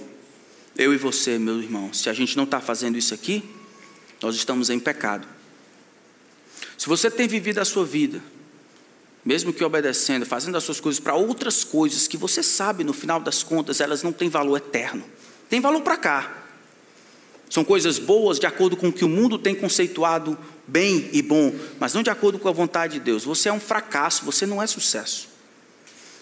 eu 0.76 0.92
e 0.92 0.96
você, 0.96 1.38
meu 1.38 1.60
irmão, 1.60 1.92
se 1.92 2.08
a 2.08 2.12
gente 2.12 2.36
não 2.36 2.44
está 2.44 2.60
fazendo 2.60 2.96
isso 2.96 3.12
aqui, 3.12 3.44
nós 4.20 4.34
estamos 4.34 4.70
em 4.70 4.78
pecado. 4.78 5.26
Se 6.78 6.88
você 6.88 7.10
tem 7.10 7.28
vivido 7.28 7.58
a 7.58 7.64
sua 7.64 7.84
vida, 7.84 8.22
mesmo 9.24 9.52
que 9.52 9.62
obedecendo, 9.62 10.26
fazendo 10.26 10.56
as 10.56 10.64
suas 10.64 10.80
coisas 10.80 10.98
para 10.98 11.14
outras 11.14 11.62
coisas 11.62 12.08
que 12.08 12.16
você 12.16 12.42
sabe, 12.42 12.82
no 12.82 12.92
final 12.92 13.20
das 13.20 13.42
contas, 13.42 13.80
elas 13.80 14.02
não 14.02 14.12
têm 14.12 14.28
valor 14.28 14.56
eterno, 14.56 15.04
tem 15.48 15.60
valor 15.60 15.82
para 15.82 15.96
cá. 15.96 16.38
São 17.48 17.64
coisas 17.64 17.98
boas 17.98 18.38
de 18.38 18.46
acordo 18.46 18.76
com 18.76 18.88
o 18.88 18.92
que 18.92 19.04
o 19.04 19.08
mundo 19.08 19.38
tem 19.38 19.54
conceituado 19.54 20.38
bem 20.66 21.10
e 21.12 21.20
bom, 21.20 21.54
mas 21.78 21.92
não 21.92 22.02
de 22.02 22.08
acordo 22.08 22.38
com 22.38 22.48
a 22.48 22.52
vontade 22.52 22.94
de 22.94 23.00
Deus. 23.00 23.24
Você 23.24 23.48
é 23.48 23.52
um 23.52 23.60
fracasso, 23.60 24.24
você 24.24 24.46
não 24.46 24.62
é 24.62 24.66
sucesso. 24.66 25.28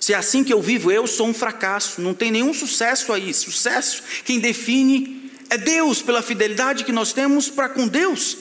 Se 0.01 0.15
é 0.15 0.17
assim 0.17 0.43
que 0.43 0.53
eu 0.53 0.63
vivo, 0.63 0.91
eu 0.91 1.07
sou 1.07 1.29
um 1.29 1.35
fracasso, 1.35 2.01
não 2.01 2.15
tem 2.15 2.31
nenhum 2.31 2.55
sucesso 2.55 3.13
aí. 3.13 3.35
Sucesso, 3.35 4.03
quem 4.25 4.41
define 4.41 5.31
é 5.51 5.59
Deus, 5.59 6.01
pela 6.01 6.23
fidelidade 6.23 6.85
que 6.85 6.93
nós 6.93 7.13
temos 7.13 7.51
para 7.51 7.69
com 7.69 7.87
Deus. 7.87 8.39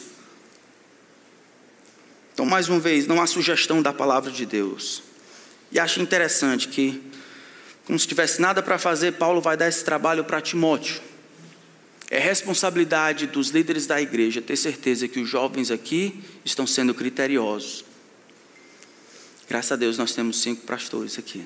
Então, 2.33 2.45
mais 2.45 2.69
uma 2.69 2.79
vez, 2.79 3.05
não 3.05 3.21
há 3.21 3.27
sugestão 3.27 3.81
da 3.81 3.91
palavra 3.91 4.31
de 4.31 4.45
Deus. 4.45 5.03
E 5.69 5.77
acho 5.77 5.99
interessante 5.99 6.69
que, 6.69 7.01
como 7.83 7.99
se 7.99 8.07
tivesse 8.07 8.39
nada 8.39 8.63
para 8.63 8.79
fazer, 8.79 9.13
Paulo 9.13 9.41
vai 9.41 9.57
dar 9.57 9.67
esse 9.67 9.83
trabalho 9.83 10.23
para 10.23 10.39
Timóteo. 10.39 11.01
É 12.09 12.17
responsabilidade 12.17 13.27
dos 13.27 13.49
líderes 13.49 13.85
da 13.85 14.01
igreja 14.01 14.41
ter 14.41 14.55
certeza 14.55 15.09
que 15.09 15.19
os 15.19 15.27
jovens 15.27 15.69
aqui 15.69 16.23
estão 16.45 16.65
sendo 16.65 16.93
criteriosos. 16.93 17.83
Graças 19.49 19.71
a 19.71 19.75
Deus 19.75 19.97
nós 19.97 20.13
temos 20.13 20.39
cinco 20.39 20.61
pastores 20.61 21.17
aqui. 21.17 21.43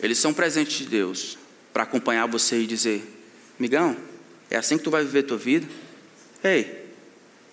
Eles 0.00 0.18
são 0.18 0.34
presentes 0.34 0.76
de 0.78 0.84
Deus 0.84 1.38
para 1.72 1.84
acompanhar 1.84 2.26
você 2.26 2.60
e 2.60 2.66
dizer: 2.66 3.02
Migão, 3.58 3.96
é 4.50 4.56
assim 4.56 4.76
que 4.76 4.84
tu 4.84 4.90
vai 4.90 5.02
viver 5.02 5.22
tua 5.22 5.38
vida? 5.38 5.66
Ei, 6.44 6.86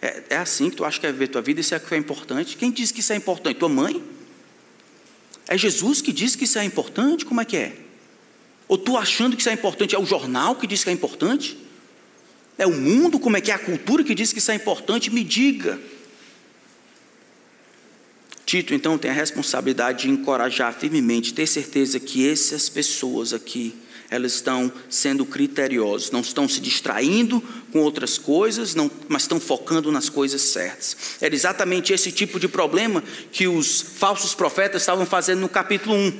é, 0.01 0.23
é 0.32 0.38
assim 0.38 0.69
que 0.69 0.75
tu 0.75 0.84
acha 0.84 0.99
que 0.99 1.06
vai 1.06 1.13
viver 1.13 1.30
tua 1.30 1.41
vida? 1.41 1.62
Isso 1.62 1.73
é 1.73 1.78
o 1.78 1.80
que 1.80 1.95
é 1.95 1.97
importante? 1.97 2.58
Quem 2.58 2.69
diz 2.69 2.91
que 2.91 2.99
isso 2.99 3.13
é 3.13 3.15
importante? 3.15 3.58
Tua 3.58 3.69
mãe? 3.69 4.04
É 5.47 5.58
Jesus 5.58 6.01
que 6.01 6.12
diz 6.12 6.36
que 6.36 6.43
isso 6.43 6.60
é 6.60 6.65
importante? 6.65 7.25
Como 7.25 7.39
é 7.39 7.45
que 7.45 7.56
é? 7.56 7.78
Ou 8.67 8.78
tu 8.78 8.97
achando 8.97 9.38
que 9.38 9.41
isso 9.41 9.49
é 9.49 9.54
importante? 9.54 9.95
É 9.95 9.99
o 9.99 10.06
jornal 10.06 10.58
que 10.58 10.67
diz 10.67 10.84
que 10.84 10.89
é 10.89 10.93
importante? 10.93 11.58
É 12.58 12.67
o 12.67 12.73
mundo? 12.73 13.17
Como 13.17 13.38
é 13.38 13.41
que 13.41 13.49
é 13.49 13.54
a 13.54 13.60
cultura 13.60 14.04
que 14.04 14.13
diz 14.13 14.34
que 14.34 14.39
isso 14.39 14.51
é 14.51 14.56
importante? 14.56 15.10
Me 15.10 15.23
diga. 15.23 15.80
Tito, 18.45 18.75
então, 18.75 18.95
tem 18.97 19.10
a 19.10 19.13
responsabilidade 19.13 20.03
de 20.03 20.10
encorajar 20.10 20.71
firmemente, 20.71 21.34
ter 21.34 21.47
certeza 21.47 21.99
que 21.99 22.29
essas 22.29 22.69
pessoas 22.69 23.34
aqui, 23.34 23.73
elas 24.08 24.34
estão 24.34 24.71
sendo 24.88 25.25
criteriosas, 25.25 26.12
não 26.12 26.19
estão 26.19 26.47
se 26.47 26.60
distraindo 26.60 27.43
com 27.71 27.79
outras 27.79 28.19
coisas, 28.19 28.75
não, 28.75 28.89
mas 29.08 29.23
estão 29.23 29.39
focando 29.39 29.91
nas 29.91 30.10
coisas 30.10 30.41
certas. 30.41 30.95
Era 31.19 31.34
exatamente 31.34 31.91
esse 31.91 32.12
tipo 32.12 32.39
de 32.39 32.47
problema 32.47 33.03
que 33.31 33.47
os 33.47 33.81
falsos 33.81 34.36
profetas 34.36 34.84
estavam 34.84 35.08
fazendo 35.08 35.39
no 35.39 35.49
capítulo 35.49 35.95
1. 35.95 36.13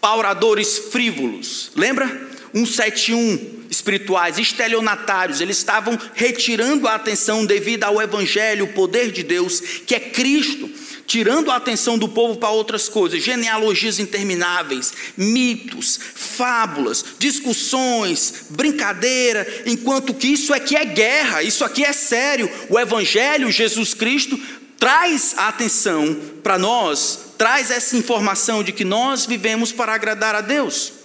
Pauradores 0.00 0.78
frívolos, 0.78 1.72
lembra? 1.74 2.30
171 2.54 3.62
espirituais, 3.68 4.38
estelionatários, 4.38 5.40
eles 5.40 5.56
estavam 5.56 5.98
retirando 6.14 6.86
a 6.86 6.94
atenção 6.94 7.46
devido 7.46 7.84
ao 7.84 8.00
evangelho, 8.00 8.66
o 8.66 8.72
poder 8.74 9.10
de 9.10 9.22
Deus, 9.22 9.60
que 9.86 9.94
é 9.94 10.00
Cristo 10.00 10.70
tirando 11.06 11.50
a 11.50 11.56
atenção 11.56 11.98
do 11.98 12.08
povo 12.08 12.38
para 12.38 12.50
outras 12.50 12.88
coisas, 12.88 13.22
genealogias 13.22 13.98
intermináveis, 13.98 14.92
mitos, 15.16 15.98
fábulas, 16.14 17.04
discussões, 17.18 18.46
brincadeira, 18.50 19.46
enquanto 19.66 20.14
que 20.14 20.28
isso 20.28 20.54
aqui 20.54 20.76
é 20.76 20.84
guerra, 20.84 21.42
isso 21.42 21.64
aqui 21.64 21.84
é 21.84 21.92
sério. 21.92 22.50
O 22.68 22.78
Evangelho, 22.78 23.50
Jesus 23.50 23.94
Cristo, 23.94 24.38
traz 24.78 25.34
a 25.36 25.48
atenção 25.48 26.18
para 26.42 26.58
nós, 26.58 27.34
traz 27.38 27.70
essa 27.70 27.96
informação 27.96 28.62
de 28.62 28.72
que 28.72 28.84
nós 28.84 29.26
vivemos 29.26 29.70
para 29.70 29.94
agradar 29.94 30.34
a 30.34 30.40
Deus. 30.40 31.01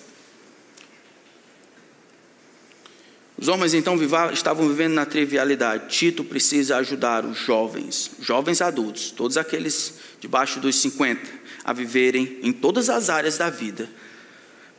Os 3.39 3.47
homens 3.47 3.76
então 3.76 3.95
estavam 4.34 4.67
vivendo 4.67 4.93
na 4.93 5.06
trivialidade. 5.06 5.95
Tito 5.95 6.23
precisa 6.23 6.78
ajudar 6.78 7.23
os 7.23 7.38
jovens, 7.38 8.12
jovens 8.19 8.62
adultos, 8.62 9.12
todos 9.12 9.38
aqueles 9.38 9.93
debaixo 10.19 10.60
dos 10.60 10.76
50, 10.78 11.21
a 11.63 11.71
viverem 11.71 12.39
em 12.41 12.52
todas 12.52 12.89
as 12.89 13.12
áreas 13.12 13.38
da 13.38 13.52
vida, 13.52 13.88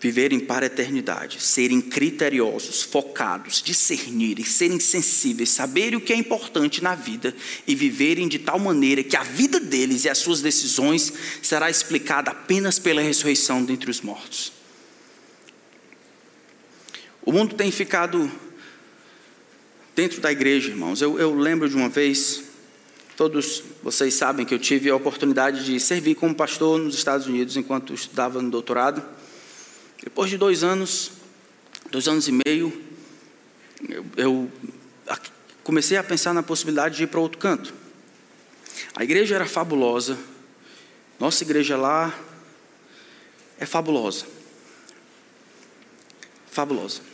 viverem 0.00 0.40
para 0.40 0.66
a 0.66 0.66
eternidade, 0.66 1.40
serem 1.40 1.80
criteriosos, 1.80 2.82
focados, 2.82 3.62
discernirem, 3.62 4.44
serem 4.44 4.80
sensíveis, 4.80 5.50
saberem 5.50 5.96
o 5.96 6.00
que 6.00 6.12
é 6.12 6.16
importante 6.16 6.82
na 6.82 6.96
vida 6.96 7.32
e 7.64 7.76
viverem 7.76 8.26
de 8.26 8.40
tal 8.40 8.58
maneira 8.58 9.04
que 9.04 9.16
a 9.16 9.22
vida 9.22 9.60
deles 9.60 10.04
e 10.04 10.08
as 10.08 10.18
suas 10.18 10.40
decisões 10.40 11.12
será 11.40 11.70
explicada 11.70 12.32
apenas 12.32 12.76
pela 12.80 13.00
ressurreição 13.00 13.64
dentre 13.64 13.88
os 13.88 14.00
mortos. 14.00 14.52
O 17.22 17.30
mundo 17.30 17.54
tem 17.54 17.70
ficado 17.70 18.30
dentro 19.98 20.20
da 20.20 20.30
igreja, 20.30 20.68
irmãos. 20.68 21.02
Eu, 21.02 21.18
eu 21.18 21.34
lembro 21.34 21.68
de 21.68 21.74
uma 21.74 21.88
vez, 21.88 22.44
todos 23.16 23.64
vocês 23.82 24.14
sabem 24.14 24.46
que 24.46 24.54
eu 24.54 24.58
tive 24.60 24.88
a 24.88 24.94
oportunidade 24.94 25.64
de 25.64 25.80
servir 25.80 26.14
como 26.14 26.32
pastor 26.36 26.78
nos 26.78 26.94
Estados 26.94 27.26
Unidos 27.26 27.56
enquanto 27.56 27.92
estudava 27.92 28.40
no 28.40 28.48
doutorado. 28.48 29.02
Depois 30.00 30.30
de 30.30 30.38
dois 30.38 30.62
anos, 30.62 31.10
dois 31.90 32.06
anos 32.06 32.28
e 32.28 32.32
meio, 32.46 32.80
eu, 33.88 34.06
eu 34.16 34.52
comecei 35.64 35.96
a 35.96 36.04
pensar 36.04 36.32
na 36.32 36.44
possibilidade 36.44 36.96
de 36.96 37.02
ir 37.02 37.08
para 37.08 37.18
outro 37.18 37.40
canto. 37.40 37.74
A 38.94 39.02
igreja 39.02 39.34
era 39.34 39.46
fabulosa, 39.46 40.16
nossa 41.18 41.42
igreja 41.42 41.76
lá 41.76 42.16
é 43.58 43.66
fabulosa. 43.66 44.26
Fabulosa. 46.52 47.07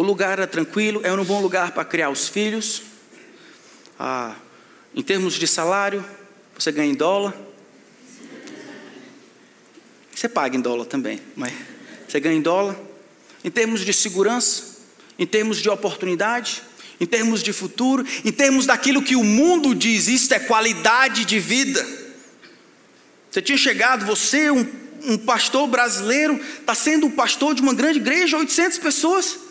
O 0.00 0.02
lugar 0.02 0.38
era 0.38 0.46
tranquilo, 0.46 1.02
era 1.04 1.20
um 1.20 1.24
bom 1.26 1.42
lugar 1.42 1.72
para 1.72 1.84
criar 1.84 2.08
os 2.08 2.26
filhos. 2.26 2.84
Ah, 3.98 4.34
em 4.94 5.02
termos 5.02 5.34
de 5.34 5.46
salário, 5.46 6.02
você 6.58 6.72
ganha 6.72 6.90
em 6.90 6.94
dólar. 6.94 7.36
Você 10.14 10.26
paga 10.26 10.56
em 10.56 10.60
dólar 10.62 10.86
também, 10.86 11.20
mas 11.36 11.52
você 12.08 12.18
ganha 12.18 12.34
em 12.34 12.40
dólar. 12.40 12.78
Em 13.44 13.50
termos 13.50 13.84
de 13.84 13.92
segurança, 13.92 14.78
em 15.18 15.26
termos 15.26 15.58
de 15.58 15.68
oportunidade, 15.68 16.62
em 16.98 17.04
termos 17.04 17.42
de 17.42 17.52
futuro, 17.52 18.02
em 18.24 18.32
termos 18.32 18.64
daquilo 18.64 19.02
que 19.02 19.16
o 19.16 19.22
mundo 19.22 19.74
diz, 19.74 20.08
isto 20.08 20.32
é 20.32 20.38
qualidade 20.38 21.26
de 21.26 21.38
vida. 21.38 21.86
Você 23.30 23.42
tinha 23.42 23.58
chegado, 23.58 24.06
você, 24.06 24.50
um, 24.50 24.66
um 25.04 25.18
pastor 25.18 25.68
brasileiro, 25.68 26.40
está 26.58 26.74
sendo 26.74 27.06
o 27.06 27.10
pastor 27.10 27.54
de 27.54 27.60
uma 27.60 27.74
grande 27.74 27.98
igreja, 27.98 28.38
800 28.38 28.78
pessoas. 28.78 29.49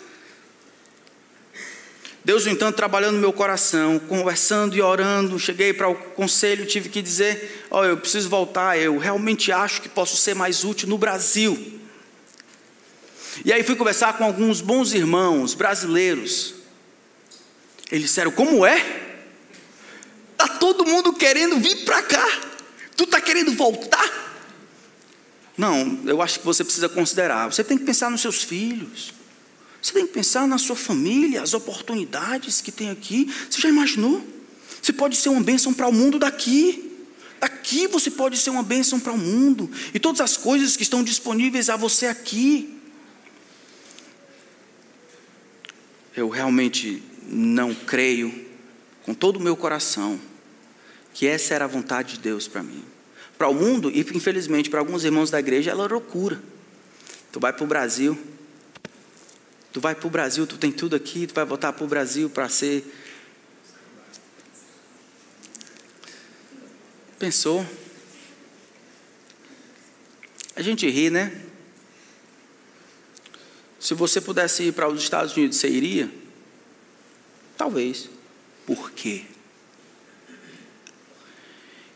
Deus, 2.29 2.45
no 2.45 2.51
entanto, 2.51 2.75
trabalhando 2.75 3.15
no 3.15 3.21
meu 3.21 3.33
coração, 3.33 3.97
conversando 3.97 4.75
e 4.75 4.81
orando, 4.83 5.39
cheguei 5.39 5.73
para 5.73 5.89
o 5.89 5.95
conselho, 5.95 6.63
tive 6.63 6.87
que 6.87 7.01
dizer: 7.01 7.65
Ó, 7.71 7.79
oh, 7.79 7.85
eu 7.85 7.97
preciso 7.97 8.29
voltar, 8.29 8.77
eu 8.77 8.99
realmente 8.99 9.51
acho 9.51 9.81
que 9.81 9.89
posso 9.89 10.15
ser 10.15 10.35
mais 10.35 10.63
útil 10.63 10.87
no 10.87 10.95
Brasil. 10.95 11.79
E 13.43 13.51
aí 13.51 13.63
fui 13.63 13.75
conversar 13.75 14.15
com 14.15 14.23
alguns 14.23 14.61
bons 14.61 14.93
irmãos 14.93 15.55
brasileiros. 15.55 16.53
Eles 17.91 18.03
disseram: 18.03 18.29
Como 18.29 18.63
é? 18.63 18.77
Está 20.33 20.49
todo 20.59 20.85
mundo 20.85 21.11
querendo 21.13 21.57
vir 21.57 21.83
para 21.83 22.03
cá. 22.03 22.41
Tu 22.95 23.05
está 23.05 23.19
querendo 23.19 23.53
voltar? 23.53 24.45
Não, 25.57 25.99
eu 26.05 26.21
acho 26.21 26.41
que 26.41 26.45
você 26.45 26.63
precisa 26.63 26.87
considerar. 26.87 27.51
Você 27.51 27.63
tem 27.63 27.75
que 27.75 27.85
pensar 27.85 28.11
nos 28.11 28.21
seus 28.21 28.43
filhos. 28.43 29.17
Você 29.81 29.93
tem 29.93 30.05
que 30.05 30.13
pensar 30.13 30.47
na 30.47 30.57
sua 30.57 30.75
família, 30.75 31.41
as 31.41 31.53
oportunidades 31.53 32.61
que 32.61 32.71
tem 32.71 32.89
aqui. 32.89 33.33
Você 33.49 33.61
já 33.61 33.69
imaginou? 33.69 34.25
Você 34.81 34.91
pode 34.91 35.15
ser 35.15 35.29
uma 35.29 35.41
bênção 35.41 35.73
para 35.73 35.87
o 35.87 35.93
mundo 35.93 36.19
daqui. 36.19 36.91
Daqui 37.39 37.87
você 37.87 38.11
pode 38.11 38.37
ser 38.37 38.49
uma 38.49 38.63
bênção 38.63 38.99
para 38.99 39.13
o 39.13 39.17
mundo. 39.17 39.69
E 39.93 39.99
todas 39.99 40.19
as 40.19 40.35
coisas 40.35 40.75
que 40.75 40.83
estão 40.83 41.03
disponíveis 41.03 41.69
a 41.69 41.77
você 41.77 42.07
aqui. 42.07 42.77
Eu 46.15 46.27
realmente 46.27 47.01
não 47.25 47.73
creio, 47.73 48.47
com 49.03 49.13
todo 49.13 49.37
o 49.37 49.39
meu 49.39 49.55
coração, 49.55 50.19
que 51.13 51.25
essa 51.25 51.53
era 51.53 51.65
a 51.65 51.67
vontade 51.67 52.15
de 52.15 52.19
Deus 52.19 52.47
para 52.47 52.61
mim. 52.61 52.83
Para 53.37 53.47
o 53.47 53.53
mundo, 53.53 53.89
e 53.89 54.01
infelizmente 54.01 54.69
para 54.69 54.79
alguns 54.79 55.05
irmãos 55.05 55.29
da 55.29 55.39
igreja, 55.39 55.71
ela 55.71 55.85
é 55.85 55.87
loucura. 55.87 56.41
Tu 57.31 57.39
vai 57.39 57.53
para 57.53 57.63
o 57.63 57.67
Brasil, 57.67 58.17
Tu 59.71 59.79
vai 59.79 59.93
para 59.93 60.07
o 60.07 60.09
Brasil, 60.09 60.47
tu 60.47 60.57
tem 60.57 60.71
tudo 60.71 60.95
aqui, 60.95 61.27
tu 61.27 61.33
vai 61.33 61.45
voltar 61.45 61.73
para 61.73 61.83
o 61.83 61.87
Brasil 61.87 62.29
para 62.29 62.49
ser. 62.49 62.83
Pensou? 67.19 67.65
A 70.55 70.61
gente 70.61 70.89
ri, 70.89 71.09
né? 71.09 71.45
Se 73.79 73.93
você 73.93 74.19
pudesse 74.19 74.63
ir 74.63 74.73
para 74.73 74.89
os 74.89 75.01
Estados 75.01 75.35
Unidos, 75.35 75.57
você 75.57 75.69
iria? 75.69 76.11
Talvez. 77.55 78.09
Por 78.65 78.91
quê? 78.91 79.25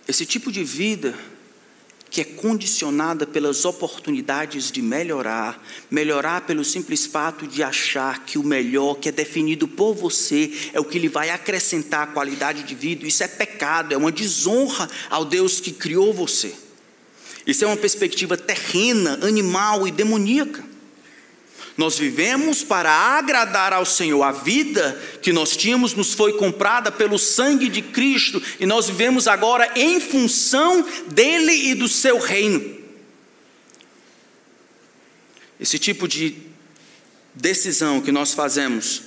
Esse 0.08 0.26
tipo 0.26 0.52
de 0.52 0.64
vida 0.64 1.18
que 2.14 2.22
é 2.22 2.24
condicionada 2.24 3.26
pelas 3.26 3.66
oportunidades 3.66 4.72
de 4.72 4.84
melhorar, 4.84 5.60
melhorar 5.90 6.42
pelo 6.42 6.64
simples 6.64 7.08
fato 7.08 7.48
de 7.48 7.64
achar 7.64 8.24
que 8.24 8.38
o 8.38 8.44
melhor 8.44 9.00
que 9.00 9.10
é 9.10 9.12
definido 9.12 9.68
por 9.68 9.96
você 9.96 10.70
é 10.74 10.80
o 10.80 10.86
que 10.86 11.00
lhe 11.00 11.08
vai 11.08 11.32
acrescentar 11.32 12.14
qualidade 12.14 12.62
de 12.62 12.76
vida. 12.76 13.08
Isso 13.08 13.24
é 13.24 13.28
pecado, 13.28 13.96
é 13.96 13.98
uma 13.98 14.12
desonra 14.12 14.88
ao 15.10 15.26
Deus 15.26 15.60
que 15.60 15.72
criou 15.72 16.14
você. 16.14 16.54
Isso 17.48 17.64
é 17.64 17.68
uma 17.68 17.76
perspectiva 17.76 18.38
terrena, 18.38 19.18
animal 19.24 19.88
e 19.88 19.92
demoníaca. 19.92 20.73
Nós 21.76 21.98
vivemos 21.98 22.64
para 22.64 22.92
agradar 22.92 23.74
ao 23.74 23.86
Senhor. 23.86 24.22
A 24.22 24.32
vida 24.32 25.02
que 25.22 25.34
nós 25.34 25.58
tínhamos 25.58 25.94
nos 25.94 26.14
foi 26.14 26.34
comprada 26.34 26.92
pelo 26.92 27.18
sangue 27.18 27.68
de 27.68 27.82
Cristo 27.82 28.42
e 28.60 28.66
nós 28.66 28.88
vivemos 28.88 29.28
agora 29.28 29.72
em 29.76 30.00
função 30.00 30.86
dele 31.08 31.52
e 31.52 31.74
do 31.74 31.88
seu 31.88 32.20
reino. 32.20 32.84
Esse 35.60 35.80
tipo 35.80 36.08
de 36.08 36.36
decisão 37.34 38.02
que 38.02 38.12
nós 38.12 38.34
fazemos, 38.34 39.02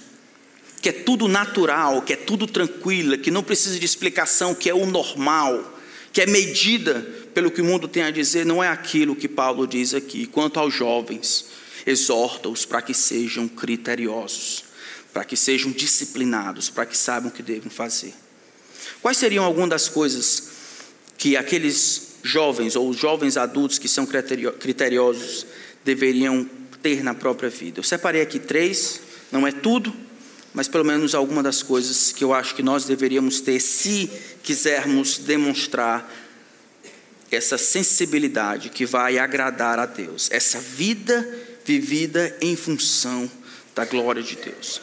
que 0.83 0.89
é 0.89 0.93
tudo 0.93 1.29
natural, 1.29 2.03
que 2.03 2.15
é 2.15 2.17
tudo 2.17 2.47
tranquila, 2.47 3.17
que 3.17 3.31
não 3.31 3.43
precisa 3.43 3.79
de 3.79 3.85
explicação, 3.85 4.55
que 4.55 4.69
é 4.69 4.75
o 4.75 4.87
normal, 4.87 5.79
que 6.13 6.21
é 6.21 6.27
medida 6.27 7.01
pelo 7.35 7.51
que 7.51 7.61
o 7.61 7.65
mundo 7.65 7.87
tem 7.87 8.03
a 8.03 8.11
dizer, 8.11 8.47
não 8.47 8.65
é 8.65 8.69
aquilo 8.69 9.15
que 9.15 9.29
Paulo 9.29 9.67
diz 9.67 9.95
aqui. 9.95 10.27
Quanto 10.27 10.59
aos 10.59 10.75
jovens, 10.75 11.47
exorta-os 11.87 12.65
para 12.65 12.83
que 12.83 12.93
sejam 12.93 13.47
criteriosos, 13.47 14.65
para 15.13 15.25
que 15.25 15.37
sejam 15.37 15.71
disciplinados, 15.71 16.69
para 16.69 16.85
que 16.85 16.97
saibam 16.97 17.31
o 17.31 17.33
que 17.33 17.43
devem 17.43 17.71
fazer. 17.71 18.13
Quais 19.01 19.17
seriam 19.17 19.45
algumas 19.45 19.71
das 19.71 19.89
coisas 19.89 20.49
que 21.17 21.37
aqueles 21.37 22.17
jovens 22.23 22.75
ou 22.75 22.89
os 22.89 22.97
jovens 22.97 23.37
adultos 23.37 23.79
que 23.79 23.89
são 23.89 24.05
criteriosos 24.05 25.47
deveriam 25.85 26.49
ter 26.83 27.05
na 27.05 27.15
própria 27.15 27.49
vida? 27.49 27.79
Eu 27.79 27.85
separei 27.85 28.21
aqui 28.21 28.41
três, 28.41 29.01
não 29.31 29.47
é 29.47 29.53
tudo, 29.53 29.95
mas 30.53 30.67
pelo 30.67 30.85
menos 30.85 31.15
algumas 31.15 31.45
das 31.45 31.63
coisas 31.63 32.13
que 32.13 32.25
eu 32.25 32.35
acho 32.35 32.55
que 32.55 32.63
nós 32.63 32.85
deveríamos 32.85 33.41
ter 33.41 33.61
se 33.61 34.11
quisermos 34.43 35.19
demonstrar 35.19 36.11
essa 37.31 37.59
sensibilidade 37.59 38.71
que 38.71 38.87
vai 38.87 39.19
agradar 39.19 39.79
a 39.79 39.87
Deus, 39.87 40.29
essa 40.31 40.61
vida 40.61 41.29
vivida 41.67 42.37
em 42.41 42.55
função 42.55 43.31
da 43.75 43.85
glória 43.85 44.23
de 44.23 44.37
Deus. 44.37 44.81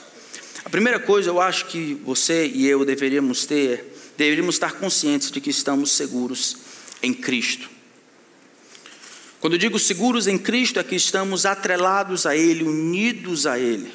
A 0.65 0.69
primeira 0.69 0.99
coisa 0.99 1.29
eu 1.29 1.41
acho 1.41 1.67
que 1.67 1.93
você 2.03 2.45
e 2.47 2.67
eu 2.67 2.83
deveríamos 2.83 3.45
ter, 3.45 3.93
deveríamos 4.17 4.55
estar 4.55 4.73
conscientes 4.73 5.31
de 5.31 5.39
que 5.39 5.49
estamos 5.49 5.91
seguros 5.91 6.57
em 7.01 7.13
Cristo. 7.13 7.69
Quando 9.39 9.53
eu 9.53 9.59
digo 9.59 9.79
seguros 9.79 10.27
em 10.27 10.37
Cristo, 10.37 10.79
é 10.79 10.83
que 10.83 10.95
estamos 10.95 11.45
atrelados 11.45 12.25
a 12.25 12.35
Ele, 12.35 12.63
unidos 12.63 13.45
a 13.45 13.59
Ele. 13.59 13.91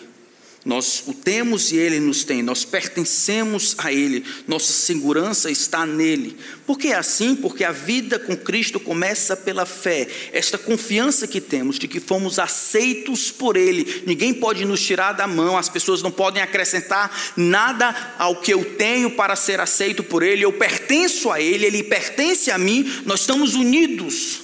Nós 0.68 1.02
o 1.06 1.14
temos 1.14 1.72
e 1.72 1.78
Ele 1.78 1.98
nos 1.98 2.24
tem, 2.24 2.42
nós 2.42 2.62
pertencemos 2.62 3.74
a 3.78 3.90
Ele, 3.90 4.22
nossa 4.46 4.70
segurança 4.70 5.50
está 5.50 5.86
nele. 5.86 6.36
Por 6.66 6.78
que 6.78 6.88
é 6.88 6.94
assim? 6.94 7.34
Porque 7.34 7.64
a 7.64 7.72
vida 7.72 8.18
com 8.18 8.36
Cristo 8.36 8.78
começa 8.78 9.34
pela 9.34 9.64
fé, 9.64 10.06
esta 10.30 10.58
confiança 10.58 11.26
que 11.26 11.40
temos 11.40 11.78
de 11.78 11.88
que 11.88 11.98
fomos 11.98 12.38
aceitos 12.38 13.30
por 13.30 13.56
Ele, 13.56 14.02
ninguém 14.06 14.34
pode 14.34 14.66
nos 14.66 14.82
tirar 14.82 15.12
da 15.12 15.26
mão, 15.26 15.56
as 15.56 15.70
pessoas 15.70 16.02
não 16.02 16.10
podem 16.10 16.42
acrescentar 16.42 17.32
nada 17.34 18.14
ao 18.18 18.38
que 18.38 18.52
eu 18.52 18.62
tenho 18.62 19.12
para 19.12 19.36
ser 19.36 19.60
aceito 19.60 20.02
por 20.02 20.22
Ele, 20.22 20.44
eu 20.44 20.52
pertenço 20.52 21.30
a 21.30 21.40
Ele, 21.40 21.64
Ele 21.64 21.82
pertence 21.82 22.50
a 22.50 22.58
mim, 22.58 22.86
nós 23.06 23.20
estamos 23.20 23.54
unidos 23.54 24.40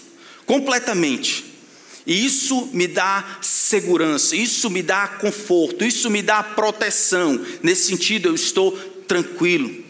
completamente. 0.46 1.53
E 2.06 2.24
isso 2.24 2.68
me 2.72 2.86
dá 2.86 3.38
segurança, 3.40 4.36
isso 4.36 4.68
me 4.68 4.82
dá 4.82 5.08
conforto, 5.08 5.84
isso 5.84 6.10
me 6.10 6.22
dá 6.22 6.42
proteção. 6.42 7.44
Nesse 7.62 7.86
sentido, 7.86 8.28
eu 8.28 8.34
estou 8.34 8.72
tranquilo. 9.08 9.82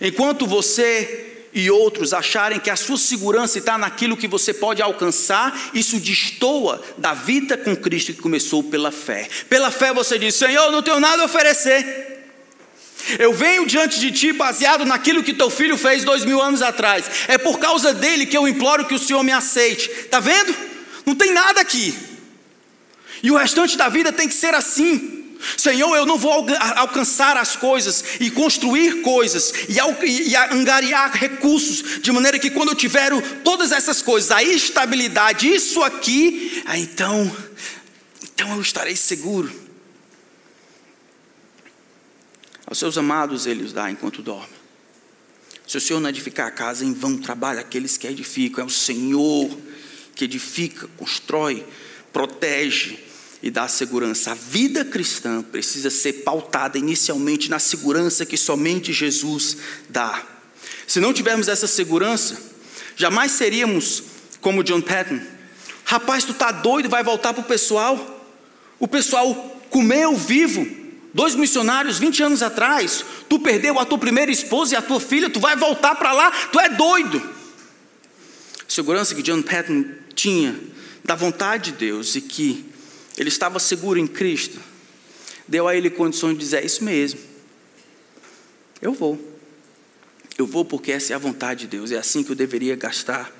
Enquanto 0.00 0.46
você 0.46 1.32
e 1.52 1.70
outros 1.70 2.12
acharem 2.12 2.58
que 2.58 2.70
a 2.70 2.74
sua 2.74 2.98
segurança 2.98 3.58
está 3.58 3.78
naquilo 3.78 4.16
que 4.16 4.26
você 4.26 4.52
pode 4.52 4.82
alcançar, 4.82 5.70
isso 5.72 6.00
destoa 6.00 6.82
da 6.98 7.14
vida 7.14 7.56
com 7.56 7.76
Cristo 7.76 8.12
que 8.12 8.20
começou 8.20 8.62
pela 8.64 8.90
fé. 8.90 9.28
Pela 9.48 9.70
fé 9.70 9.92
você 9.92 10.18
diz: 10.18 10.34
Senhor, 10.34 10.72
não 10.72 10.82
tenho 10.82 10.98
nada 10.98 11.22
a 11.22 11.26
oferecer. 11.26 12.12
Eu 13.18 13.34
venho 13.34 13.66
diante 13.66 14.00
de 14.00 14.10
ti 14.10 14.32
baseado 14.32 14.86
naquilo 14.86 15.22
que 15.22 15.34
teu 15.34 15.50
filho 15.50 15.76
fez 15.76 16.02
dois 16.02 16.24
mil 16.24 16.40
anos 16.40 16.62
atrás. 16.62 17.04
É 17.28 17.36
por 17.36 17.58
causa 17.58 17.92
dele 17.92 18.24
que 18.24 18.36
eu 18.36 18.48
imploro 18.48 18.86
que 18.86 18.94
o 18.94 18.98
Senhor 18.98 19.22
me 19.22 19.32
aceite. 19.32 19.90
Está 19.90 20.20
vendo? 20.20 20.73
Não 21.04 21.14
tem 21.14 21.32
nada 21.32 21.60
aqui. 21.60 21.96
E 23.22 23.30
o 23.30 23.36
restante 23.36 23.76
da 23.76 23.88
vida 23.88 24.12
tem 24.12 24.28
que 24.28 24.34
ser 24.34 24.54
assim. 24.54 25.14
Senhor, 25.56 25.94
eu 25.94 26.06
não 26.06 26.16
vou 26.16 26.46
alcançar 26.76 27.36
as 27.36 27.54
coisas 27.54 28.04
e 28.20 28.30
construir 28.30 29.02
coisas 29.02 29.52
e, 29.68 29.78
angariar 30.36 31.12
recursos, 31.12 32.00
de 32.00 32.10
maneira 32.10 32.38
que 32.38 32.50
quando 32.50 32.70
eu 32.70 32.74
tiver 32.74 33.10
todas 33.42 33.72
essas 33.72 34.00
coisas, 34.00 34.30
a 34.30 34.42
estabilidade, 34.42 35.52
isso 35.52 35.82
aqui, 35.82 36.62
então, 36.76 37.34
então 38.22 38.54
eu 38.54 38.60
estarei 38.60 38.96
seguro. 38.96 39.52
Aos 42.66 42.78
seus 42.78 42.96
amados 42.96 43.46
ele 43.46 43.64
os 43.64 43.72
dá 43.72 43.90
enquanto 43.90 44.22
dorme. 44.22 44.54
Se 45.66 45.76
o 45.76 45.80
Senhor 45.80 46.00
não 46.00 46.08
edificar 46.08 46.46
a 46.46 46.50
casa, 46.50 46.84
em 46.84 46.92
vão 46.92 47.18
trabalha 47.18 47.60
aqueles 47.60 47.96
que 47.96 48.06
edificam, 48.06 48.64
é 48.64 48.66
o 48.66 48.70
Senhor 48.70 49.50
que 50.14 50.24
edifica, 50.24 50.88
constrói, 50.96 51.64
protege 52.12 52.98
e 53.42 53.50
dá 53.50 53.68
segurança. 53.68 54.30
A 54.30 54.34
vida 54.34 54.84
cristã 54.84 55.42
precisa 55.42 55.90
ser 55.90 56.24
pautada 56.24 56.78
inicialmente 56.78 57.50
na 57.50 57.58
segurança 57.58 58.24
que 58.24 58.36
somente 58.36 58.92
Jesus 58.92 59.58
dá. 59.88 60.22
Se 60.86 61.00
não 61.00 61.12
tivermos 61.12 61.48
essa 61.48 61.66
segurança, 61.66 62.40
jamais 62.96 63.32
seríamos 63.32 64.02
como 64.40 64.62
John 64.62 64.80
Patton. 64.80 65.20
Rapaz, 65.84 66.24
tu 66.24 66.32
tá 66.32 66.50
doido, 66.52 66.88
vai 66.88 67.02
voltar 67.02 67.34
para 67.34 67.42
o 67.42 67.46
pessoal? 67.46 68.32
O 68.78 68.88
pessoal 68.88 69.60
comeu 69.68 70.16
vivo, 70.16 70.66
dois 71.12 71.34
missionários 71.34 71.98
20 71.98 72.22
anos 72.22 72.42
atrás. 72.42 73.04
Tu 73.28 73.38
perdeu 73.40 73.78
a 73.78 73.84
tua 73.84 73.98
primeira 73.98 74.30
esposa 74.30 74.74
e 74.74 74.76
a 74.76 74.82
tua 74.82 75.00
filha, 75.00 75.28
tu 75.28 75.40
vai 75.40 75.56
voltar 75.56 75.94
para 75.96 76.12
lá, 76.12 76.30
tu 76.50 76.58
é 76.60 76.68
doido. 76.68 77.22
Segurança 78.66 79.14
que 79.14 79.22
John 79.22 79.42
Patton 79.42 79.84
tinha 80.14 80.58
da 81.04 81.14
vontade 81.14 81.72
de 81.72 81.78
Deus 81.78 82.14
e 82.16 82.20
que 82.20 82.64
ele 83.16 83.28
estava 83.28 83.58
seguro 83.58 83.98
em 83.98 84.06
Cristo, 84.06 84.58
deu 85.46 85.68
a 85.68 85.76
ele 85.76 85.90
condições 85.90 86.34
de 86.34 86.40
dizer: 86.40 86.62
é 86.62 86.66
isso 86.66 86.82
mesmo, 86.84 87.20
eu 88.80 88.92
vou. 88.92 89.32
Eu 90.36 90.46
vou 90.46 90.64
porque 90.64 90.90
essa 90.90 91.12
é 91.12 91.16
a 91.16 91.18
vontade 91.18 91.60
de 91.60 91.66
Deus, 91.68 91.92
é 91.92 91.96
assim 91.96 92.24
que 92.24 92.30
eu 92.30 92.34
deveria 92.34 92.74
gastar 92.74 93.32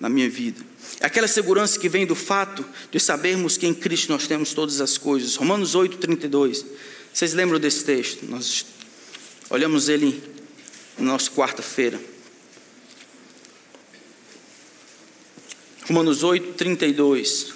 na 0.00 0.08
minha 0.08 0.28
vida. 0.28 0.60
É 0.98 1.06
aquela 1.06 1.28
segurança 1.28 1.78
que 1.78 1.88
vem 1.88 2.06
do 2.06 2.14
fato 2.14 2.64
de 2.90 2.98
sabermos 2.98 3.56
que 3.56 3.66
em 3.66 3.74
Cristo 3.74 4.10
nós 4.10 4.26
temos 4.26 4.52
todas 4.52 4.80
as 4.80 4.98
coisas. 4.98 5.36
Romanos 5.36 5.74
8, 5.74 5.98
32. 5.98 6.64
Vocês 7.12 7.34
lembram 7.34 7.60
desse 7.60 7.84
texto? 7.84 8.24
Nós 8.26 8.64
olhamos 9.48 9.88
ele 9.88 10.22
na 10.98 11.12
nossa 11.12 11.30
quarta-feira. 11.30 12.00
Romanos 15.90 16.22
8, 16.22 16.52
32. 16.52 17.52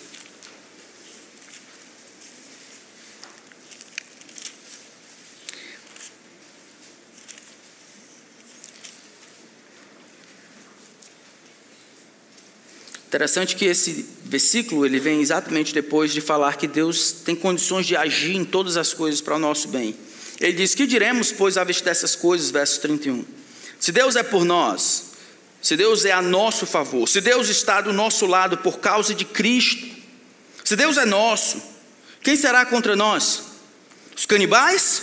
Interessante 13.07 13.55
que 13.55 13.67
esse 13.67 14.05
versículo 14.25 14.85
ele 14.85 14.99
vem 14.99 15.21
exatamente 15.21 15.73
depois 15.73 16.13
de 16.13 16.21
falar 16.21 16.57
que 16.57 16.67
Deus 16.67 17.13
tem 17.13 17.37
condições 17.37 17.87
de 17.87 17.95
agir 17.95 18.35
em 18.35 18.45
todas 18.45 18.77
as 18.77 18.93
coisas 18.93 19.21
para 19.21 19.37
o 19.37 19.39
nosso 19.39 19.69
bem. 19.69 19.95
Ele 20.41 20.55
diz: 20.55 20.75
Que 20.75 20.89
diremos, 20.89 21.31
pois, 21.31 21.57
à 21.57 21.63
vista 21.63 21.85
dessas 21.85 22.17
coisas? 22.17 22.51
Verso 22.51 22.81
31. 22.81 23.25
Se 23.79 23.93
Deus 23.93 24.17
é 24.17 24.25
por 24.25 24.45
nós, 24.45 25.14
se 25.65 25.79
Deus 25.79 26.05
é 26.05 26.13
a 26.13 26.21
nosso 26.21 26.67
favor, 26.67 27.09
se 27.09 27.23
Deus 27.23 27.49
está 27.49 27.81
do 27.81 27.91
nosso 27.91 28.27
lado 28.27 28.59
por 28.59 28.81
causa 28.81 29.15
de 29.15 29.25
Cristo, 29.25 29.97
se 30.63 30.77
Deus 30.77 30.99
é 30.99 31.07
nosso, 31.07 31.57
quem 32.23 32.37
será 32.37 32.67
contra 32.67 32.95
nós? 32.95 33.45
Os 34.15 34.27
canibais? 34.27 35.03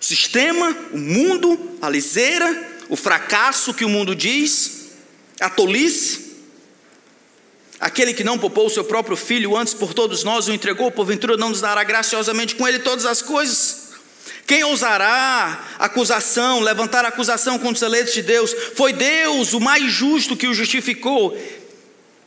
O 0.00 0.04
sistema? 0.04 0.70
O 0.92 0.96
mundo? 0.96 1.76
A 1.82 1.90
liseira? 1.90 2.70
O 2.88 2.94
fracasso 2.94 3.74
que 3.74 3.84
o 3.84 3.88
mundo 3.88 4.14
diz? 4.14 4.90
A 5.40 5.50
tolice? 5.50 6.36
Aquele 7.80 8.14
que 8.14 8.22
não 8.22 8.38
poupou 8.38 8.68
o 8.68 8.70
seu 8.70 8.84
próprio 8.84 9.16
filho 9.16 9.56
antes 9.56 9.74
por 9.74 9.92
todos 9.92 10.22
nós 10.22 10.46
o 10.46 10.52
entregou, 10.52 10.92
porventura 10.92 11.36
não 11.36 11.48
nos 11.48 11.60
dará 11.60 11.82
graciosamente 11.82 12.54
com 12.54 12.68
ele 12.68 12.78
todas 12.78 13.04
as 13.04 13.20
coisas? 13.20 13.83
Quem 14.46 14.62
ousará 14.64 15.76
acusação, 15.78 16.60
levantar 16.60 17.04
acusação 17.04 17.58
contra 17.58 17.74
os 17.74 17.82
eleitos 17.82 18.12
de 18.12 18.22
Deus? 18.22 18.54
Foi 18.74 18.92
Deus 18.92 19.52
o 19.54 19.60
mais 19.60 19.90
justo 19.90 20.36
que 20.36 20.46
o 20.46 20.54
justificou. 20.54 21.36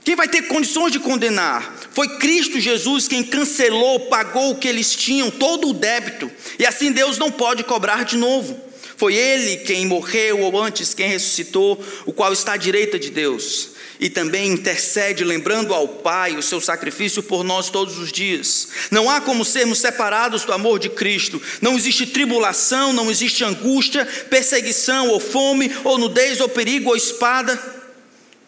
Quem 0.04 0.16
vai 0.16 0.28
ter 0.28 0.44
condições 0.44 0.92
de 0.92 1.00
condenar? 1.00 1.76
Foi 1.92 2.18
Cristo 2.18 2.60
Jesus 2.60 3.08
quem 3.08 3.24
cancelou, 3.24 4.02
pagou 4.02 4.52
o 4.52 4.56
que 4.56 4.68
eles 4.68 4.96
tinham, 4.96 5.30
todo 5.30 5.70
o 5.70 5.74
débito. 5.74 6.32
E 6.58 6.66
assim 6.66 6.92
Deus 6.92 7.18
não 7.18 7.32
pode 7.32 7.64
cobrar 7.64 8.04
de 8.06 8.18
novo. 8.18 8.60
Foi 8.96 9.14
Ele 9.14 9.58
quem 9.58 9.86
morreu, 9.86 10.42
ou 10.42 10.60
antes 10.60 10.94
quem 10.94 11.08
ressuscitou, 11.08 11.84
o 12.06 12.12
qual 12.12 12.34
está 12.34 12.54
à 12.54 12.58
direita 12.58 12.98
de 12.98 13.12
Deus 13.12 13.77
e 14.00 14.10
também 14.10 14.52
intercede, 14.52 15.24
lembrando 15.24 15.74
ao 15.74 15.88
Pai 15.88 16.38
o 16.38 16.44
seu 16.44 16.62
sacrifício 16.62 17.24
por 17.24 17.44
nós 17.44 17.70
todos 17.70 17.98
os 17.98 18.12
dias. 18.12 18.70
Não 18.92 19.10
há 19.10 19.20
como 19.20 19.44
sermos 19.44 19.80
separados 19.80 20.46
do 20.46 20.54
amor 20.54 20.80
de 20.80 20.90
Cristo. 20.90 21.42
Não 21.62 21.76
existe 21.76 22.06
tribulação, 22.06 22.94
não 22.94 23.10
existe 23.10 23.44
angústia, 23.44 24.06
perseguição, 24.30 25.10
ou 25.10 25.20
fome, 25.20 25.72
ou 25.84 25.98
nudez, 25.98 26.40
ou 26.40 26.50
perigo, 26.50 26.90
ou 26.90 26.96
espada. 26.96 27.60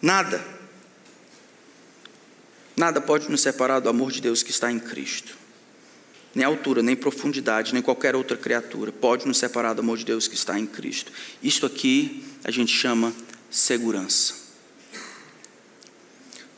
Nada. 0.00 0.42
Nada 2.76 3.00
pode 3.00 3.30
nos 3.30 3.40
separar 3.40 3.80
do 3.80 3.88
amor 3.88 4.10
de 4.12 4.20
Deus 4.20 4.42
que 4.42 4.50
está 4.50 4.70
em 4.70 4.78
Cristo. 4.78 5.36
Nem 6.34 6.44
altura, 6.44 6.80
nem 6.82 6.94
profundidade, 6.94 7.74
nem 7.74 7.82
qualquer 7.82 8.14
outra 8.14 8.36
criatura 8.36 8.92
pode 8.92 9.26
nos 9.26 9.36
separar 9.36 9.74
do 9.74 9.80
amor 9.80 9.98
de 9.98 10.04
Deus 10.04 10.28
que 10.28 10.36
está 10.36 10.58
em 10.58 10.64
Cristo. 10.64 11.10
Isto 11.42 11.66
aqui 11.66 12.24
a 12.44 12.50
gente 12.52 12.72
chama 12.72 13.12
segurança. 13.50 14.39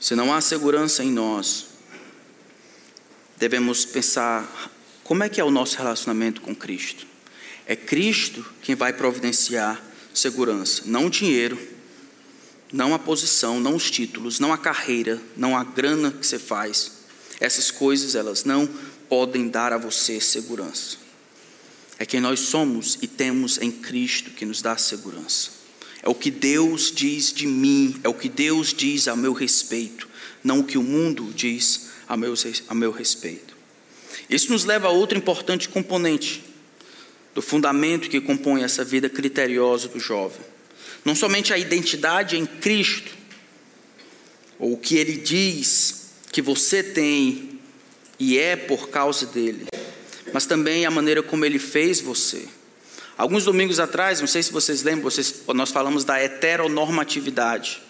Se 0.03 0.17
não 0.17 0.35
há 0.35 0.41
segurança 0.41 1.05
em 1.05 1.13
nós, 1.13 1.67
devemos 3.37 3.85
pensar 3.85 4.73
como 5.05 5.23
é 5.23 5.29
que 5.29 5.41
é 5.41 5.45
o 5.45 5.51
nosso 5.51 5.79
relacionamento 5.79 6.41
com 6.41 6.57
Cristo. 6.57 7.07
É 7.69 7.77
Cristo 7.77 8.45
quem 8.63 8.75
vai 8.75 8.93
providenciar 8.93 9.81
segurança, 10.13 10.83
não 10.87 11.07
o 11.07 11.11
dinheiro, 11.11 11.57
não 12.73 12.93
a 12.93 12.99
posição, 12.99 13.61
não 13.61 13.77
os 13.77 13.93
títulos, 13.93 14.41
não 14.41 14.53
a 14.53 14.59
carreira, 14.59 15.23
não 15.37 15.57
a 15.57 15.63
grana 15.63 16.11
que 16.11 16.27
você 16.27 16.37
faz. 16.37 16.91
Essas 17.39 17.71
coisas, 17.71 18.17
elas 18.17 18.43
não 18.43 18.69
podem 19.09 19.49
dar 19.49 19.73
a 19.73 19.79
você 19.79 20.21
segurança. 20.21 20.97
É 21.97 22.05
quem 22.05 22.21
nós 22.21 22.41
somos 22.41 22.99
e 23.01 23.07
temos 23.07 23.57
em 23.57 23.71
Cristo 23.71 24.33
que 24.33 24.45
nos 24.45 24.61
dá 24.61 24.77
segurança. 24.77 25.62
É 26.03 26.09
o 26.09 26.15
que 26.15 26.31
Deus 26.31 26.91
diz 26.91 27.33
de 27.33 27.47
mim, 27.47 28.01
é 28.03 28.09
o 28.09 28.15
que 28.15 28.29
Deus 28.29 28.75
diz 28.75 29.07
a 29.07 29.15
meu 29.15 29.33
respeito, 29.33 30.09
não 30.43 30.61
o 30.61 30.65
que 30.65 30.77
o 30.77 30.83
mundo 30.83 31.33
diz 31.35 31.91
a 32.09 32.17
meu, 32.17 32.35
a 32.69 32.75
meu 32.75 32.91
respeito. 32.91 33.57
Isso 34.29 34.51
nos 34.51 34.65
leva 34.65 34.89
a 34.89 34.91
outro 34.91 35.17
importante 35.17 35.69
componente 35.69 36.43
do 37.35 37.41
fundamento 37.41 38.11
que 38.11 38.21
compõe 38.21 38.63
essa 38.63 38.85
vida 38.85 39.09
criteriosa 39.09 39.89
do 39.89 40.01
jovem. 40.01 40.41
Não 41.05 41.15
somente 41.15 41.53
a 41.53 41.59
identidade 41.59 42.37
em 42.37 42.47
Cristo, 42.47 43.13
ou 44.59 44.75
o 44.75 44.79
que 44.79 44.97
ele 44.97 45.17
diz 45.17 46.11
que 46.31 46.43
você 46.43 46.83
tem 46.83 47.61
e 48.19 48.39
é 48.39 48.55
por 48.55 48.89
causa 48.89 49.27
dele, 49.27 49.67
mas 50.33 50.47
também 50.47 50.87
a 50.87 50.91
maneira 50.91 51.23
como 51.23 51.45
ele 51.45 51.59
fez 51.59 52.01
você. 52.01 52.47
Alguns 53.23 53.45
domingos 53.45 53.79
atrás, 53.79 54.19
não 54.19 54.27
sei 54.27 54.43
se 54.43 54.53
vocês 54.53 54.83
lembram, 54.83 55.05
vocês, 55.05 55.43
nós 55.55 55.71
falamos 55.71 56.03
da 56.03 56.19
heteronormatividade. 56.19 57.81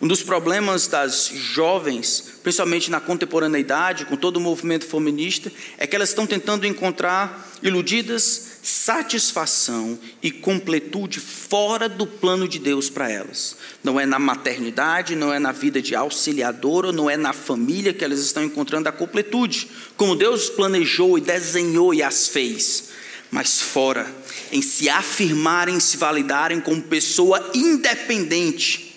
Um 0.00 0.06
dos 0.06 0.22
problemas 0.22 0.86
das 0.86 1.32
jovens, 1.34 2.34
principalmente 2.44 2.88
na 2.88 3.00
contemporaneidade, 3.00 4.04
com 4.04 4.16
todo 4.16 4.36
o 4.36 4.40
movimento 4.40 4.86
feminista, 4.86 5.50
é 5.78 5.84
que 5.84 5.96
elas 5.96 6.10
estão 6.10 6.28
tentando 6.28 6.64
encontrar 6.64 7.50
iludidas 7.60 8.60
satisfação 8.62 9.98
e 10.22 10.30
completude 10.30 11.18
fora 11.18 11.88
do 11.88 12.06
plano 12.06 12.46
de 12.46 12.60
Deus 12.60 12.88
para 12.88 13.10
elas. 13.10 13.56
Não 13.82 13.98
é 13.98 14.06
na 14.06 14.20
maternidade, 14.20 15.16
não 15.16 15.34
é 15.34 15.40
na 15.40 15.50
vida 15.50 15.82
de 15.82 15.96
auxiliadora, 15.96 16.92
não 16.92 17.10
é 17.10 17.16
na 17.16 17.32
família 17.32 17.92
que 17.92 18.04
elas 18.04 18.20
estão 18.20 18.44
encontrando 18.44 18.88
a 18.88 18.92
completude, 18.92 19.68
como 19.96 20.14
Deus 20.14 20.48
planejou 20.48 21.18
e 21.18 21.20
desenhou 21.20 21.92
e 21.92 22.00
as 22.00 22.28
fez, 22.28 22.90
mas 23.30 23.60
fora, 23.60 24.12
em 24.50 24.62
se 24.62 24.88
afirmarem, 24.88 25.78
se 25.80 25.96
validarem 25.96 26.60
como 26.60 26.82
pessoa 26.82 27.50
independente 27.54 28.88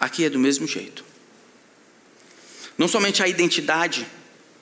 Aqui 0.00 0.24
é 0.24 0.30
do 0.30 0.38
mesmo 0.38 0.66
jeito. 0.66 1.04
Não 2.78 2.88
somente 2.88 3.22
a 3.22 3.28
identidade 3.28 4.06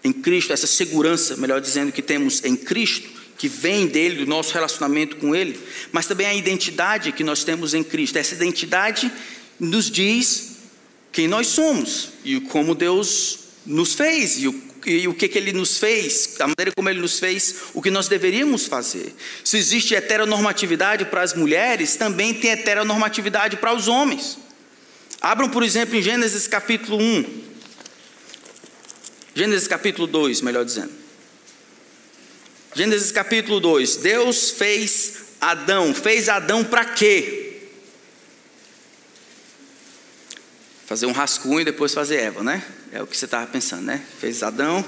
em 0.03 0.13
Cristo, 0.13 0.53
essa 0.53 0.67
segurança, 0.67 1.37
melhor 1.37 1.61
dizendo, 1.61 1.93
que 1.93 2.03
temos 2.03 2.45
em 2.45 2.57
Cristo, 2.57 3.09
que 3.39 3.47
vem 3.47 3.87
dele, 3.87 4.17
do 4.17 4.27
nosso 4.27 4.53
relacionamento 4.53 5.15
com 5.17 5.37
ele, 5.37 5.61
mas 5.93 6.07
também 6.07 6.27
a 6.27 6.35
identidade 6.35 7.13
que 7.13 7.23
nós 7.23 7.45
temos 7.45 7.73
em 7.73 7.85
Cristo. 7.85 8.19
Essa 8.19 8.35
identidade 8.35 9.13
nos 9.61 9.89
diz 9.89 10.57
quem 11.13 11.29
nós 11.29 11.47
somos 11.47 12.11
e 12.25 12.41
como 12.41 12.75
Deus 12.75 13.39
nos 13.65 13.95
fez 13.95 14.43
e 14.43 14.49
o, 14.49 14.63
e 14.87 15.09
o 15.09 15.15
que, 15.15 15.29
que 15.29 15.39
Ele 15.39 15.53
nos 15.53 15.79
fez, 15.79 16.37
a 16.41 16.47
maneira 16.47 16.73
como 16.75 16.89
Ele 16.89 17.01
nos 17.01 17.19
fez, 17.19 17.57
o 17.75 17.83
que 17.83 17.91
nós 17.91 18.09
deveríamos 18.09 18.67
fazer. 18.67 19.15
Se 19.45 19.57
existe 19.57 19.95
heteronormatividade 19.95 21.05
para 21.07 21.23
as 21.23 21.35
mulheres, 21.35 21.97
também 21.97 22.35
tem 22.35 22.51
heteronormatividade 22.51 23.57
para 23.57 23.75
os 23.75 23.89
homens. 23.89 24.39
Abram, 25.21 25.49
por 25.49 25.63
exemplo, 25.63 25.97
em 25.97 26.03
Gênesis 26.03 26.47
capítulo 26.47 26.99
1. 26.99 27.45
Gênesis 29.35 29.69
capítulo 29.69 30.07
2, 30.07 30.41
melhor 30.41 30.65
dizendo. 30.65 30.93
Gênesis 32.75 33.11
capítulo 33.11 33.61
2. 33.61 33.97
Deus 33.97 34.51
fez 34.51 35.15
Adão. 35.41 35.95
Fez 35.95 36.29
Adão 36.29 36.65
para 36.65 36.85
quê? 36.85 37.48
Fazer 40.89 41.05
um 41.05 41.13
rascunho 41.13 41.61
e 41.61 41.65
depois 41.67 41.93
fazer 41.93 42.17
Eva, 42.17 42.43
né? 42.43 42.65
É 42.91 43.03
o 43.03 43.07
que 43.07 43.15
você 43.15 43.27
estava 43.27 43.47
pensando, 43.47 43.83
né? 43.83 44.03
Fez 44.19 44.43
Adão, 44.43 44.83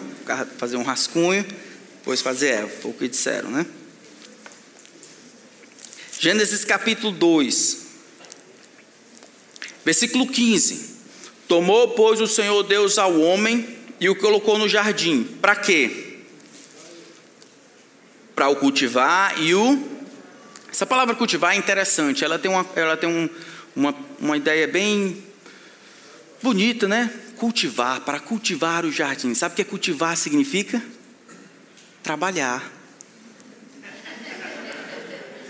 fazer 0.57 0.79
um 0.79 0.83
rascunho, 0.83 1.45
depois 1.99 2.23
fazer 2.23 2.53
Eva. 2.53 2.69
Foi 2.69 2.91
o 2.91 2.95
que 2.95 3.07
disseram, 3.07 3.51
né? 3.51 3.67
Gênesis 6.19 6.65
capítulo 6.65 7.13
2. 7.13 7.87
Versículo 9.85 10.27
15: 10.27 10.97
Tomou, 11.47 11.89
pois, 11.89 12.19
o 12.19 12.27
Senhor 12.27 12.63
Deus 12.63 12.97
ao 12.97 13.21
homem 13.21 13.69
e 14.01 14.09
o 14.09 14.17
colocou 14.17 14.57
no 14.57 14.67
jardim. 14.67 15.25
Para 15.25 15.55
quê? 15.55 16.21
Para 18.35 18.49
o 18.49 18.57
cultivar 18.57 19.39
e 19.39 19.55
o. 19.55 19.87
Essa 20.73 20.87
palavra 20.87 21.15
cultivar 21.15 21.53
é 21.53 21.59
interessante, 21.59 22.25
ela 22.25 22.39
tem 22.39 22.51
uma, 22.51 22.67
ela 22.75 22.97
tem 22.97 23.07
um, 23.07 23.29
uma, 23.77 23.95
uma 24.19 24.39
ideia 24.39 24.67
bem 24.67 25.29
bonita, 26.43 26.89
né? 26.89 27.11
Cultivar, 27.37 28.01
para 28.03 28.21
cultivar 28.21 28.85
o 28.85 28.93
jardim. 28.93 29.35
Sabe 29.35 29.53
o 29.53 29.57
que 29.57 29.63
é 29.63 29.65
cultivar 29.65 30.17
significa? 30.17 30.83
Trabalhar. 32.03 32.71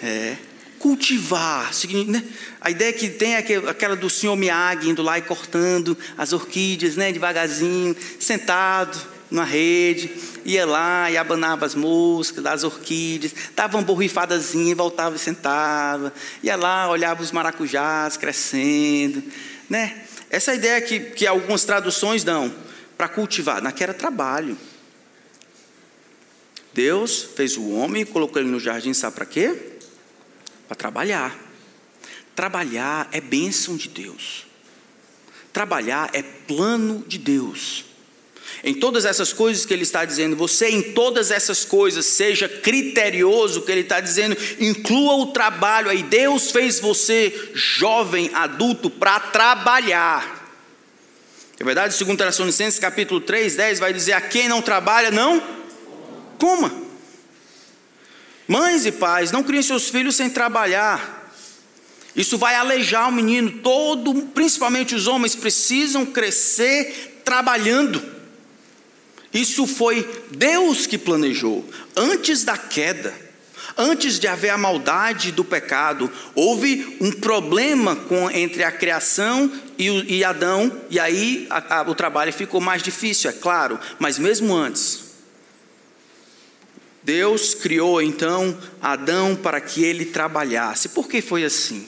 É 0.03 0.37
cultivar. 0.81 1.71
Né? 2.09 2.25
A 2.61 2.71
ideia 2.71 2.93
que 2.93 3.09
tem 3.11 3.35
é 3.35 3.39
aquela 3.69 3.95
do 3.95 4.11
senhor 4.11 4.35
Miyagi 4.35 4.89
indo 4.89 5.03
lá 5.03 5.19
e 5.19 5.23
cortando 5.23 5.97
as 6.17 6.33
orquídeas, 6.33 6.97
né, 6.97 7.13
devagarzinho, 7.13 7.95
sentado 8.19 8.99
na 9.31 9.45
rede, 9.45 10.11
ia 10.45 10.67
lá 10.67 11.09
e 11.09 11.17
abanava 11.17 11.65
as 11.65 11.77
moscas 11.77 12.43
das 12.43 12.65
orquídeas, 12.65 13.33
dava 13.55 13.77
uma 13.77 13.85
borrifadazinha, 13.85 14.75
voltava 14.75 15.15
e 15.15 15.19
sentava, 15.21 16.13
ia 16.43 16.57
lá, 16.57 16.89
olhava 16.89 17.23
os 17.23 17.31
maracujás 17.31 18.17
crescendo, 18.17 19.23
né? 19.69 20.03
Essa 20.31 20.55
ideia 20.55 20.81
que, 20.81 21.01
que 21.01 21.27
algumas 21.27 21.65
traduções 21.65 22.25
dão 22.25 22.55
para 22.97 23.09
cultivar, 23.09 23.61
naquela 23.61 23.91
era 23.91 23.99
trabalho. 23.99 24.57
Deus 26.73 27.23
fez 27.35 27.57
o 27.57 27.69
homem 27.71 28.03
e 28.03 28.07
colocou 28.07 28.41
ele 28.41 28.51
no 28.51 28.61
jardim, 28.61 28.95
sabe 28.95 29.17
para 29.17 29.27
quê? 29.27 29.71
para 30.71 30.77
trabalhar. 30.77 31.37
Trabalhar 32.37 33.09
é 33.11 33.21
bênção 33.21 33.77
de 33.77 33.89
Deus. 33.89 34.47
Trabalhar 35.53 36.11
é 36.13 36.23
plano 36.23 37.05
de 37.09 37.19
Deus. 37.19 37.87
Em 38.63 38.75
todas 38.75 39.05
essas 39.05 39.33
coisas 39.33 39.65
que 39.65 39.73
ele 39.73 39.83
está 39.83 40.05
dizendo, 40.05 40.37
você 40.37 40.69
em 40.69 40.93
todas 40.93 41.31
essas 41.31 41.65
coisas 41.65 42.05
seja 42.05 42.49
criterioso, 42.49 43.63
que 43.63 43.73
ele 43.73 43.81
está 43.81 44.01
dizendo, 44.01 44.37
inclua 44.59 45.15
o 45.15 45.27
trabalho 45.29 45.91
aí. 45.91 46.03
Deus 46.03 46.51
fez 46.51 46.79
você 46.79 47.51
jovem, 47.55 48.31
adulto, 48.35 48.91
para 48.91 49.19
trabalhar. 49.19 50.41
É 51.59 51.65
verdade, 51.65 51.95
segundo 51.95 52.19
Tessalonicenses 52.19 52.79
capítulo 52.79 53.21
3, 53.21 53.57
10, 53.57 53.79
vai 53.79 53.93
dizer: 53.93 54.13
a 54.13 54.21
quem 54.21 54.49
não 54.49 54.63
trabalha, 54.63 55.11
não 55.11 55.43
coma. 56.39 56.73
Mães 58.49 58.85
e 58.85 58.93
pais, 58.93 59.31
não 59.31 59.43
criem 59.43 59.63
seus 59.63 59.89
filhos 59.89 60.17
sem 60.17 60.29
trabalhar. 60.29 61.21
Isso 62.17 62.37
vai 62.37 62.57
alejar 62.57 63.09
o 63.09 63.13
menino 63.13 63.51
todo, 63.63 64.13
principalmente 64.35 64.95
os 64.95 65.07
homens 65.07 65.37
precisam 65.37 66.05
crescer 66.05 67.21
trabalhando. 67.25 68.20
Isso 69.33 69.67
foi 69.67 70.09
Deus 70.31 70.87
que 70.87 70.99
planejou 70.99 71.65
antes 71.97 72.45
da 72.45 72.57
queda. 72.57 73.15
Antes 73.79 74.19
de 74.19 74.27
haver 74.27 74.51
a 74.51 74.59
maldade 74.59 75.31
do 75.31 75.45
pecado, 75.45 76.11
houve 76.35 76.97
um 77.01 77.13
problema 77.13 77.95
com, 77.95 78.31
entre 78.31 78.65
a 78.65 78.73
criação 78.73 79.51
e, 79.79 80.17
e 80.17 80.25
Adão, 80.25 80.81
e 80.91 80.99
aí 80.99 81.47
a, 81.49 81.79
a, 81.79 81.83
o 81.83 81.95
trabalho 81.95 82.33
ficou 82.33 82.61
mais 82.61 82.83
difícil, 82.83 83.31
é 83.31 83.33
claro, 83.33 83.79
mas 83.99 84.19
mesmo 84.19 84.55
antes, 84.55 85.11
Deus 87.03 87.55
criou 87.55 88.03
então 88.03 88.59
Adão 88.83 89.35
para 89.35 89.61
que 89.61 89.83
ele 89.83 90.05
trabalhasse. 90.05 90.91
Por 90.91 91.09
que 91.09 91.23
foi 91.23 91.45
assim? 91.45 91.87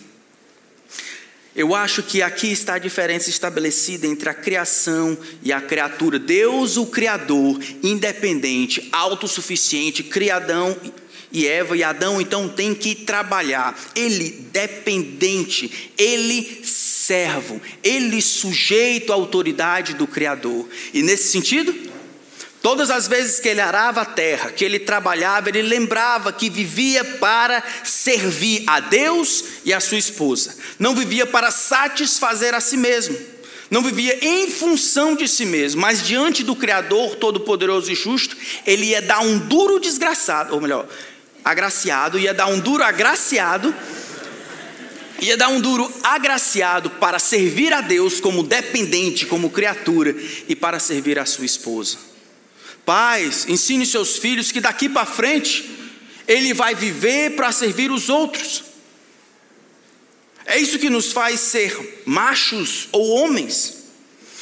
Eu 1.54 1.74
acho 1.74 2.02
que 2.02 2.22
aqui 2.22 2.50
está 2.50 2.74
a 2.74 2.78
diferença 2.78 3.28
estabelecida 3.28 4.06
entre 4.06 4.28
a 4.28 4.34
criação 4.34 5.16
e 5.42 5.52
a 5.52 5.60
criatura. 5.60 6.18
Deus, 6.18 6.78
o 6.78 6.86
Criador, 6.86 7.60
independente, 7.82 8.88
autossuficiente, 8.90 10.02
criadão 10.02 10.74
e 11.30 11.46
Eva 11.46 11.76
e 11.76 11.82
Adão 11.82 12.20
então 12.20 12.48
tem 12.48 12.74
que 12.74 12.94
trabalhar. 12.94 13.78
Ele 13.94 14.30
dependente, 14.50 15.92
ele 15.98 16.62
servo, 16.64 17.60
ele 17.82 18.22
sujeito 18.22 19.12
à 19.12 19.14
autoridade 19.14 19.94
do 19.94 20.06
Criador. 20.06 20.66
E 20.94 21.02
nesse 21.02 21.32
sentido, 21.32 21.91
Todas 22.62 22.92
as 22.92 23.08
vezes 23.08 23.40
que 23.40 23.48
ele 23.48 23.60
arava 23.60 24.02
a 24.02 24.04
terra, 24.04 24.52
que 24.52 24.64
ele 24.64 24.78
trabalhava, 24.78 25.48
ele 25.48 25.62
lembrava 25.62 26.32
que 26.32 26.48
vivia 26.48 27.04
para 27.04 27.60
servir 27.82 28.62
a 28.68 28.78
Deus 28.78 29.44
e 29.64 29.74
a 29.74 29.80
sua 29.80 29.98
esposa. 29.98 30.54
Não 30.78 30.94
vivia 30.94 31.26
para 31.26 31.50
satisfazer 31.50 32.54
a 32.54 32.60
si 32.60 32.76
mesmo. 32.76 33.18
Não 33.68 33.82
vivia 33.82 34.16
em 34.24 34.48
função 34.48 35.16
de 35.16 35.26
si 35.26 35.44
mesmo, 35.44 35.80
mas 35.80 36.06
diante 36.06 36.44
do 36.44 36.54
Criador 36.54 37.16
Todo-Poderoso 37.16 37.90
e 37.90 37.96
Justo, 37.96 38.36
ele 38.64 38.86
ia 38.86 39.02
dar 39.02 39.22
um 39.22 39.38
duro 39.38 39.80
desgraçado, 39.80 40.54
ou 40.54 40.60
melhor, 40.60 40.86
agraciado, 41.44 42.16
ia 42.16 42.32
dar 42.32 42.46
um 42.46 42.60
duro 42.60 42.84
agraciado, 42.84 43.74
ia 45.20 45.36
dar 45.36 45.48
um 45.48 45.60
duro 45.60 45.92
agraciado 46.04 46.90
para 46.90 47.18
servir 47.18 47.72
a 47.72 47.80
Deus 47.80 48.20
como 48.20 48.44
dependente, 48.44 49.26
como 49.26 49.50
criatura 49.50 50.14
e 50.48 50.54
para 50.54 50.78
servir 50.78 51.18
a 51.18 51.26
sua 51.26 51.46
esposa. 51.46 52.11
Pais, 52.84 53.46
ensine 53.48 53.86
seus 53.86 54.16
filhos 54.18 54.50
que 54.50 54.60
daqui 54.60 54.88
para 54.88 55.06
frente 55.06 55.70
ele 56.26 56.52
vai 56.52 56.74
viver 56.74 57.36
para 57.36 57.52
servir 57.52 57.90
os 57.90 58.08
outros. 58.08 58.64
É 60.44 60.58
isso 60.58 60.78
que 60.78 60.90
nos 60.90 61.12
faz 61.12 61.40
ser 61.40 62.02
machos 62.04 62.88
ou 62.90 63.08
homens. 63.10 63.82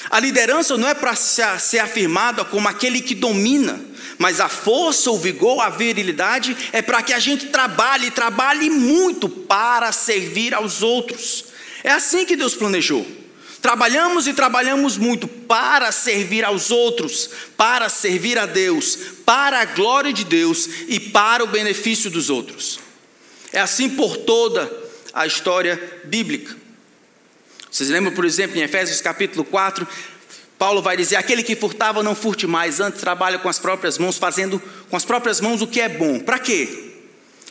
A 0.09 0.19
liderança 0.19 0.77
não 0.79 0.89
é 0.89 0.95
para 0.95 1.15
ser 1.15 1.79
afirmada 1.79 2.45
como 2.45 2.69
aquele 2.69 3.01
que 3.01 3.15
domina, 3.15 3.81
mas 4.19 4.41
a 4.41 4.49
força, 4.49 5.11
o 5.11 5.19
vigor, 5.19 5.61
a 5.61 5.69
virilidade 5.69 6.57
é 6.73 6.81
para 6.81 7.03
que 7.03 7.13
a 7.13 7.19
gente 7.19 7.47
trabalhe, 7.47 8.11
trabalhe 8.11 8.71
muito 8.71 9.29
para 9.29 9.93
servir 9.93 10.55
aos 10.55 10.83
outros. 10.83 11.47
É 11.85 11.91
assim 11.91 12.25
que 12.25 12.37
Deus 12.37 12.55
planejou. 12.55 13.20
Trabalhamos 13.61 14.27
e 14.27 14.33
trabalhamos 14.33 14.97
muito 14.97 15.29
para 15.29 15.93
servir 15.93 16.45
aos 16.45 16.71
outros, 16.71 17.31
para 17.57 17.89
servir 17.91 18.39
a 18.39 18.47
Deus, 18.47 18.97
para 19.27 19.61
a 19.61 19.65
glória 19.67 20.13
de 20.13 20.25
Deus 20.25 20.69
e 20.89 20.99
para 20.99 21.45
o 21.45 21.47
benefício 21.47 22.11
dos 22.11 22.31
outros. 22.31 22.81
É 23.53 23.61
assim 23.61 23.91
por 23.91 24.17
toda 24.17 24.73
a 25.13 25.27
história 25.27 26.01
bíblica. 26.05 26.57
Vocês 27.71 27.91
lembram, 27.91 28.15
por 28.15 28.25
exemplo, 28.25 28.59
em 28.59 28.63
Efésios 28.63 29.01
capítulo 29.01 29.45
4, 29.45 29.87
Paulo 30.59 30.81
vai 30.81 30.97
dizer: 30.97 31.17
aquele 31.17 31.43
que 31.43 31.55
furtava 31.55 32.03
não 32.03 32.15
furte 32.15 32.47
mais, 32.47 32.81
antes 32.81 33.01
trabalha 33.01 33.39
com 33.39 33.49
as 33.49 33.59
próprias 33.59 33.99
mãos, 33.99 34.17
fazendo 34.17 34.61
com 34.89 34.97
as 34.97 35.05
próprias 35.05 35.41
mãos 35.41 35.61
o 35.61 35.67
que 35.67 35.81
é 35.81 35.89
bom. 35.89 36.19
Para 36.19 36.39
quê? 36.39 36.93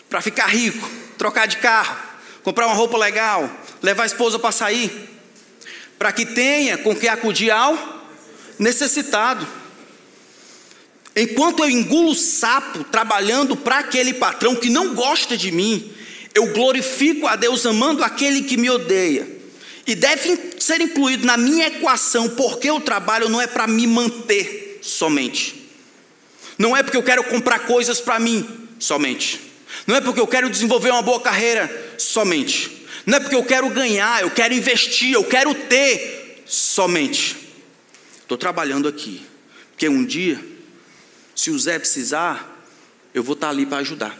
Para 0.10 0.22
ficar 0.22 0.48
rico, 0.48 0.90
trocar 1.20 1.48
de 1.48 1.58
carro, 1.58 1.96
comprar 2.42 2.66
uma 2.66 2.76
roupa 2.76 2.98
legal, 2.98 3.50
levar 3.82 4.04
a 4.04 4.08
esposa 4.08 4.40
para 4.40 4.52
sair 4.52 5.19
para 6.00 6.14
que 6.14 6.26
tenha 6.26 6.78
com 6.78 6.96
que 6.96 7.10
acudir 7.10 7.52
ao 7.52 7.78
necessitado. 8.58 9.46
Enquanto 11.14 11.62
eu 11.62 11.70
engulo 11.70 12.16
sapo 12.16 12.86
trabalhando 12.86 13.58
para 13.58 13.80
aquele 13.80 14.14
patrão 14.14 14.56
que 14.56 14.70
não 14.70 14.96
gosta 14.96 15.36
de 15.36 15.52
mim, 15.52 15.94
eu 16.34 16.48
glorifico 16.54 17.28
a 17.28 17.36
Deus 17.36 17.66
amando 17.66 18.02
aquele 18.02 18.44
que 18.44 18.56
me 18.56 18.70
odeia. 18.70 19.28
E 19.86 19.96
deve 19.96 20.56
ser 20.60 20.80
incluído 20.80 21.26
na 21.26 21.36
minha 21.36 21.68
equação, 21.68 22.30
porque 22.30 22.72
o 22.72 22.80
trabalho 22.80 23.28
não 23.28 23.42
é 23.42 23.48
para 23.48 23.68
me 23.68 23.86
manter 23.86 24.80
somente. 24.82 25.70
Não 26.58 26.78
é 26.78 26.84
porque 26.84 26.98
eu 26.98 27.04
quero 27.04 27.24
comprar 27.26 27.60
coisas 27.60 28.00
para 28.00 28.20
mim 28.20 28.48
somente. 28.78 29.42
Não 29.86 29.96
é 29.96 30.02
porque 30.02 30.20
eu 30.20 30.28
quero 30.28 30.50
desenvolver 30.50 30.92
uma 30.92 31.02
boa 31.02 31.20
carreira 31.20 31.94
somente. 31.98 32.79
Não 33.10 33.18
é 33.18 33.20
porque 33.20 33.36
eu 33.36 33.44
quero 33.44 33.68
ganhar, 33.72 34.22
eu 34.22 34.30
quero 34.30 34.54
investir, 34.54 35.14
eu 35.14 35.24
quero 35.24 35.56
ter 35.56 36.44
somente. 36.46 37.36
Estou 38.22 38.38
trabalhando 38.38 38.88
aqui, 38.88 39.26
porque 39.72 39.90
um 39.90 40.06
dia, 40.06 40.40
se 41.36 41.50
o 41.50 41.58
Zé 41.58 41.80
precisar, 41.80 42.64
eu 43.12 43.24
vou 43.24 43.34
estar 43.34 43.50
ali 43.50 43.66
para 43.66 43.80
ajudar. 43.80 44.16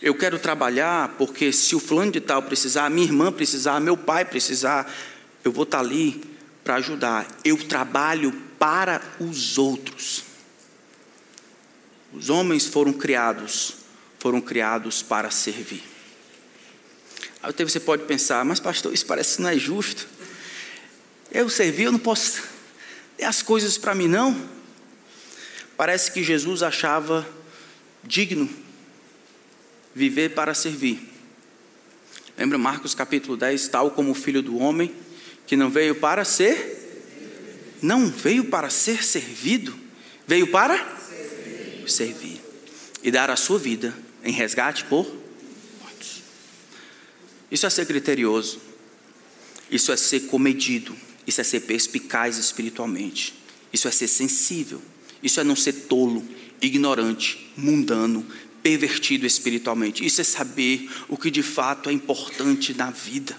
Eu 0.00 0.14
quero 0.14 0.38
trabalhar 0.38 1.16
porque 1.18 1.52
se 1.52 1.74
o 1.74 1.80
fulano 1.80 2.12
de 2.12 2.20
tal 2.20 2.42
precisar, 2.42 2.88
minha 2.88 3.08
irmã 3.08 3.32
precisar, 3.32 3.80
meu 3.80 3.96
pai 3.96 4.24
precisar, 4.24 4.88
eu 5.42 5.50
vou 5.50 5.64
estar 5.64 5.80
ali 5.80 6.22
para 6.62 6.76
ajudar. 6.76 7.26
Eu 7.44 7.56
trabalho 7.56 8.30
para 8.56 9.02
os 9.18 9.58
outros. 9.58 10.22
Os 12.12 12.30
homens 12.30 12.66
foram 12.66 12.92
criados, 12.92 13.78
foram 14.20 14.40
criados 14.40 15.02
para 15.02 15.28
servir. 15.28 15.91
Aí 17.42 17.52
você 17.64 17.80
pode 17.80 18.04
pensar, 18.04 18.44
mas 18.44 18.60
pastor, 18.60 18.94
isso 18.94 19.04
parece 19.04 19.36
que 19.36 19.42
não 19.42 19.50
é 19.50 19.58
justo. 19.58 20.06
Eu 21.32 21.48
servi, 21.48 21.82
eu 21.82 21.92
não 21.92 21.98
posso 21.98 22.40
ter 23.16 23.24
as 23.24 23.42
coisas 23.42 23.76
para 23.76 23.96
mim, 23.96 24.06
não. 24.06 24.40
Parece 25.76 26.12
que 26.12 26.22
Jesus 26.22 26.62
achava 26.62 27.26
digno 28.04 28.48
viver 29.92 30.30
para 30.30 30.54
servir. 30.54 31.00
Lembra 32.38 32.56
Marcos 32.58 32.94
capítulo 32.94 33.36
10, 33.36 33.66
tal 33.68 33.90
como 33.90 34.12
o 34.12 34.14
filho 34.14 34.40
do 34.40 34.58
homem, 34.58 34.94
que 35.44 35.56
não 35.56 35.68
veio 35.68 35.96
para 35.96 36.24
ser, 36.24 36.78
não 37.82 38.08
veio 38.08 38.44
para 38.44 38.70
ser 38.70 39.02
servido, 39.02 39.76
veio 40.28 40.46
para 40.46 40.76
servir, 40.78 41.90
servir 41.90 42.40
e 43.02 43.10
dar 43.10 43.30
a 43.30 43.36
sua 43.36 43.58
vida 43.58 43.92
em 44.22 44.32
resgate 44.32 44.84
por 44.84 45.21
isso 47.52 47.66
é 47.66 47.70
ser 47.70 47.84
criterioso. 47.84 48.58
Isso 49.70 49.92
é 49.92 49.96
ser 49.96 50.20
comedido. 50.20 50.96
Isso 51.26 51.38
é 51.42 51.44
ser 51.44 51.60
perspicaz 51.60 52.38
espiritualmente. 52.38 53.34
Isso 53.70 53.86
é 53.86 53.90
ser 53.90 54.08
sensível. 54.08 54.80
Isso 55.22 55.38
é 55.38 55.44
não 55.44 55.54
ser 55.54 55.72
tolo, 55.72 56.24
ignorante, 56.62 57.52
mundano, 57.54 58.26
pervertido 58.62 59.26
espiritualmente. 59.26 60.04
Isso 60.04 60.22
é 60.22 60.24
saber 60.24 60.90
o 61.10 61.18
que 61.18 61.30
de 61.30 61.42
fato 61.42 61.90
é 61.90 61.92
importante 61.92 62.72
na 62.72 62.90
vida. 62.90 63.36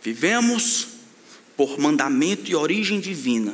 Vivemos 0.00 0.86
por 1.56 1.80
mandamento 1.80 2.48
e 2.48 2.54
origem 2.54 3.00
divina, 3.00 3.52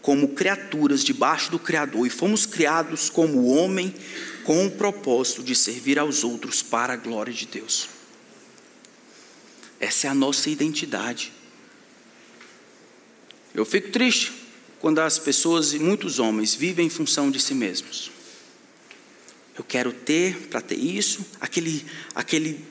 como 0.00 0.28
criaturas 0.28 1.02
debaixo 1.02 1.50
do 1.50 1.58
Criador, 1.58 2.06
e 2.06 2.10
fomos 2.10 2.46
criados 2.46 3.10
como 3.10 3.46
homem 3.46 3.92
com 4.44 4.66
o 4.66 4.70
propósito 4.70 5.42
de 5.42 5.56
servir 5.56 5.98
aos 5.98 6.22
outros 6.22 6.62
para 6.62 6.92
a 6.92 6.96
glória 6.96 7.32
de 7.32 7.46
Deus. 7.46 7.93
Essa 9.84 10.06
é 10.06 10.10
a 10.10 10.14
nossa 10.14 10.48
identidade. 10.48 11.30
Eu 13.54 13.66
fico 13.66 13.90
triste 13.90 14.32
quando 14.80 14.98
as 14.98 15.18
pessoas 15.18 15.74
e 15.74 15.78
muitos 15.78 16.18
homens 16.18 16.54
vivem 16.54 16.86
em 16.86 16.90
função 16.90 17.30
de 17.30 17.38
si 17.38 17.54
mesmos. 17.54 18.10
Eu 19.58 19.62
quero 19.62 19.92
ter, 19.92 20.48
para 20.48 20.62
ter 20.62 20.76
isso, 20.76 21.26
aquele, 21.38 21.84
aquele 22.14 22.64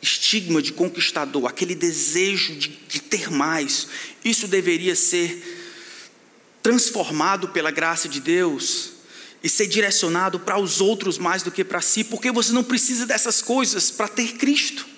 estigma 0.00 0.62
de 0.62 0.72
conquistador, 0.72 1.46
aquele 1.46 1.74
desejo 1.74 2.54
de, 2.54 2.68
de 2.68 3.02
ter 3.02 3.28
mais. 3.28 3.88
Isso 4.24 4.46
deveria 4.46 4.94
ser 4.94 5.42
transformado 6.62 7.48
pela 7.48 7.72
graça 7.72 8.08
de 8.08 8.20
Deus 8.20 8.92
e 9.42 9.48
ser 9.48 9.66
direcionado 9.66 10.38
para 10.38 10.60
os 10.60 10.80
outros 10.80 11.18
mais 11.18 11.42
do 11.42 11.50
que 11.50 11.64
para 11.64 11.80
si, 11.80 12.04
porque 12.04 12.30
você 12.30 12.52
não 12.52 12.62
precisa 12.62 13.04
dessas 13.04 13.42
coisas 13.42 13.90
para 13.90 14.06
ter 14.06 14.34
Cristo. 14.34 14.91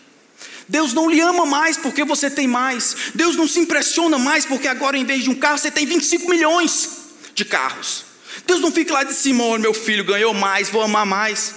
Deus 0.69 0.93
não 0.93 1.11
lhe 1.11 1.21
ama 1.21 1.45
mais 1.45 1.77
porque 1.77 2.05
você 2.05 2.31
tem 2.31 2.47
mais. 2.47 2.97
Deus 3.15 3.37
não 3.37 3.47
se 3.47 3.61
impressiona 3.61 4.19
mais 4.19 4.47
porque 4.47 4.69
agora, 4.69 4.97
em 4.97 5.05
vez 5.05 5.25
de 5.25 5.31
um 5.31 5.35
carro, 5.35 5.59
você 5.59 5.71
tem 5.71 5.87
25 5.87 6.29
milhões 6.29 6.89
de 7.35 7.45
carros. 7.45 8.05
Deus 8.47 8.61
não 8.61 8.73
fica 8.73 8.93
lá 8.93 9.05
de 9.05 9.15
cima, 9.15 9.45
olha, 9.45 9.61
meu 9.61 9.75
filho 9.75 10.05
ganhou 10.05 10.35
mais, 10.35 10.69
vou 10.69 10.83
amar 10.83 11.07
mais. 11.07 11.55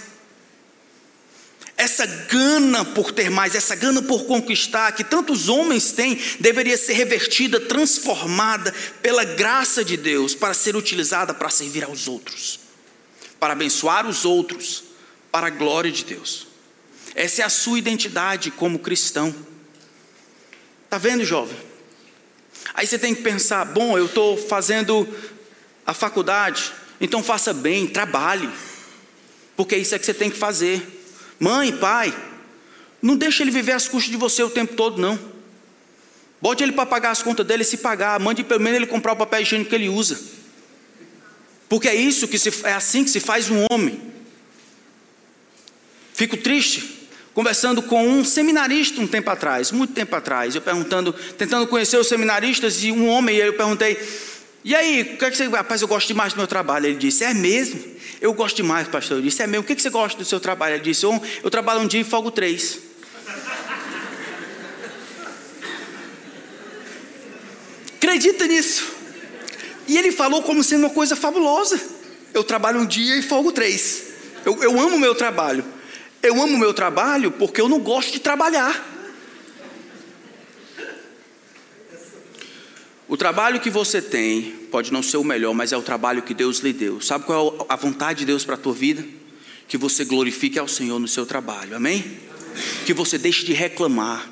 Essa 1.75 2.05
gana 2.05 2.83
por 2.83 3.11
ter 3.11 3.29
mais, 3.29 3.53
essa 3.53 3.75
gana 3.75 4.01
por 4.01 4.25
conquistar, 4.25 4.91
que 4.93 5.03
tantos 5.03 5.47
homens 5.47 5.91
têm, 5.91 6.19
deveria 6.39 6.75
ser 6.75 6.93
revertida, 6.93 7.59
transformada 7.59 8.73
pela 9.01 9.23
graça 9.23 9.85
de 9.85 9.95
Deus, 9.95 10.33
para 10.33 10.55
ser 10.55 10.75
utilizada 10.75 11.35
para 11.35 11.49
servir 11.51 11.83
aos 11.83 12.07
outros, 12.07 12.59
para 13.39 13.53
abençoar 13.53 14.07
os 14.07 14.25
outros, 14.25 14.85
para 15.31 15.47
a 15.47 15.51
glória 15.51 15.91
de 15.91 16.03
Deus. 16.03 16.46
Essa 17.17 17.41
é 17.41 17.45
a 17.45 17.49
sua 17.49 17.79
identidade 17.79 18.51
como 18.51 18.77
cristão. 18.77 19.35
Tá 20.87 20.99
vendo, 20.99 21.25
jovem? 21.25 21.57
Aí 22.75 22.85
você 22.85 22.99
tem 22.99 23.15
que 23.15 23.23
pensar: 23.23 23.65
bom, 23.65 23.97
eu 23.97 24.05
estou 24.05 24.37
fazendo 24.37 25.07
a 25.83 25.95
faculdade, 25.95 26.71
então 27.01 27.23
faça 27.23 27.55
bem, 27.55 27.87
trabalhe, 27.87 28.47
porque 29.55 29.75
isso 29.75 29.95
é 29.95 29.99
que 29.99 30.05
você 30.05 30.13
tem 30.13 30.29
que 30.29 30.37
fazer. 30.37 30.85
Mãe, 31.39 31.75
pai, 31.75 32.15
não 33.01 33.17
deixe 33.17 33.41
ele 33.41 33.49
viver 33.49 33.71
as 33.71 33.87
custas 33.87 34.11
de 34.11 34.17
você 34.17 34.43
o 34.43 34.49
tempo 34.51 34.75
todo, 34.75 35.01
não. 35.01 35.19
Bote 36.39 36.61
ele 36.61 36.73
para 36.73 36.85
pagar 36.85 37.09
as 37.09 37.23
contas 37.23 37.47
dele, 37.47 37.63
se 37.63 37.77
pagar, 37.77 38.19
mande 38.19 38.43
pelo 38.43 38.61
menos 38.61 38.77
ele 38.77 38.85
comprar 38.85 39.13
o 39.13 39.15
papel 39.15 39.41
higiênico 39.41 39.71
que 39.71 39.75
ele 39.75 39.89
usa. 39.89 40.19
Porque 41.67 41.87
é 41.87 41.95
isso 41.95 42.27
que 42.27 42.37
se, 42.37 42.53
é 42.63 42.73
assim 42.73 43.03
que 43.03 43.09
se 43.09 43.19
faz 43.19 43.49
um 43.49 43.65
homem. 43.71 43.99
Fico 46.13 46.37
triste 46.37 46.96
conversando 47.37 47.83
com 47.83 48.03
um 48.03 48.25
seminarista 48.25 48.99
um 48.99 49.05
tempo 49.05 49.29
atrás, 49.29 49.71
muito 49.71 49.93
tempo 49.93 50.15
atrás, 50.15 50.55
eu 50.55 50.61
perguntando, 50.61 51.13
tentando 51.13 51.67
conhecer 51.67 51.95
os 51.95 52.07
seminaristas 52.07 52.83
e 52.83 52.91
um 52.91 53.07
homem, 53.07 53.35
e 53.35 53.39
eu 53.39 53.53
perguntei, 53.53 53.95
e 54.63 54.73
aí, 54.73 55.03
o 55.03 55.17
que, 55.17 55.25
é 55.25 55.29
que 55.29 55.37
você, 55.37 55.47
rapaz, 55.47 55.83
eu 55.83 55.87
gosto 55.87 56.07
demais 56.07 56.33
do 56.33 56.37
meu 56.37 56.47
trabalho. 56.47 56.87
Ele 56.87 56.95
disse, 56.95 57.23
é 57.23 57.35
mesmo? 57.35 57.79
Eu 58.19 58.33
gosto 58.33 58.55
demais, 58.55 58.87
pastor. 58.87 59.17
Eu 59.17 59.21
disse, 59.21 59.43
é 59.43 59.47
mesmo, 59.47 59.61
o 59.61 59.65
que, 59.67 59.73
é 59.73 59.75
que 59.75 59.83
você 59.83 59.91
gosta 59.91 60.17
do 60.17 60.25
seu 60.25 60.39
trabalho? 60.39 60.77
Ele 60.77 60.83
disse, 60.83 61.05
eu, 61.05 61.21
eu 61.43 61.51
trabalho 61.51 61.81
um 61.81 61.87
dia 61.87 62.01
e 62.01 62.03
folgo 62.03 62.31
três. 62.31 62.79
Acredita 67.97 68.47
nisso? 68.47 68.93
E 69.87 69.95
ele 69.95 70.11
falou 70.11 70.41
como 70.41 70.63
sendo 70.63 70.85
uma 70.85 70.89
coisa 70.89 71.15
fabulosa. 71.15 71.79
Eu 72.33 72.43
trabalho 72.43 72.79
um 72.79 72.85
dia 72.85 73.15
e 73.15 73.21
folgo 73.21 73.51
três. 73.51 74.05
Eu, 74.43 74.57
eu 74.63 74.79
amo 74.79 74.95
o 74.95 74.99
meu 74.99 75.13
trabalho. 75.13 75.76
Eu 76.27 76.41
amo 76.41 76.57
meu 76.57 76.73
trabalho 76.73 77.31
porque 77.31 77.61
eu 77.61 77.69
não 77.69 77.79
gosto 77.79 78.11
de 78.11 78.19
trabalhar. 78.19 78.85
O 83.07 83.15
trabalho 83.15 83.61
que 83.61 83.69
você 83.69 84.01
tem 84.01 84.67
pode 84.69 84.91
não 84.91 85.01
ser 85.01 85.15
o 85.15 85.23
melhor, 85.23 85.53
mas 85.53 85.71
é 85.71 85.77
o 85.77 85.81
trabalho 85.81 86.21
que 86.21 86.33
Deus 86.33 86.59
lhe 86.59 86.73
deu. 86.73 86.99
Sabe 86.99 87.25
qual 87.25 87.55
é 87.69 87.73
a 87.73 87.77
vontade 87.77 88.19
de 88.19 88.25
Deus 88.25 88.43
para 88.43 88.55
a 88.55 88.57
tua 88.57 88.73
vida? 88.73 89.05
Que 89.69 89.77
você 89.77 90.03
glorifique 90.03 90.59
ao 90.59 90.67
Senhor 90.67 90.99
no 90.99 91.07
seu 91.07 91.25
trabalho, 91.25 91.77
amém? 91.77 92.19
Que 92.85 92.93
você 92.93 93.17
deixe 93.17 93.45
de 93.45 93.53
reclamar, 93.53 94.29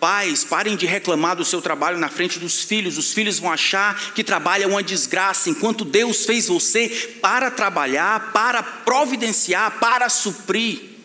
Pais, 0.00 0.44
parem 0.44 0.76
de 0.76 0.84
reclamar 0.84 1.36
do 1.36 1.44
seu 1.44 1.62
trabalho 1.62 1.96
na 1.98 2.08
frente 2.08 2.38
dos 2.38 2.62
filhos. 2.62 2.98
Os 2.98 3.14
filhos 3.14 3.38
vão 3.38 3.50
achar 3.50 4.12
que 4.12 4.22
trabalho 4.22 4.64
é 4.64 4.66
uma 4.66 4.82
desgraça, 4.82 5.48
enquanto 5.48 5.84
Deus 5.84 6.26
fez 6.26 6.48
você 6.48 7.18
para 7.22 7.50
trabalhar, 7.50 8.32
para 8.32 8.62
providenciar, 8.62 9.78
para 9.78 10.08
suprir. 10.08 10.95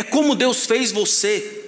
É 0.00 0.02
como 0.02 0.34
Deus 0.34 0.64
fez 0.64 0.90
você. 0.90 1.62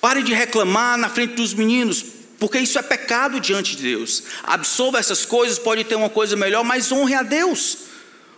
Pare 0.00 0.22
de 0.22 0.32
reclamar 0.32 0.96
na 0.96 1.10
frente 1.10 1.34
dos 1.34 1.52
meninos, 1.52 2.02
porque 2.38 2.58
isso 2.58 2.78
é 2.78 2.82
pecado 2.82 3.38
diante 3.38 3.76
de 3.76 3.82
Deus. 3.82 4.22
Absolva 4.44 4.98
essas 4.98 5.26
coisas, 5.26 5.58
pode 5.58 5.84
ter 5.84 5.94
uma 5.94 6.08
coisa 6.08 6.34
melhor, 6.36 6.64
mas 6.64 6.90
honre 6.90 7.14
a 7.14 7.22
Deus 7.22 7.80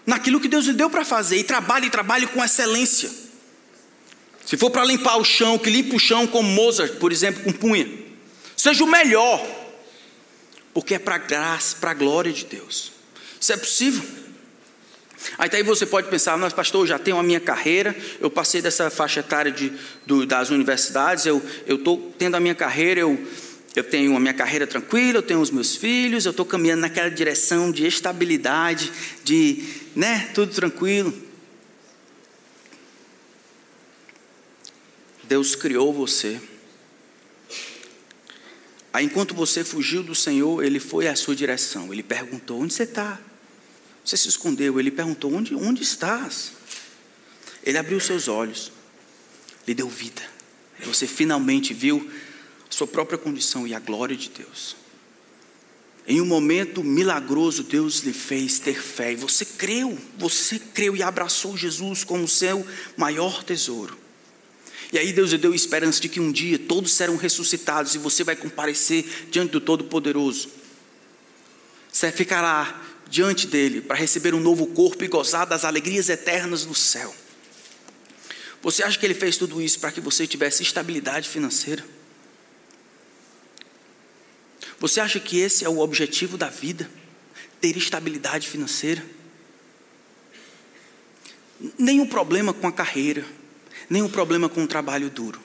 naquilo 0.05 0.41
que 0.41 0.49
Deus 0.49 0.67
lhe 0.67 0.73
deu 0.73 0.91
para 0.91 1.05
fazer 1.05 1.37
e 1.37 1.45
trabalhe 1.45 1.89
trabalhe 1.89 2.27
com 2.27 2.43
excelência. 2.43 3.09
Se 4.45 4.57
for 4.57 4.73
para 4.73 4.85
limpar 4.85 5.19
o 5.19 5.25
chão, 5.25 5.57
que 5.57 5.71
limpe 5.71 5.95
o 5.95 6.01
chão 6.01 6.27
como 6.27 6.49
Mozart, 6.49 6.95
por 6.95 7.13
exemplo, 7.13 7.45
com 7.45 7.53
punha. 7.53 7.89
Seja 8.57 8.83
o 8.83 8.89
melhor, 8.89 9.47
porque 10.75 10.95
é 10.95 10.99
para 10.99 11.17
graça, 11.17 11.77
para 11.81 11.93
a 11.93 11.95
glória 11.95 12.33
de 12.33 12.45
Deus. 12.45 12.91
Isso 13.41 13.53
é 13.53 13.57
possível. 13.57 14.20
Aí 15.37 15.49
daí 15.49 15.63
você 15.63 15.85
pode 15.85 16.09
pensar, 16.09 16.37
mas 16.37 16.53
pastor, 16.53 16.83
eu 16.83 16.87
já 16.87 16.99
tenho 16.99 17.19
a 17.19 17.23
minha 17.23 17.41
carreira, 17.41 17.95
eu 18.21 18.31
passei 18.31 18.63
dessa 18.63 18.91
faixa 18.91 19.21
etária 19.21 19.53
de, 19.53 19.73
do, 20.07 20.27
das 20.27 20.51
universidades, 20.51 21.27
eu 21.27 21.43
estou 21.67 22.13
tendo 22.19 22.37
a 22.37 22.41
minha 22.41 22.55
carreira, 22.55 23.01
eu, 23.01 23.23
eu 23.77 23.85
tenho 23.85 24.17
a 24.17 24.21
minha 24.21 24.35
carreira 24.35 24.67
tranquila, 24.67 25.19
eu 25.19 25.23
tenho 25.23 25.41
os 25.41 25.51
meus 25.51 25.77
filhos, 25.77 26.25
eu 26.25 26.31
estou 26.31 26.47
caminhando 26.47 26.81
naquela 26.81 27.11
direção 27.11 27.71
de 27.71 27.87
estabilidade, 27.87 28.91
de, 29.23 29.65
né, 29.95 30.31
tudo 30.35 30.53
tranquilo. 30.53 31.13
Deus 35.25 35.55
criou 35.55 35.93
você. 35.93 36.41
Aí, 38.93 39.05
enquanto 39.05 39.35
você 39.35 39.63
fugiu 39.63 40.03
do 40.03 40.15
Senhor, 40.15 40.65
Ele 40.65 40.81
foi 40.81 41.07
à 41.07 41.15
sua 41.15 41.37
direção. 41.37 41.93
Ele 41.93 42.03
perguntou: 42.03 42.61
Onde 42.61 42.75
você 42.75 42.83
está? 42.83 43.21
Você 44.11 44.17
se 44.17 44.29
escondeu. 44.29 44.81
Ele 44.81 44.91
perguntou: 44.91 45.33
Onde, 45.33 45.55
onde 45.55 45.85
estás? 45.85 46.51
Ele 47.63 47.79
abriu 47.79 48.01
seus 48.01 48.27
olhos, 48.27 48.73
lhe 49.69 49.73
deu 49.73 49.89
vida. 49.89 50.21
Você 50.85 51.07
finalmente 51.07 51.73
viu 51.73 52.11
a 52.69 52.75
sua 52.75 52.89
própria 52.89 53.17
condição 53.17 53.69
e 53.69 53.75
a 53.75 53.79
glória 53.79 54.17
de 54.17 54.29
Deus. 54.31 54.75
Em 56.09 56.21
um 56.21 56.27
momento 56.27 56.83
milagroso, 56.83 57.63
Deus 57.63 58.01
lhe 58.01 58.13
fez 58.13 58.59
ter 58.59 58.83
fé. 58.83 59.13
E 59.13 59.17
você 59.17 59.45
creu, 59.45 59.97
você 60.19 60.59
creu 60.59 60.97
e 60.97 61.05
abraçou 61.05 61.57
Jesus 61.57 62.03
como 62.03 62.27
seu 62.27 62.67
maior 62.97 63.45
tesouro. 63.45 63.97
E 64.93 64.99
aí 64.99 65.13
Deus 65.13 65.31
lhe 65.31 65.39
deu 65.39 65.55
esperança 65.55 66.01
de 66.01 66.09
que 66.09 66.19
um 66.19 66.33
dia 66.33 66.59
todos 66.59 66.95
serão 66.95 67.17
ressuscitados 67.17 67.95
e 67.95 67.99
você 67.99 68.25
vai 68.25 68.35
comparecer 68.35 69.29
diante 69.31 69.53
do 69.53 69.61
Todo-Poderoso. 69.61 70.49
Você 71.93 72.11
ficará 72.11 72.90
diante 73.11 73.47
dele 73.47 73.81
para 73.83 73.97
receber 73.97 74.35
um 74.35 74.41
novo 74.41 74.69
corpo 74.69 75.05
e 75.05 75.09
gozar 75.09 75.47
das 75.47 75.65
alegrias 75.65 76.09
eternas 76.09 76.65
do 76.65 76.75
céu. 76.75 77.15
Você 78.63 78.83
acha 78.83 78.99
que 78.99 79.05
ele 79.05 79.15
fez 79.15 79.37
tudo 79.37 79.61
isso 79.61 79.79
para 79.81 79.91
que 79.91 80.01
você 80.01 80.27
tivesse 80.27 80.63
estabilidade 80.63 81.29
financeira? 81.29 81.85
Você 84.79 85.01
acha 85.01 85.21
que 85.21 85.39
esse 85.39 85.65
é 85.65 85.69
o 85.69 85.81
objetivo 85.81 86.39
da 86.39 86.49
vida? 86.49 86.91
Ter 87.61 87.77
estabilidade 87.77 88.49
financeira? 88.49 89.05
Nenhum 91.79 92.07
problema 92.07 92.55
com 92.55 92.67
a 92.67 92.73
carreira 92.73 93.25
nenhum 93.91 94.09
problema 94.09 94.49
com 94.49 94.63
um 94.63 94.67
trabalho 94.69 95.11
duro, 95.11 95.41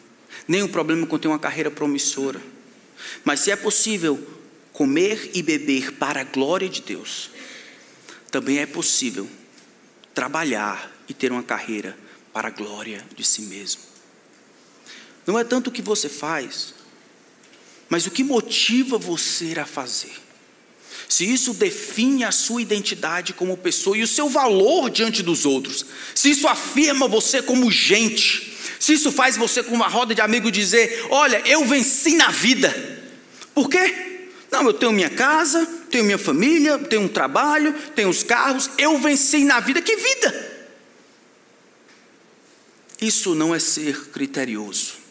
nenhum 0.47 0.67
problema 0.67 1.07
com 1.07 1.17
ter 1.17 1.27
uma 1.27 1.39
carreira 1.39 1.71
promissora. 1.71 2.39
Mas 3.23 3.39
se 3.39 3.49
é 3.49 3.55
possível 3.55 4.23
comer 4.71 5.31
e 5.33 5.41
beber 5.41 5.93
para 5.93 6.21
a 6.21 6.23
glória 6.23 6.69
de 6.69 6.81
Deus, 6.81 7.31
também 8.35 8.59
é 8.59 8.65
possível 8.65 9.29
trabalhar 10.13 10.91
e 11.07 11.13
ter 11.13 11.31
uma 11.31 11.41
carreira 11.41 11.97
para 12.33 12.49
a 12.49 12.51
glória 12.51 13.01
de 13.15 13.23
si 13.23 13.43
mesmo. 13.43 13.79
Não 15.25 15.39
é 15.39 15.43
tanto 15.45 15.69
o 15.69 15.71
que 15.71 15.81
você 15.81 16.09
faz, 16.09 16.73
mas 17.87 18.05
o 18.05 18.11
que 18.11 18.25
motiva 18.25 18.97
você 18.97 19.57
a 19.57 19.65
fazer. 19.65 20.11
Se 21.07 21.23
isso 21.23 21.53
define 21.53 22.25
a 22.25 22.31
sua 22.33 22.61
identidade 22.61 23.31
como 23.31 23.55
pessoa 23.55 23.97
e 23.97 24.03
o 24.03 24.07
seu 24.07 24.27
valor 24.27 24.89
diante 24.89 25.23
dos 25.23 25.45
outros, 25.45 25.85
se 26.13 26.31
isso 26.31 26.45
afirma 26.45 27.07
você 27.07 27.41
como 27.41 27.71
gente, 27.71 28.53
se 28.81 28.91
isso 28.91 29.13
faz 29.13 29.37
você 29.37 29.63
com 29.63 29.73
uma 29.73 29.87
roda 29.87 30.13
de 30.13 30.19
amigos 30.19 30.51
dizer: 30.51 31.07
Olha, 31.09 31.41
eu 31.45 31.63
venci 31.63 32.17
na 32.17 32.31
vida. 32.31 32.69
Por 33.53 33.69
quê? 33.69 34.14
Não, 34.51 34.63
eu 34.63 34.73
tenho 34.73 34.91
minha 34.91 35.09
casa, 35.09 35.65
tenho 35.89 36.03
minha 36.03 36.17
família, 36.17 36.77
tenho 36.77 37.03
um 37.03 37.07
trabalho, 37.07 37.73
tenho 37.95 38.09
os 38.09 38.23
carros, 38.23 38.69
eu 38.77 38.97
venci 38.97 39.43
na 39.43 39.59
vida. 39.59 39.81
Que 39.81 39.95
vida? 39.95 40.55
Isso 43.01 43.35
não 43.35 43.53
é 43.53 43.59
ser 43.59 44.09
criterioso. 44.09 45.05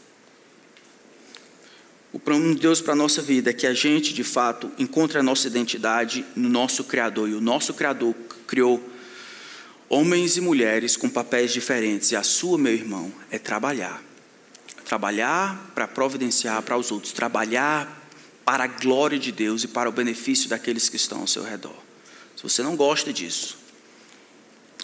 O 2.12 2.18
plano 2.18 2.54
de 2.54 2.60
Deus 2.60 2.80
para 2.80 2.92
a 2.92 2.96
nossa 2.96 3.20
vida 3.20 3.50
é 3.50 3.52
que 3.52 3.66
a 3.66 3.74
gente, 3.74 4.14
de 4.14 4.22
fato, 4.22 4.70
encontre 4.78 5.18
a 5.18 5.22
nossa 5.22 5.48
identidade 5.48 6.24
no 6.36 6.48
nosso 6.48 6.84
Criador. 6.84 7.28
E 7.28 7.34
o 7.34 7.40
nosso 7.40 7.74
Criador 7.74 8.14
criou 8.46 8.80
homens 9.88 10.36
e 10.36 10.40
mulheres 10.40 10.96
com 10.96 11.08
papéis 11.08 11.52
diferentes. 11.52 12.12
E 12.12 12.16
a 12.16 12.22
sua, 12.22 12.56
meu 12.56 12.72
irmão, 12.72 13.12
é 13.32 13.38
trabalhar. 13.38 14.00
Trabalhar 14.84 15.72
para 15.74 15.88
providenciar 15.88 16.62
para 16.62 16.76
os 16.76 16.92
outros. 16.92 17.12
Trabalhar 17.12 18.03
para 18.44 18.64
a 18.64 18.66
glória 18.66 19.18
de 19.18 19.32
Deus 19.32 19.64
e 19.64 19.68
para 19.68 19.88
o 19.88 19.92
benefício 19.92 20.48
daqueles 20.48 20.88
que 20.88 20.96
estão 20.96 21.20
ao 21.20 21.26
seu 21.26 21.42
redor. 21.42 21.76
Se 22.36 22.42
você 22.42 22.62
não 22.62 22.76
gosta 22.76 23.12
disso, 23.12 23.56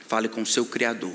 fale 0.09 0.29
com 0.29 0.43
o 0.43 0.47
seu 0.47 0.65
Criador. 0.65 1.15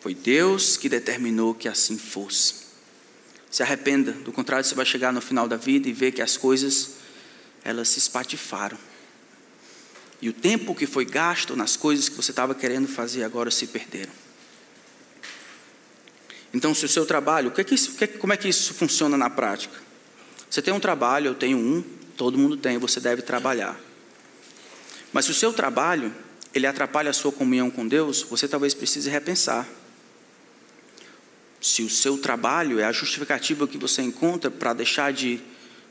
Foi 0.00 0.14
Deus 0.14 0.76
que 0.76 0.88
determinou 0.88 1.54
que 1.54 1.68
assim 1.68 1.98
fosse. 1.98 2.62
Se 3.50 3.62
arrependa, 3.62 4.12
do 4.12 4.32
contrário 4.32 4.64
você 4.64 4.74
vai 4.74 4.86
chegar 4.86 5.12
no 5.12 5.20
final 5.20 5.46
da 5.46 5.56
vida 5.56 5.88
e 5.88 5.92
ver 5.92 6.12
que 6.12 6.22
as 6.22 6.36
coisas 6.36 6.92
elas 7.64 7.88
se 7.88 7.98
espatifaram. 7.98 8.78
E 10.20 10.28
o 10.28 10.32
tempo 10.32 10.74
que 10.74 10.86
foi 10.86 11.04
gasto 11.04 11.56
nas 11.56 11.76
coisas 11.76 12.08
que 12.08 12.16
você 12.16 12.30
estava 12.30 12.54
querendo 12.54 12.86
fazer 12.86 13.24
agora 13.24 13.50
se 13.50 13.66
perderam. 13.66 14.12
Então, 16.54 16.74
se 16.74 16.84
o 16.84 16.88
seu 16.88 17.04
trabalho, 17.04 17.52
é 17.56 17.74
isso, 17.74 17.96
como 18.18 18.32
é 18.32 18.36
que 18.36 18.48
isso 18.48 18.74
funciona 18.74 19.16
na 19.16 19.30
prática? 19.30 19.91
Você 20.52 20.60
tem 20.60 20.74
um 20.74 20.78
trabalho, 20.78 21.28
eu 21.28 21.34
tenho 21.34 21.56
um, 21.56 21.82
todo 22.14 22.36
mundo 22.36 22.58
tem, 22.58 22.76
você 22.76 23.00
deve 23.00 23.22
trabalhar. 23.22 23.80
Mas 25.10 25.24
se 25.24 25.30
o 25.30 25.34
seu 25.34 25.50
trabalho, 25.50 26.14
ele 26.54 26.66
atrapalha 26.66 27.08
a 27.08 27.14
sua 27.14 27.32
comunhão 27.32 27.70
com 27.70 27.88
Deus, 27.88 28.20
você 28.20 28.46
talvez 28.46 28.74
precise 28.74 29.08
repensar 29.08 29.66
se 31.58 31.82
o 31.82 31.88
seu 31.88 32.18
trabalho 32.18 32.78
é 32.78 32.84
a 32.84 32.92
justificativa 32.92 33.66
que 33.66 33.78
você 33.78 34.02
encontra 34.02 34.50
para 34.50 34.74
deixar 34.74 35.10
de 35.10 35.40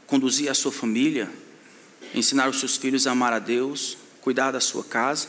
conduzir 0.05 0.47
a 0.47 0.53
sua 0.53 0.71
família, 0.71 1.27
ensinar 2.13 2.47
os 2.47 2.59
seus 2.59 2.77
filhos 2.77 3.07
a 3.07 3.13
amar 3.13 3.33
a 3.33 3.39
Deus, 3.39 3.97
cuidar 4.21 4.51
da 4.51 4.59
sua 4.59 4.83
casa, 4.83 5.27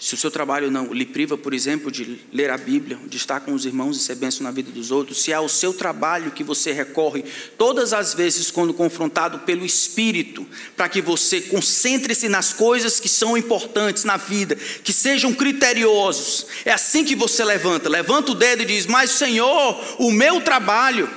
se 0.00 0.14
o 0.14 0.16
seu 0.16 0.30
trabalho 0.30 0.70
não 0.70 0.94
lhe 0.94 1.04
priva, 1.04 1.36
por 1.36 1.52
exemplo, 1.52 1.92
de 1.92 2.22
ler 2.32 2.48
a 2.48 2.56
Bíblia, 2.56 2.98
de 3.06 3.18
estar 3.18 3.38
com 3.40 3.52
os 3.52 3.66
irmãos 3.66 3.98
e 3.98 4.00
ser 4.00 4.14
benção 4.14 4.42
na 4.42 4.50
vida 4.50 4.70
dos 4.70 4.90
outros, 4.90 5.20
se 5.20 5.30
é 5.30 5.38
o 5.38 5.46
seu 5.46 5.74
trabalho 5.74 6.30
que 6.30 6.42
você 6.42 6.72
recorre 6.72 7.22
todas 7.58 7.92
as 7.92 8.14
vezes 8.14 8.50
quando 8.50 8.72
confrontado 8.72 9.40
pelo 9.40 9.62
Espírito, 9.62 10.46
para 10.74 10.88
que 10.88 11.02
você 11.02 11.42
concentre-se 11.42 12.30
nas 12.30 12.50
coisas 12.50 12.98
que 12.98 13.10
são 13.10 13.36
importantes 13.36 14.04
na 14.04 14.16
vida, 14.16 14.56
que 14.56 14.92
sejam 14.92 15.34
criteriosos, 15.34 16.46
é 16.64 16.72
assim 16.72 17.04
que 17.04 17.14
você 17.14 17.44
levanta, 17.44 17.86
levanta 17.86 18.32
o 18.32 18.34
dedo 18.34 18.62
e 18.62 18.66
diz: 18.66 18.86
Mas 18.86 19.10
Senhor, 19.10 19.78
o 19.98 20.10
meu 20.10 20.40
trabalho. 20.40 21.10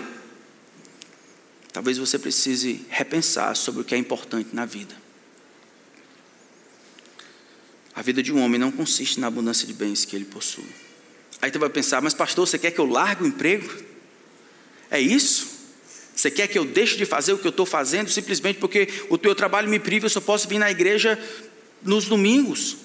Talvez 1.71 1.97
você 1.97 2.19
precise 2.19 2.85
repensar 2.89 3.55
sobre 3.55 3.81
o 3.81 3.85
que 3.85 3.95
é 3.95 3.97
importante 3.97 4.49
na 4.51 4.65
vida. 4.65 5.02
A 7.95 8.01
vida 8.01 8.23
de 8.23 8.31
um 8.33 8.41
homem 8.41 8.59
não 8.59 8.71
consiste 8.71 9.19
na 9.19 9.27
abundância 9.27 9.67
de 9.67 9.73
bens 9.73 10.05
que 10.05 10.15
ele 10.15 10.25
possui. 10.25 10.65
Aí 11.41 11.51
você 11.51 11.57
vai 11.57 11.69
pensar, 11.69 12.01
mas 12.01 12.13
pastor, 12.13 12.47
você 12.47 12.57
quer 12.57 12.71
que 12.71 12.79
eu 12.79 12.85
largue 12.85 13.23
o 13.23 13.27
emprego? 13.27 13.69
É 14.89 14.99
isso? 14.99 15.47
Você 16.15 16.29
quer 16.31 16.47
que 16.47 16.57
eu 16.57 16.65
deixe 16.65 16.95
de 16.95 17.05
fazer 17.05 17.33
o 17.33 17.37
que 17.37 17.45
eu 17.45 17.49
estou 17.49 17.65
fazendo 17.65 18.09
simplesmente 18.09 18.59
porque 18.59 18.87
o 19.09 19.17
teu 19.17 19.33
trabalho 19.33 19.69
me 19.69 19.79
priva, 19.79 20.05
eu 20.05 20.09
só 20.09 20.21
posso 20.21 20.47
vir 20.47 20.59
na 20.59 20.69
igreja 20.69 21.19
nos 21.81 22.05
domingos? 22.05 22.77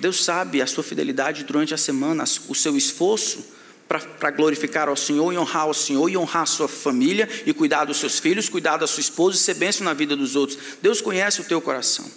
Deus 0.00 0.24
sabe 0.24 0.62
a 0.62 0.66
sua 0.66 0.84
fidelidade 0.84 1.44
durante 1.44 1.74
a 1.74 1.76
semana, 1.76 2.24
o 2.48 2.54
seu 2.54 2.76
esforço 2.76 3.44
para 3.88 4.30
glorificar 4.30 4.88
ao 4.88 4.96
Senhor 4.96 5.32
e 5.32 5.38
honrar 5.38 5.62
ao 5.62 5.74
Senhor 5.74 6.08
e 6.08 6.16
honrar 6.16 6.42
a 6.42 6.46
sua 6.46 6.68
família 6.68 7.28
e 7.46 7.52
cuidar 7.52 7.86
dos 7.86 7.96
seus 7.96 8.18
filhos, 8.18 8.48
cuidar 8.48 8.76
da 8.76 8.86
sua 8.86 9.00
esposa 9.00 9.36
e 9.36 9.40
ser 9.40 9.54
bênção 9.54 9.84
na 9.84 9.94
vida 9.94 10.14
dos 10.14 10.36
outros. 10.36 10.58
Deus 10.80 11.00
conhece 11.00 11.40
o 11.40 11.44
teu 11.44 11.60
coração. 11.60 12.08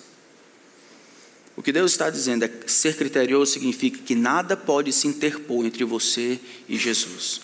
O 1.56 1.62
que 1.62 1.72
Deus 1.72 1.92
está 1.92 2.10
dizendo 2.10 2.46
é 2.46 2.48
que 2.48 2.72
ser 2.72 2.96
criterioso 2.96 3.54
significa 3.54 4.00
que 4.00 4.16
nada 4.16 4.56
pode 4.56 4.92
se 4.94 5.08
interpor 5.08 5.66
entre 5.66 5.84
você 5.84 6.40
e 6.68 6.78
Jesus. 6.78 7.42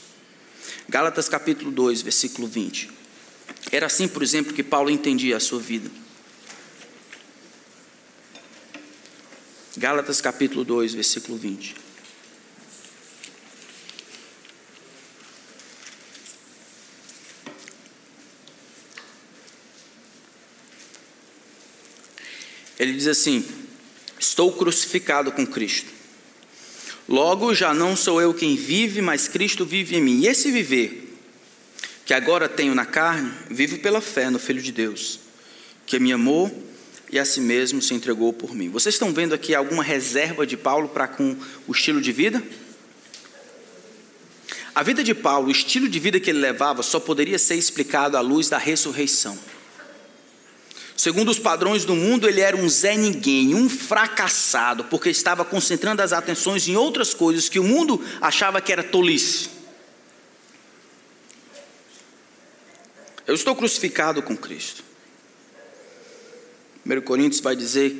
Gálatas 0.88 1.28
capítulo 1.28 1.72
2, 1.72 2.01
versículo 2.01 2.47
20. 2.47 2.89
Era 3.72 3.86
assim, 3.88 4.08
por 4.08 4.24
exemplo, 4.24 4.53
que 4.53 4.64
Paulo 4.64 4.89
entendia 4.89 5.36
a 5.36 5.39
sua 5.39 5.60
vida. 5.60 5.89
Gálatas 9.76 10.22
capítulo 10.22 10.64
2, 10.64 10.93
versículo 10.93 11.38
20. 11.38 11.76
Ele 22.80 22.93
diz 22.93 23.08
assim: 23.08 23.43
Estou 24.38 24.51
crucificado 24.51 25.31
com 25.31 25.47
Cristo. 25.47 25.91
Logo 27.09 27.55
já 27.55 27.73
não 27.73 27.95
sou 27.95 28.21
eu 28.21 28.35
quem 28.35 28.55
vive, 28.55 29.01
mas 29.01 29.27
Cristo 29.27 29.65
vive 29.65 29.95
em 29.95 30.01
mim. 30.01 30.19
E 30.19 30.27
esse 30.27 30.51
viver 30.51 31.17
que 32.05 32.13
agora 32.13 32.47
tenho 32.47 32.75
na 32.75 32.85
carne, 32.85 33.33
vivo 33.49 33.79
pela 33.79 33.99
fé 33.99 34.29
no 34.29 34.38
Filho 34.38 34.61
de 34.61 34.71
Deus, 34.71 35.19
que 35.88 35.99
me 35.99 36.13
amou 36.13 36.55
e 37.11 37.17
a 37.17 37.25
si 37.25 37.41
mesmo 37.41 37.81
se 37.81 37.95
entregou 37.95 38.31
por 38.31 38.53
mim. 38.53 38.69
Vocês 38.69 38.93
estão 38.93 39.11
vendo 39.11 39.33
aqui 39.33 39.55
alguma 39.55 39.83
reserva 39.83 40.45
de 40.45 40.55
Paulo 40.55 40.89
para 40.89 41.07
com 41.07 41.35
o 41.67 41.71
estilo 41.71 41.99
de 41.99 42.11
vida? 42.11 42.43
A 44.75 44.83
vida 44.83 45.03
de 45.03 45.15
Paulo, 45.15 45.47
o 45.47 45.51
estilo 45.51 45.89
de 45.89 45.99
vida 45.99 46.19
que 46.19 46.29
ele 46.29 46.38
levava, 46.38 46.83
só 46.83 46.99
poderia 46.99 47.39
ser 47.39 47.55
explicado 47.55 48.15
à 48.15 48.21
luz 48.21 48.49
da 48.49 48.59
ressurreição. 48.59 49.35
Segundo 50.98 51.30
os 51.30 51.38
padrões 51.38 51.86
do 51.86 51.95
mundo, 51.95 52.28
ele 52.28 52.41
era 52.41 52.58
um 52.58 52.68
Zé 52.68 52.98
Ninguém, 52.98 53.54
um 53.54 53.70
fracassado, 53.70 54.84
porque 54.86 55.12
estava 55.12 55.45
concentrando 55.45 56.02
as 56.02 56.12
atenções 56.12 56.68
em 56.68 56.76
outras 56.76 57.14
coisas 57.14 57.48
que 57.48 57.60
o 57.60 57.64
mundo 57.64 58.04
achava 58.20 58.60
que 58.60 58.72
era 58.72 58.84
tolice. 58.84 59.50
Eu 63.28 63.36
estou 63.36 63.56
crucificado 63.56 64.24
com 64.24 64.36
Cristo. 64.36 64.84
1 66.84 67.02
Coríntios 67.02 67.41
vai 67.41 67.56
dizer: 67.56 67.95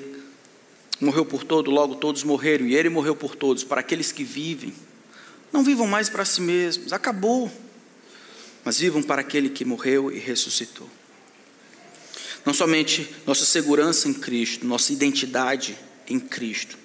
morreu 1.00 1.24
por 1.24 1.44
todos, 1.44 1.72
logo 1.72 1.96
todos 1.96 2.24
morreram, 2.24 2.66
e 2.66 2.76
ele 2.76 2.90
morreu 2.90 3.16
por 3.16 3.36
todos, 3.36 3.64
para 3.64 3.82
aqueles 3.82 4.12
que 4.12 4.24
vivem. 4.24 4.74
Não 5.54 5.64
vivam 5.64 5.86
mais 5.86 6.10
para 6.10 6.26
si 6.26 6.42
mesmos, 6.42 6.92
acabou. 6.92 7.52
Mas 8.66 8.80
vivam 8.80 9.04
para 9.04 9.22
aquele 9.22 9.50
que 9.50 9.64
morreu 9.64 10.12
e 10.12 10.18
ressuscitou. 10.18 10.90
Não 12.46 12.54
somente 12.54 13.10
nossa 13.26 13.46
segurança 13.46 14.08
em 14.08 14.14
Cristo, 14.14 14.66
nossa 14.66 14.94
identidade 14.94 15.78
em 16.08 16.20
Cristo, 16.20 16.78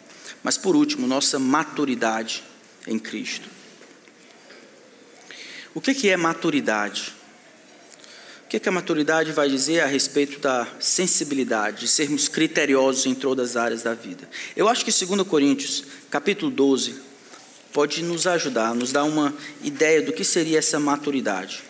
mas 0.42 0.59
por 0.59 0.74
último, 0.74 1.07
nossa 1.07 1.38
maturidade 1.38 2.42
em 2.86 2.98
Cristo. 2.98 3.48
O 5.74 5.80
que 5.80 6.09
é 6.09 6.16
maturidade? 6.16 7.14
O 8.44 8.48
que 8.48 8.68
a 8.68 8.72
maturidade 8.72 9.32
vai 9.32 9.48
dizer 9.48 9.80
a 9.80 9.86
respeito 9.86 10.38
da 10.38 10.68
sensibilidade, 10.78 11.80
de 11.80 11.88
sermos 11.88 12.28
criteriosos 12.28 13.07
em 13.07 13.14
todas 13.14 13.50
as 13.50 13.57
áreas 13.57 13.82
da 13.82 13.94
vida? 13.94 14.28
Eu 14.55 14.68
acho 14.68 14.84
que 14.84 14.92
2 14.92 15.26
Coríntios, 15.26 15.84
capítulo 16.11 16.50
12, 16.50 17.00
pode 17.72 18.03
nos 18.03 18.26
ajudar, 18.26 18.74
nos 18.74 18.92
dar 18.92 19.05
uma 19.05 19.34
ideia 19.62 20.03
do 20.03 20.12
que 20.12 20.22
seria 20.22 20.59
essa 20.59 20.78
maturidade. 20.78 21.62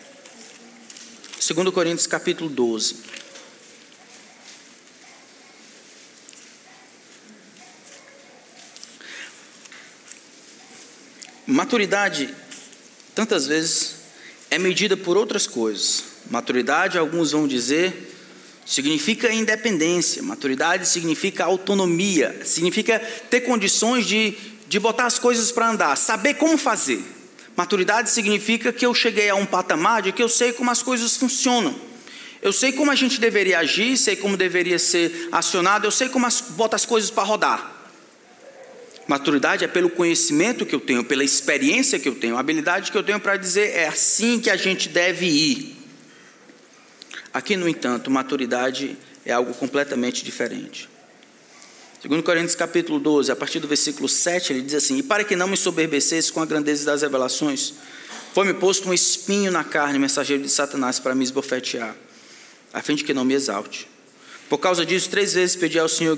2 1.39 1.69
Coríntios, 1.69 2.05
capítulo 2.05 2.49
12. 2.49 2.97
Maturidade, 11.45 12.33
tantas 13.13 13.47
vezes, 13.47 13.95
é 14.49 14.57
medida 14.57 14.95
por 14.95 15.17
outras 15.17 15.45
coisas. 15.45 16.03
Maturidade, 16.29 16.97
alguns 16.97 17.31
vão 17.31 17.45
dizer, 17.45 18.15
significa 18.65 19.31
independência. 19.33 20.23
Maturidade 20.23 20.87
significa 20.87 21.43
autonomia. 21.43 22.41
Significa 22.45 22.99
ter 23.29 23.41
condições 23.41 24.05
de, 24.05 24.37
de 24.69 24.79
botar 24.79 25.05
as 25.05 25.19
coisas 25.19 25.51
para 25.51 25.69
andar, 25.69 25.97
saber 25.97 26.35
como 26.35 26.57
fazer. 26.57 27.03
Maturidade 27.57 28.09
significa 28.09 28.71
que 28.71 28.85
eu 28.85 28.93
cheguei 28.93 29.29
a 29.29 29.35
um 29.35 29.45
patamar 29.45 30.01
de 30.01 30.13
que 30.13 30.23
eu 30.23 30.29
sei 30.29 30.53
como 30.53 30.71
as 30.71 30.81
coisas 30.81 31.17
funcionam. 31.17 31.75
Eu 32.41 32.53
sei 32.53 32.71
como 32.71 32.89
a 32.89 32.95
gente 32.95 33.19
deveria 33.19 33.59
agir, 33.59 33.97
sei 33.97 34.15
como 34.15 34.35
deveria 34.35 34.79
ser 34.79 35.29
acionado, 35.31 35.85
eu 35.85 35.91
sei 35.91 36.09
como 36.09 36.25
as, 36.25 36.41
bota 36.41 36.75
as 36.75 36.85
coisas 36.85 37.09
para 37.09 37.23
rodar. 37.23 37.72
Maturidade 39.07 39.65
é 39.65 39.67
pelo 39.67 39.89
conhecimento 39.89 40.65
que 40.65 40.73
eu 40.73 40.79
tenho, 40.79 41.03
pela 41.03 41.23
experiência 41.23 41.99
que 41.99 42.07
eu 42.07 42.15
tenho, 42.15 42.37
a 42.37 42.39
habilidade 42.39 42.91
que 42.91 42.97
eu 42.97 43.03
tenho 43.03 43.19
para 43.19 43.35
dizer 43.35 43.69
é 43.71 43.87
assim 43.87 44.39
que 44.39 44.49
a 44.49 44.55
gente 44.55 44.87
deve 44.87 45.25
ir. 45.25 45.75
Aqui, 47.33 47.57
no 47.57 47.67
entanto, 47.67 48.09
maturidade 48.09 48.97
é 49.25 49.33
algo 49.33 49.53
completamente 49.53 50.23
diferente. 50.23 50.89
Segundo 52.01 52.21
Coríntios 52.21 52.55
capítulo 52.55 52.99
12, 52.99 53.31
a 53.31 53.35
partir 53.35 53.59
do 53.59 53.67
versículo 53.67 54.07
7, 54.09 54.53
ele 54.53 54.61
diz 54.61 54.75
assim: 54.75 54.97
E 54.97 55.03
para 55.03 55.23
que 55.23 55.35
não 55.35 55.47
me 55.47 55.55
soberbecesse 55.55 56.31
com 56.31 56.41
a 56.41 56.45
grandeza 56.45 56.85
das 56.85 57.01
revelações, 57.01 57.73
foi-me 58.33 58.53
posto 58.53 58.89
um 58.89 58.93
espinho 58.93 59.51
na 59.51 59.63
carne, 59.63 59.97
mensageiro 59.97 60.43
de 60.43 60.49
Satanás, 60.49 60.99
para 60.99 61.15
me 61.15 61.23
esbofetear, 61.23 61.95
a 62.73 62.81
fim 62.81 62.95
de 62.95 63.03
que 63.03 63.13
não 63.13 63.23
me 63.23 63.33
exalte. 63.33 63.87
Por 64.49 64.57
causa 64.57 64.85
disso, 64.85 65.09
três 65.09 65.33
vezes 65.33 65.55
pedi 65.55 65.79
ao 65.79 65.87
Senhor 65.87 66.17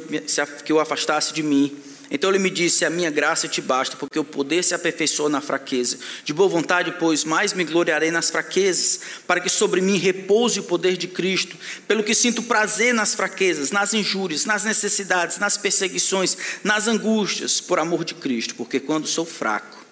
que 0.65 0.73
o 0.73 0.79
afastasse 0.79 1.33
de 1.33 1.43
mim. 1.43 1.77
Então 2.09 2.29
ele 2.29 2.39
me 2.39 2.49
disse: 2.49 2.85
A 2.85 2.89
minha 2.89 3.09
graça 3.09 3.47
te 3.47 3.61
basta, 3.61 3.97
porque 3.97 4.19
o 4.19 4.23
poder 4.23 4.63
se 4.63 4.73
aperfeiçoa 4.73 5.29
na 5.29 5.41
fraqueza. 5.41 5.97
De 6.23 6.33
boa 6.33 6.47
vontade, 6.47 6.95
pois, 6.99 7.23
mais 7.23 7.53
me 7.53 7.63
gloriarei 7.63 8.11
nas 8.11 8.29
fraquezas, 8.29 8.99
para 9.25 9.39
que 9.39 9.49
sobre 9.49 9.81
mim 9.81 9.97
repouse 9.97 10.59
o 10.59 10.63
poder 10.63 10.97
de 10.97 11.07
Cristo. 11.07 11.55
Pelo 11.87 12.03
que 12.03 12.13
sinto 12.13 12.43
prazer 12.43 12.93
nas 12.93 13.15
fraquezas, 13.15 13.71
nas 13.71 13.93
injúrias, 13.93 14.45
nas 14.45 14.63
necessidades, 14.63 15.37
nas 15.37 15.57
perseguições, 15.57 16.37
nas 16.63 16.87
angústias, 16.87 17.59
por 17.59 17.79
amor 17.79 18.03
de 18.03 18.13
Cristo, 18.13 18.55
porque 18.55 18.79
quando 18.79 19.07
sou 19.07 19.25
fraco, 19.25 19.83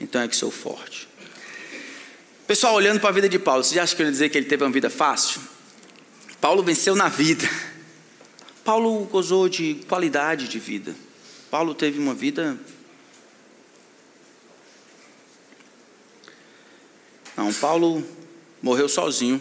então 0.00 0.20
é 0.20 0.28
que 0.28 0.36
sou 0.36 0.50
forte. 0.50 1.08
Pessoal, 2.46 2.74
olhando 2.74 3.00
para 3.00 3.10
a 3.10 3.12
vida 3.12 3.28
de 3.28 3.38
Paulo, 3.38 3.62
você 3.62 3.78
acha 3.78 3.94
que 3.94 4.02
ele 4.02 4.10
dizer 4.10 4.28
que 4.28 4.36
ele 4.36 4.46
teve 4.46 4.64
uma 4.64 4.70
vida 4.70 4.90
fácil? 4.90 5.40
Paulo 6.40 6.62
venceu 6.62 6.96
na 6.96 7.08
vida. 7.08 7.48
Paulo 8.64 9.04
gozou 9.06 9.48
de 9.48 9.74
qualidade 9.88 10.48
de 10.48 10.58
vida. 10.58 10.94
Paulo 11.50 11.74
teve 11.74 11.98
uma 11.98 12.14
vida. 12.14 12.58
Não, 17.36 17.52
Paulo 17.52 18.04
morreu 18.62 18.88
sozinho. 18.88 19.40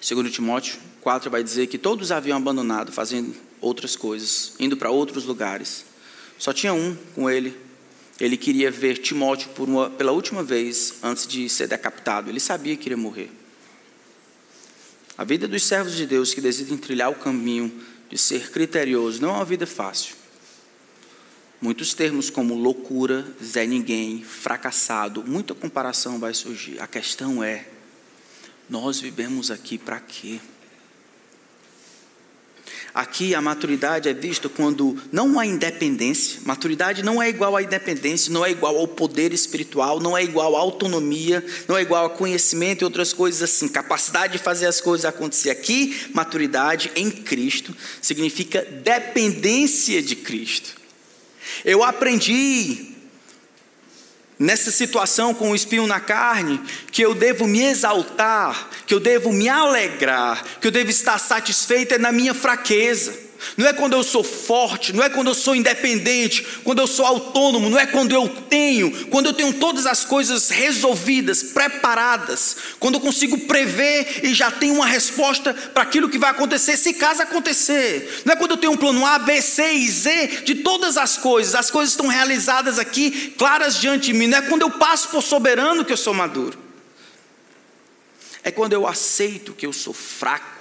Segundo 0.00 0.30
Timóteo 0.30 0.78
4 1.00 1.28
vai 1.30 1.42
dizer 1.42 1.66
que 1.66 1.76
todos 1.76 2.12
haviam 2.12 2.38
abandonado, 2.38 2.92
fazendo 2.92 3.34
outras 3.60 3.96
coisas, 3.96 4.54
indo 4.60 4.76
para 4.76 4.90
outros 4.90 5.24
lugares. 5.24 5.84
Só 6.38 6.52
tinha 6.52 6.72
um 6.72 6.96
com 7.14 7.28
ele. 7.28 7.56
Ele 8.20 8.36
queria 8.36 8.70
ver 8.70 8.98
Timóteo 8.98 9.50
uma, 9.58 9.90
pela 9.90 10.12
última 10.12 10.42
vez 10.42 10.94
antes 11.02 11.26
de 11.26 11.48
ser 11.48 11.66
decapitado. 11.66 12.30
Ele 12.30 12.40
sabia 12.40 12.76
que 12.76 12.86
iria 12.86 12.96
morrer. 12.96 13.30
A 15.18 15.24
vida 15.24 15.48
dos 15.48 15.64
servos 15.64 15.96
de 15.96 16.06
Deus 16.06 16.32
que 16.32 16.40
decidem 16.40 16.78
trilhar 16.78 17.10
o 17.10 17.16
caminho 17.16 17.72
de 18.08 18.16
ser 18.16 18.52
criterioso 18.52 19.20
não 19.20 19.30
é 19.30 19.32
uma 19.32 19.44
vida 19.44 19.66
fácil. 19.66 20.14
Muitos 21.60 21.92
termos 21.92 22.30
como 22.30 22.54
loucura, 22.54 23.26
Zé 23.42 23.66
Ninguém, 23.66 24.22
fracassado, 24.22 25.24
muita 25.26 25.56
comparação 25.56 26.20
vai 26.20 26.32
surgir. 26.32 26.80
A 26.80 26.86
questão 26.86 27.42
é: 27.42 27.66
nós 28.70 29.00
vivemos 29.00 29.50
aqui 29.50 29.76
para 29.76 29.98
quê? 29.98 30.38
Aqui 32.94 33.34
a 33.34 33.40
maturidade 33.40 34.08
é 34.08 34.14
vista 34.14 34.48
quando 34.48 34.96
não 35.12 35.38
há 35.38 35.46
independência. 35.46 36.40
Maturidade 36.44 37.02
não 37.02 37.22
é 37.22 37.28
igual 37.28 37.56
à 37.56 37.62
independência, 37.62 38.32
não 38.32 38.44
é 38.44 38.50
igual 38.50 38.76
ao 38.76 38.88
poder 38.88 39.32
espiritual, 39.32 40.00
não 40.00 40.16
é 40.16 40.24
igual 40.24 40.56
à 40.56 40.60
autonomia, 40.60 41.44
não 41.68 41.76
é 41.76 41.82
igual 41.82 42.06
a 42.06 42.10
conhecimento 42.10 42.82
e 42.82 42.84
outras 42.84 43.12
coisas 43.12 43.42
assim. 43.42 43.68
Capacidade 43.68 44.32
de 44.32 44.38
fazer 44.38 44.66
as 44.66 44.80
coisas 44.80 45.04
acontecer. 45.04 45.50
Aqui, 45.50 46.08
maturidade 46.14 46.90
em 46.96 47.10
Cristo 47.10 47.74
significa 48.00 48.62
dependência 48.62 50.02
de 50.02 50.16
Cristo. 50.16 50.76
Eu 51.64 51.84
aprendi 51.84 52.87
nessa 54.38 54.70
situação 54.70 55.34
com 55.34 55.50
o 55.50 55.54
espinho 55.54 55.86
na 55.86 56.00
carne, 56.00 56.60
que 56.92 57.02
eu 57.02 57.14
devo 57.14 57.46
me 57.46 57.62
exaltar, 57.62 58.70
que 58.86 58.94
eu 58.94 59.00
devo 59.00 59.32
me 59.32 59.48
alegrar, 59.48 60.44
que 60.60 60.66
eu 60.66 60.70
devo 60.70 60.90
estar 60.90 61.18
satisfeito 61.18 61.94
é 61.94 61.98
na 61.98 62.12
minha 62.12 62.34
fraqueza. 62.34 63.27
Não 63.56 63.66
é 63.66 63.72
quando 63.72 63.94
eu 63.94 64.02
sou 64.02 64.24
forte, 64.24 64.92
não 64.92 65.02
é 65.02 65.08
quando 65.08 65.28
eu 65.28 65.34
sou 65.34 65.54
independente, 65.54 66.44
quando 66.64 66.80
eu 66.80 66.86
sou 66.86 67.04
autônomo, 67.04 67.70
não 67.70 67.78
é 67.78 67.86
quando 67.86 68.12
eu 68.12 68.28
tenho, 68.28 69.06
quando 69.06 69.26
eu 69.26 69.32
tenho 69.32 69.52
todas 69.52 69.86
as 69.86 70.04
coisas 70.04 70.48
resolvidas, 70.48 71.42
preparadas, 71.42 72.56
quando 72.78 72.94
eu 72.94 73.00
consigo 73.00 73.38
prever 73.38 74.20
e 74.24 74.34
já 74.34 74.50
tenho 74.50 74.74
uma 74.74 74.86
resposta 74.86 75.54
para 75.54 75.82
aquilo 75.82 76.08
que 76.08 76.18
vai 76.18 76.30
acontecer, 76.30 76.76
se 76.76 76.94
caso 76.94 77.22
acontecer. 77.22 78.22
Não 78.24 78.32
é 78.32 78.36
quando 78.36 78.52
eu 78.52 78.56
tenho 78.56 78.72
um 78.72 78.76
plano 78.76 79.04
A, 79.06 79.18
B, 79.18 79.40
C 79.40 79.72
e 79.72 79.88
Z 79.88 80.42
de 80.44 80.56
todas 80.56 80.96
as 80.96 81.16
coisas, 81.16 81.54
as 81.54 81.70
coisas 81.70 81.92
estão 81.92 82.06
realizadas 82.06 82.78
aqui, 82.78 83.34
claras 83.38 83.80
diante 83.80 84.06
de 84.06 84.12
mim, 84.12 84.26
não 84.26 84.38
é 84.38 84.42
quando 84.42 84.62
eu 84.62 84.70
passo 84.70 85.08
por 85.08 85.22
soberano 85.22 85.84
que 85.84 85.92
eu 85.92 85.96
sou 85.96 86.14
maduro. 86.14 86.58
É 88.42 88.50
quando 88.50 88.72
eu 88.72 88.86
aceito 88.86 89.52
que 89.52 89.66
eu 89.66 89.72
sou 89.72 89.92
fraco 89.92 90.57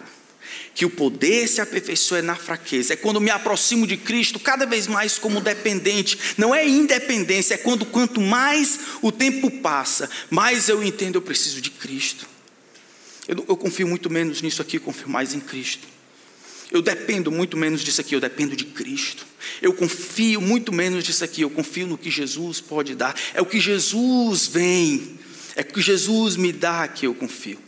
que 0.77 0.85
o 0.85 0.91
poder 0.91 1.47
se 1.47 1.59
aperfeiçoa 1.59 2.21
na 2.21 2.35
fraqueza. 2.35 2.93
É 2.93 2.95
quando 2.95 3.19
me 3.19 3.31
aproximo 3.31 3.87
de 3.87 3.97
Cristo 3.97 4.39
cada 4.39 4.63
vez 4.63 4.85
mais 4.85 5.17
como 5.17 5.41
dependente. 5.41 6.19
Não 6.37 6.53
é 6.53 6.67
independência, 6.67 7.55
é 7.55 7.57
quando 7.57 7.83
quanto 7.83 8.21
mais 8.21 8.79
o 9.01 9.11
tempo 9.11 9.49
passa, 9.49 10.07
mais 10.29 10.69
eu 10.69 10.83
entendo 10.83 11.15
eu 11.15 11.21
preciso 11.23 11.61
de 11.61 11.71
Cristo. 11.71 12.27
Eu, 13.27 13.43
eu 13.49 13.57
confio 13.57 13.87
muito 13.87 14.07
menos 14.07 14.39
nisso 14.43 14.61
aqui, 14.61 14.77
confio 14.77 15.09
mais 15.09 15.33
em 15.33 15.39
Cristo. 15.39 15.87
Eu 16.71 16.83
dependo 16.83 17.31
muito 17.31 17.57
menos 17.57 17.81
disso 17.81 17.99
aqui, 17.99 18.13
eu 18.13 18.19
dependo 18.19 18.55
de 18.55 18.65
Cristo. 18.65 19.25
Eu 19.59 19.73
confio 19.73 20.39
muito 20.39 20.71
menos 20.71 21.03
disso 21.03 21.23
aqui, 21.23 21.41
eu 21.41 21.49
confio 21.49 21.87
no 21.87 21.97
que 21.97 22.11
Jesus 22.11 22.61
pode 22.61 22.93
dar. 22.93 23.15
É 23.33 23.41
o 23.41 23.47
que 23.47 23.59
Jesus 23.59 24.45
vem, 24.45 25.17
é 25.55 25.61
o 25.61 25.65
que 25.65 25.81
Jesus 25.81 26.35
me 26.35 26.53
dá 26.53 26.87
que 26.87 27.07
eu 27.07 27.15
confio. 27.15 27.66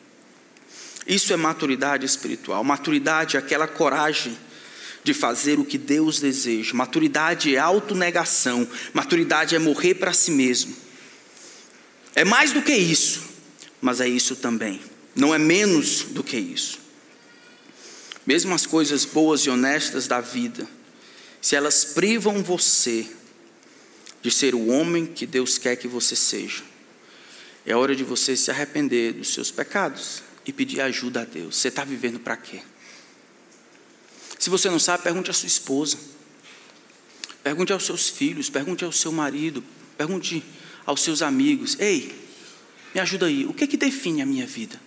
Isso 1.10 1.34
é 1.34 1.36
maturidade 1.36 2.06
espiritual. 2.06 2.64
Maturidade 2.64 3.36
é 3.36 3.40
aquela 3.40 3.68
coragem 3.68 4.38
de 5.04 5.12
fazer 5.12 5.58
o 5.58 5.66
que 5.66 5.76
Deus 5.76 6.20
deseja. 6.20 6.76
Maturidade 6.76 7.56
é 7.56 7.58
autonegação. 7.58 8.70
Maturidade 8.94 9.56
é 9.56 9.60
morrer 9.60 9.96
para 9.96 10.14
si 10.14 10.30
mesmo. 10.30 10.76
É 12.14 12.24
mais 12.24 12.54
do 12.54 12.62
que 12.62 12.76
isso, 12.76 13.24
mas 13.82 14.00
é 14.00 14.08
isso 14.08 14.36
também. 14.36 14.80
Não 15.16 15.34
é 15.34 15.40
menos 15.40 16.04
do 16.04 16.24
que 16.24 16.38
isso. 16.38 16.78
Mesmo 18.24 18.54
as 18.54 18.68
coisas 18.68 19.04
boas 19.04 19.42
e 19.42 19.50
honestas 19.50 20.08
da 20.08 20.22
vida, 20.22 20.68
se 21.42 21.56
elas 21.56 21.84
privam 21.86 22.44
você 22.44 23.08
de 24.22 24.30
ser 24.30 24.54
o 24.54 24.68
homem 24.68 25.08
que 25.08 25.26
Deus 25.26 25.58
quer 25.58 25.76
que 25.76 25.88
você 25.88 26.16
seja, 26.16 26.62
é 27.66 27.76
hora 27.76 27.96
de 27.96 28.04
você 28.04 28.38
se 28.38 28.52
arrepender 28.52 29.14
dos 29.14 29.34
seus 29.34 29.50
pecados 29.50 30.29
e 30.50 30.54
pedir 30.54 30.82
ajuda 30.82 31.22
a 31.22 31.26
Deus. 31.26 31.58
Você 31.58 31.68
está 31.68 31.84
vivendo 31.84 32.20
para 32.20 32.36
quê? 32.36 32.62
Se 34.40 34.50
você 34.50 34.68
não 34.70 34.80
sabe, 34.80 35.04
pergunte 35.04 35.30
à 35.30 35.34
sua 35.34 35.48
esposa. 35.48 35.98
Pergunte 37.44 37.72
aos 37.72 37.86
seus 37.86 38.10
filhos, 38.10 38.50
pergunte 38.50 38.84
ao 38.84 38.92
seu 38.92 39.12
marido, 39.12 39.64
pergunte 39.96 40.44
aos 40.86 41.02
seus 41.02 41.22
amigos. 41.22 41.78
Ei, 41.80 42.14
me 42.96 43.00
ajuda 43.00 43.28
aí, 43.28 43.46
o 43.46 43.54
que, 43.54 43.68
que 43.68 43.78
define 43.78 44.24
a 44.24 44.26
minha 44.26 44.48
vida? 44.48 44.82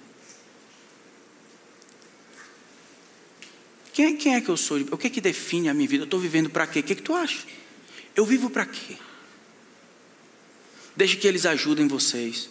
Quem, 3.93 4.17
quem 4.17 4.35
é 4.35 4.41
que 4.41 4.49
eu 4.49 4.57
sou? 4.57 4.79
O 4.91 4.99
que, 4.99 5.09
que 5.09 5.21
define 5.21 5.69
a 5.69 5.75
minha 5.75 5.89
vida? 5.89 6.03
Eu 6.03 6.07
estou 6.07 6.19
vivendo 6.19 6.51
para 6.51 6.67
quê? 6.67 6.81
O 6.81 6.83
que, 6.83 6.97
que 6.97 7.03
tu 7.03 7.15
acha? 7.15 7.47
Eu 8.17 8.27
vivo 8.27 8.51
para 8.51 8.67
quê? 8.67 8.97
Deixe 10.97 11.17
que 11.17 11.29
eles 11.29 11.47
ajudem 11.47 11.87
vocês. 11.87 12.51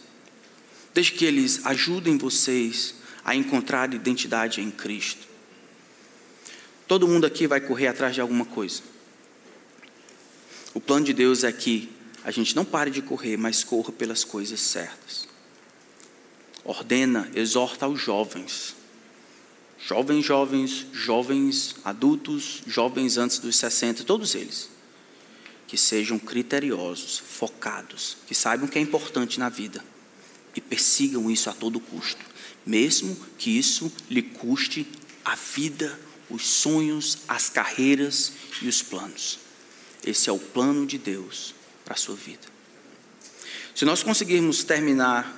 Deixe 0.94 1.12
que 1.12 1.26
eles 1.26 1.66
ajudem 1.66 2.18
vocês 2.18 3.01
a 3.24 3.36
encontrar 3.36 3.94
identidade 3.94 4.62
em 4.62 4.72
Cristo. 4.72 5.28
Todo 6.88 7.08
mundo 7.08 7.26
aqui 7.26 7.48
vai 7.48 7.62
correr 7.62 7.88
atrás 7.88 8.14
de 8.14 8.22
alguma 8.22 8.46
coisa. 8.46 8.82
O 10.74 10.82
plano 10.82 11.06
de 11.06 11.14
Deus 11.14 11.44
é 11.44 11.52
que 11.52 11.90
a 12.24 12.32
gente 12.32 12.56
não 12.56 12.66
pare 12.66 12.92
de 12.92 13.02
correr, 13.02 13.38
mas 13.38 13.64
corra 13.64 13.92
pelas 13.92 14.24
coisas 14.24 14.60
certas. 14.60 15.28
Ordena, 16.64 17.30
exorta 17.34 17.86
aos 17.86 18.00
jovens. 18.00 18.76
Jovens, 19.80 20.24
jovens, 20.24 20.86
jovens 20.92 21.76
adultos, 21.84 22.62
jovens 22.68 23.18
antes 23.18 23.40
dos 23.40 23.56
60, 23.56 24.04
todos 24.04 24.36
eles. 24.36 24.70
Que 25.68 25.78
sejam 25.78 26.20
criteriosos, 26.20 27.18
focados, 27.18 28.18
que 28.28 28.36
saibam 28.36 28.68
o 28.68 28.70
que 28.70 28.78
é 28.78 28.82
importante 28.82 29.40
na 29.40 29.50
vida 29.50 29.84
e 30.56 30.62
persigam 30.62 31.32
isso 31.32 31.50
a 31.50 31.54
todo 31.54 31.80
custo 31.80 32.31
mesmo 32.66 33.16
que 33.38 33.58
isso 33.58 33.92
lhe 34.10 34.22
custe 34.22 34.88
a 35.24 35.36
vida, 35.36 35.98
os 36.30 36.48
sonhos, 36.48 37.20
as 37.28 37.50
carreiras 37.50 38.34
e 38.62 38.68
os 38.68 38.82
planos. 38.82 39.40
Esse 40.06 40.30
é 40.30 40.32
o 40.32 40.40
plano 40.40 40.86
de 40.86 40.98
Deus 40.98 41.54
para 41.86 41.94
a 41.94 41.98
sua 41.98 42.16
vida. 42.16 42.48
Se 43.76 43.86
nós 43.86 44.04
conseguirmos 44.04 44.64
terminar 44.64 45.38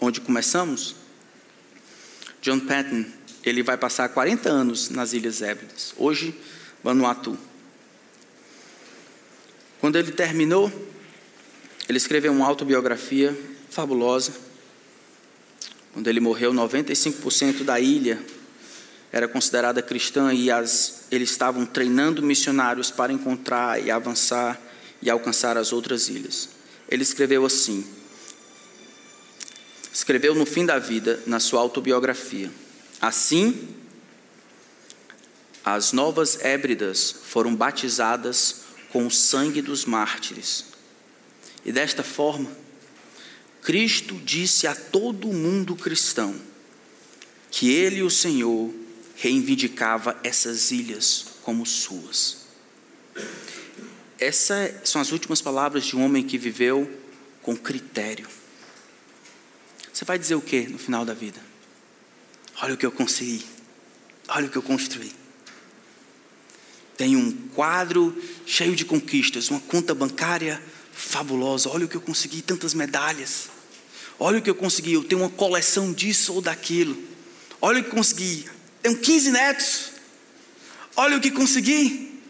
onde 0.00 0.20
começamos, 0.20 0.96
John 2.40 2.60
Patton, 2.60 3.04
ele 3.44 3.62
vai 3.62 3.76
passar 3.76 4.08
40 4.08 4.48
anos 4.48 4.90
nas 4.90 5.12
Ilhas 5.12 5.42
Hébridas, 5.42 5.94
hoje 5.96 6.34
Vanuatu. 6.82 7.38
Quando 9.80 9.96
ele 9.96 10.12
terminou, 10.12 10.70
ele 11.88 11.98
escreveu 11.98 12.32
uma 12.32 12.46
autobiografia 12.46 13.36
fabulosa, 13.68 14.32
quando 15.92 16.08
ele 16.08 16.20
morreu, 16.20 16.52
95% 16.52 17.64
da 17.64 17.78
ilha 17.78 18.18
era 19.12 19.28
considerada 19.28 19.82
cristã 19.82 20.32
e 20.32 20.50
as, 20.50 21.04
eles 21.10 21.30
estavam 21.30 21.66
treinando 21.66 22.22
missionários 22.22 22.90
para 22.90 23.12
encontrar 23.12 23.82
e 23.82 23.90
avançar 23.90 24.58
e 25.02 25.10
alcançar 25.10 25.58
as 25.58 25.72
outras 25.72 26.08
ilhas. 26.08 26.48
Ele 26.88 27.02
escreveu 27.02 27.44
assim: 27.44 27.86
escreveu 29.92 30.34
no 30.34 30.46
fim 30.46 30.64
da 30.64 30.78
vida, 30.78 31.20
na 31.26 31.38
sua 31.38 31.60
autobiografia. 31.60 32.50
Assim, 32.98 33.68
as 35.62 35.92
novas 35.92 36.42
Hébridas 36.42 37.14
foram 37.24 37.54
batizadas 37.54 38.62
com 38.90 39.06
o 39.06 39.10
sangue 39.10 39.60
dos 39.60 39.84
mártires. 39.84 40.64
E 41.64 41.70
desta 41.70 42.02
forma, 42.02 42.50
Cristo 43.62 44.16
disse 44.24 44.66
a 44.66 44.74
todo 44.74 45.28
mundo 45.28 45.76
cristão 45.76 46.34
que 47.48 47.70
ele, 47.70 48.02
o 48.02 48.10
Senhor, 48.10 48.74
reivindicava 49.14 50.18
essas 50.24 50.72
ilhas 50.72 51.26
como 51.42 51.64
suas. 51.64 52.38
Essas 54.18 54.88
são 54.88 55.00
as 55.00 55.12
últimas 55.12 55.40
palavras 55.40 55.84
de 55.84 55.96
um 55.96 56.04
homem 56.04 56.24
que 56.24 56.36
viveu 56.36 56.90
com 57.40 57.56
critério. 57.56 58.26
Você 59.92 60.04
vai 60.04 60.18
dizer 60.18 60.34
o 60.34 60.40
que 60.40 60.66
no 60.66 60.78
final 60.78 61.04
da 61.04 61.14
vida? 61.14 61.40
Olha 62.60 62.74
o 62.74 62.76
que 62.76 62.86
eu 62.86 62.92
consegui, 62.92 63.44
olha 64.28 64.46
o 64.46 64.50
que 64.50 64.56
eu 64.56 64.62
construí. 64.62 65.12
Tenho 66.96 67.18
um 67.18 67.32
quadro 67.54 68.16
cheio 68.44 68.74
de 68.74 68.84
conquistas, 68.84 69.50
uma 69.50 69.60
conta 69.60 69.94
bancária 69.94 70.62
fabulosa. 70.92 71.68
Olha 71.68 71.86
o 71.86 71.88
que 71.88 71.96
eu 71.96 72.00
consegui, 72.00 72.42
tantas 72.42 72.74
medalhas. 72.74 73.48
Olha 74.18 74.38
o 74.38 74.42
que 74.42 74.50
eu 74.50 74.54
consegui, 74.54 74.92
eu 74.92 75.02
tenho 75.02 75.22
uma 75.22 75.30
coleção 75.30 75.92
disso 75.92 76.34
ou 76.34 76.40
daquilo. 76.40 76.96
Olha 77.60 77.80
o 77.80 77.84
que 77.84 77.90
consegui, 77.90 78.48
tenho 78.82 78.98
15 78.98 79.30
netos. 79.30 79.90
Olha 80.94 81.16
o 81.16 81.20
que 81.20 81.30
consegui. 81.30 82.20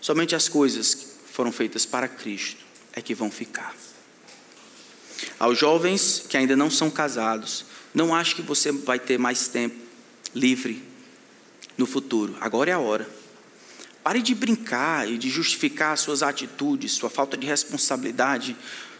Somente 0.00 0.34
as 0.34 0.48
coisas 0.48 0.94
que 0.94 1.06
foram 1.32 1.52
feitas 1.52 1.86
para 1.86 2.08
Cristo 2.08 2.64
é 2.92 3.02
que 3.02 3.14
vão 3.14 3.30
ficar. 3.30 3.74
Aos 5.38 5.58
jovens 5.58 6.24
que 6.28 6.36
ainda 6.36 6.56
não 6.56 6.70
são 6.70 6.90
casados, 6.90 7.64
não 7.92 8.14
acho 8.14 8.36
que 8.36 8.42
você 8.42 8.72
vai 8.72 8.98
ter 8.98 9.18
mais 9.18 9.48
tempo 9.48 9.76
livre 10.34 10.82
no 11.76 11.86
futuro. 11.86 12.36
Agora 12.40 12.70
é 12.70 12.74
a 12.74 12.78
hora. 12.78 13.08
Pare 14.04 14.20
de 14.20 14.34
brincar 14.34 15.10
e 15.10 15.16
de 15.16 15.30
justificar 15.30 15.96
suas 15.96 16.22
atitudes, 16.22 16.92
sua 16.92 17.08
falta 17.08 17.38
de 17.38 17.46
responsabilidade 17.46 18.54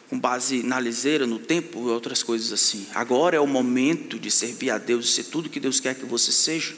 com 0.09 0.19
base 0.19 0.63
na 0.63 0.81
liseira, 0.81 1.27
no 1.27 1.39
tempo 1.39 1.79
e 1.79 1.91
outras 1.91 2.23
coisas 2.23 2.51
assim. 2.55 2.87
Agora 2.95 3.37
é 3.37 3.41
o 3.41 3.47
momento 3.47 4.19
de 4.19 4.31
servir 4.31 4.71
a 4.71 4.79
Deus 4.79 5.05
e 5.05 5.13
ser 5.13 5.25
tudo 5.25 5.51
que 5.51 5.61
Deus 5.61 5.79
quer 5.79 5.95
que 5.95 6.07
você 6.07 6.33
seja. 6.33 6.75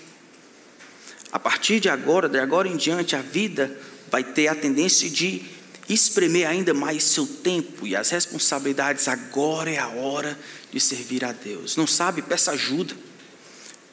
A 1.30 1.38
partir 1.38 1.78
de 1.78 1.88
agora, 1.88 2.28
de 2.28 2.40
agora 2.40 2.66
em 2.66 2.76
diante, 2.76 3.14
a 3.14 3.22
vida 3.22 3.78
vai 4.10 4.24
ter 4.24 4.48
a 4.48 4.56
tendência 4.56 5.08
de 5.08 5.42
espremer 5.88 6.48
ainda 6.48 6.74
mais 6.74 7.04
seu 7.04 7.28
tempo 7.28 7.86
e 7.86 7.94
as 7.94 8.10
responsabilidades. 8.10 9.06
Agora 9.06 9.70
é 9.70 9.78
a 9.78 9.86
hora 9.86 10.36
de 10.72 10.80
servir 10.80 11.24
a 11.24 11.30
Deus. 11.30 11.76
Não 11.76 11.86
sabe? 11.86 12.22
Peça 12.22 12.50
ajuda. 12.50 12.92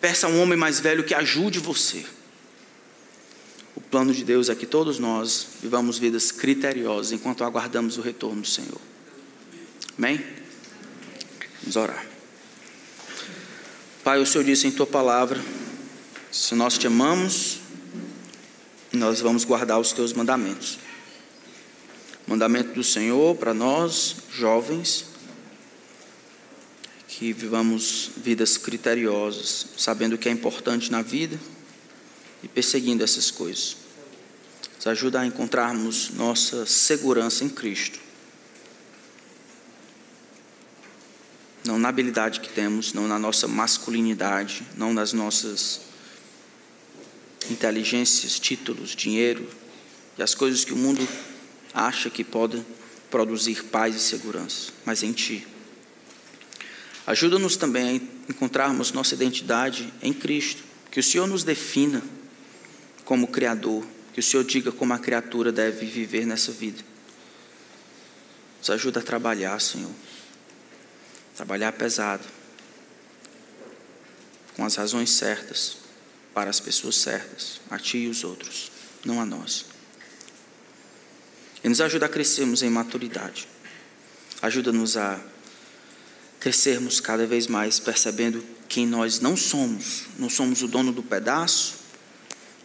Peça 0.02 0.26
a 0.26 0.30
um 0.32 0.42
homem 0.42 0.58
mais 0.58 0.80
velho 0.80 1.04
que 1.04 1.14
ajude 1.14 1.60
você. 1.60 2.04
O 3.76 3.82
plano 3.82 4.14
de 4.14 4.24
Deus 4.24 4.50
é 4.50 4.56
que 4.56 4.66
todos 4.66 5.00
nós 5.00 5.48
vivamos 5.62 5.98
vidas 5.98 6.32
criteriosas 6.32 7.12
enquanto 7.12 7.44
aguardamos 7.44 7.98
o 7.98 8.02
retorno 8.02 8.42
do 8.42 8.48
Senhor. 8.48 8.80
Amém? 9.98 10.24
Vamos 11.62 11.76
orar. 11.76 12.06
Pai, 14.04 14.22
o 14.22 14.26
Senhor 14.26 14.44
disse 14.44 14.68
em 14.68 14.72
tua 14.72 14.86
palavra 14.86 15.42
Se 16.32 16.54
nós 16.56 16.78
te 16.78 16.86
amamos, 16.86 17.60
nós 18.92 19.22
vamos 19.22 19.44
guardar 19.44 19.80
os 19.80 19.92
teus 19.92 20.14
mandamentos. 20.14 20.78
Mandamento 22.28 22.74
do 22.74 22.84
Senhor 22.84 23.36
para 23.36 23.54
nós, 23.54 24.16
jovens, 24.32 25.06
que 27.08 27.34
vivamos 27.34 28.12
vidas 28.18 28.56
criteriosas, 28.56 29.68
sabendo 29.78 30.14
o 30.14 30.18
que 30.18 30.30
é 30.30 30.32
importante 30.32 30.92
na 30.92 31.02
vida 31.02 31.40
e 32.44 32.48
perseguindo 32.48 33.04
essas 33.04 33.32
coisas. 33.32 33.78
Nos 34.76 34.88
ajuda 34.88 35.22
a 35.22 35.26
encontrarmos 35.26 36.10
nossa 36.12 36.66
segurança 36.66 37.44
em 37.44 37.50
Cristo. 37.50 38.00
Não 41.66 41.80
na 41.80 41.88
habilidade 41.88 42.42
que 42.42 42.50
temos, 42.50 42.92
não 42.92 43.08
na 43.08 43.18
nossa 43.18 43.48
masculinidade, 43.48 44.68
não 44.76 44.94
nas 44.94 45.14
nossas 45.14 45.82
inteligências, 47.50 48.38
títulos, 48.38 48.96
dinheiro 48.96 49.50
e 50.18 50.24
as 50.24 50.36
coisas 50.36 50.66
que 50.66 50.74
o 50.74 50.78
mundo 50.78 51.08
acha 51.74 52.10
que 52.10 52.24
podem 52.24 52.66
produzir 53.10 53.64
paz 53.66 53.96
e 53.96 54.00
segurança, 54.00 54.72
mas 54.86 55.04
em 55.04 55.14
Ti. 55.14 55.48
Ajuda-nos 57.06 57.56
também 57.56 58.10
a 58.28 58.32
encontrarmos 58.32 58.92
nossa 58.92 59.14
identidade 59.14 59.94
em 60.02 60.14
Cristo, 60.14 60.64
que 60.92 61.00
o 61.00 61.04
Senhor 61.04 61.28
nos 61.28 61.44
defina 61.44 62.02
como 63.06 63.28
Criador, 63.28 63.86
que 64.14 64.20
o 64.20 64.24
Senhor 64.24 64.44
diga 64.44 64.72
como 64.72 64.94
a 64.94 65.00
criatura 65.00 65.52
deve 65.52 65.86
viver 65.86 66.26
nessa 66.26 66.52
vida. 66.52 66.84
Nos 68.60 68.70
ajuda 68.70 69.00
a 69.00 69.04
trabalhar, 69.04 69.60
Senhor. 69.60 69.92
Trabalhar 71.36 71.72
pesado, 71.74 72.24
com 74.56 74.64
as 74.64 74.76
razões 74.76 75.10
certas, 75.10 75.78
para 76.34 76.50
as 76.50 76.60
pessoas 76.60 76.96
certas, 76.96 77.60
a 77.70 77.78
Ti 77.78 77.98
e 78.00 78.08
os 78.08 78.24
outros, 78.24 78.72
não 79.04 79.20
a 79.20 79.26
nós. 79.26 79.66
E 81.64 81.70
nos 81.70 81.82
ajuda 81.82 82.06
a 82.06 82.10
crescermos 82.10 82.62
em 82.62 82.70
maturidade. 82.70 83.48
Ajuda-nos 84.42 84.98
a 84.98 85.20
crescermos 86.40 87.00
cada 87.00 87.26
vez 87.26 87.48
mais 87.48 87.80
percebendo 87.80 88.46
quem 88.68 88.86
nós 88.86 89.20
não 89.20 89.38
somos. 89.38 90.08
Não 90.20 90.30
somos 90.30 90.62
o 90.62 90.68
dono 90.68 90.92
do 90.92 91.02
pedaço, 91.02 91.83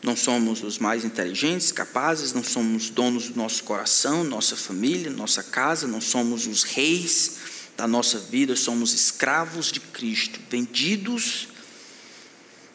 não 0.03 0.17
somos 0.17 0.63
os 0.63 0.79
mais 0.79 1.05
inteligentes, 1.05 1.73
capazes, 1.73 2.33
não 2.33 2.45
somos 2.45 2.89
donos 2.89 3.29
do 3.29 3.37
nosso 3.37 3.65
coração, 3.65 4.23
nossa 4.23 4.57
família, 4.57 5.11
nossa 5.11 5.43
casa, 5.43 5.87
não 5.87 6.01
somos 6.01 6.47
os 6.47 6.63
reis 6.63 7.39
da 7.77 7.87
nossa 7.87 8.19
vida, 8.19 8.55
somos 8.55 8.93
escravos 8.93 9.73
de 9.73 9.81
Cristo, 9.81 10.41
vendidos 10.49 11.49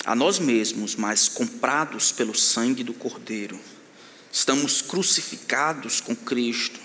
a 0.06 0.16
nós 0.16 0.38
mesmos, 0.38 0.96
mas 0.96 1.30
comprados 1.30 2.12
pelo 2.12 2.36
sangue 2.36 2.84
do 2.84 2.94
Cordeiro. 2.94 3.60
Estamos 4.32 4.82
crucificados 4.82 6.02
com 6.02 6.16
Cristo. 6.16 6.80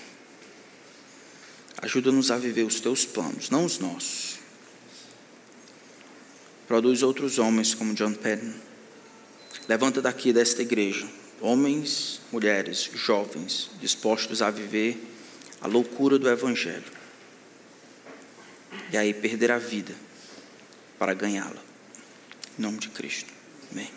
Ajuda-nos 1.81 2.31
a 2.31 2.37
viver 2.37 2.63
os 2.63 2.79
teus 2.79 3.05
planos, 3.05 3.49
não 3.49 3.65
os 3.65 3.79
nossos. 3.79 4.39
Produz 6.67 7.01
outros 7.03 7.39
homens 7.39 7.73
como 7.73 7.93
John 7.93 8.13
Patton. 8.13 8.68
Levanta 9.69 10.01
daqui 10.01 10.33
desta 10.33 10.63
igreja 10.63 11.07
homens, 11.39 12.21
mulheres, 12.31 12.89
jovens, 12.95 13.69
dispostos 13.79 14.41
a 14.41 14.49
viver 14.49 14.97
a 15.61 15.67
loucura 15.67 16.17
do 16.17 16.27
Evangelho. 16.27 16.91
E 18.91 18.97
aí 18.97 19.13
perder 19.13 19.51
a 19.51 19.59
vida 19.59 19.93
para 20.97 21.13
ganhá-la. 21.13 21.61
Em 22.57 22.61
nome 22.61 22.79
de 22.79 22.89
Cristo. 22.89 23.31
Amém. 23.71 23.89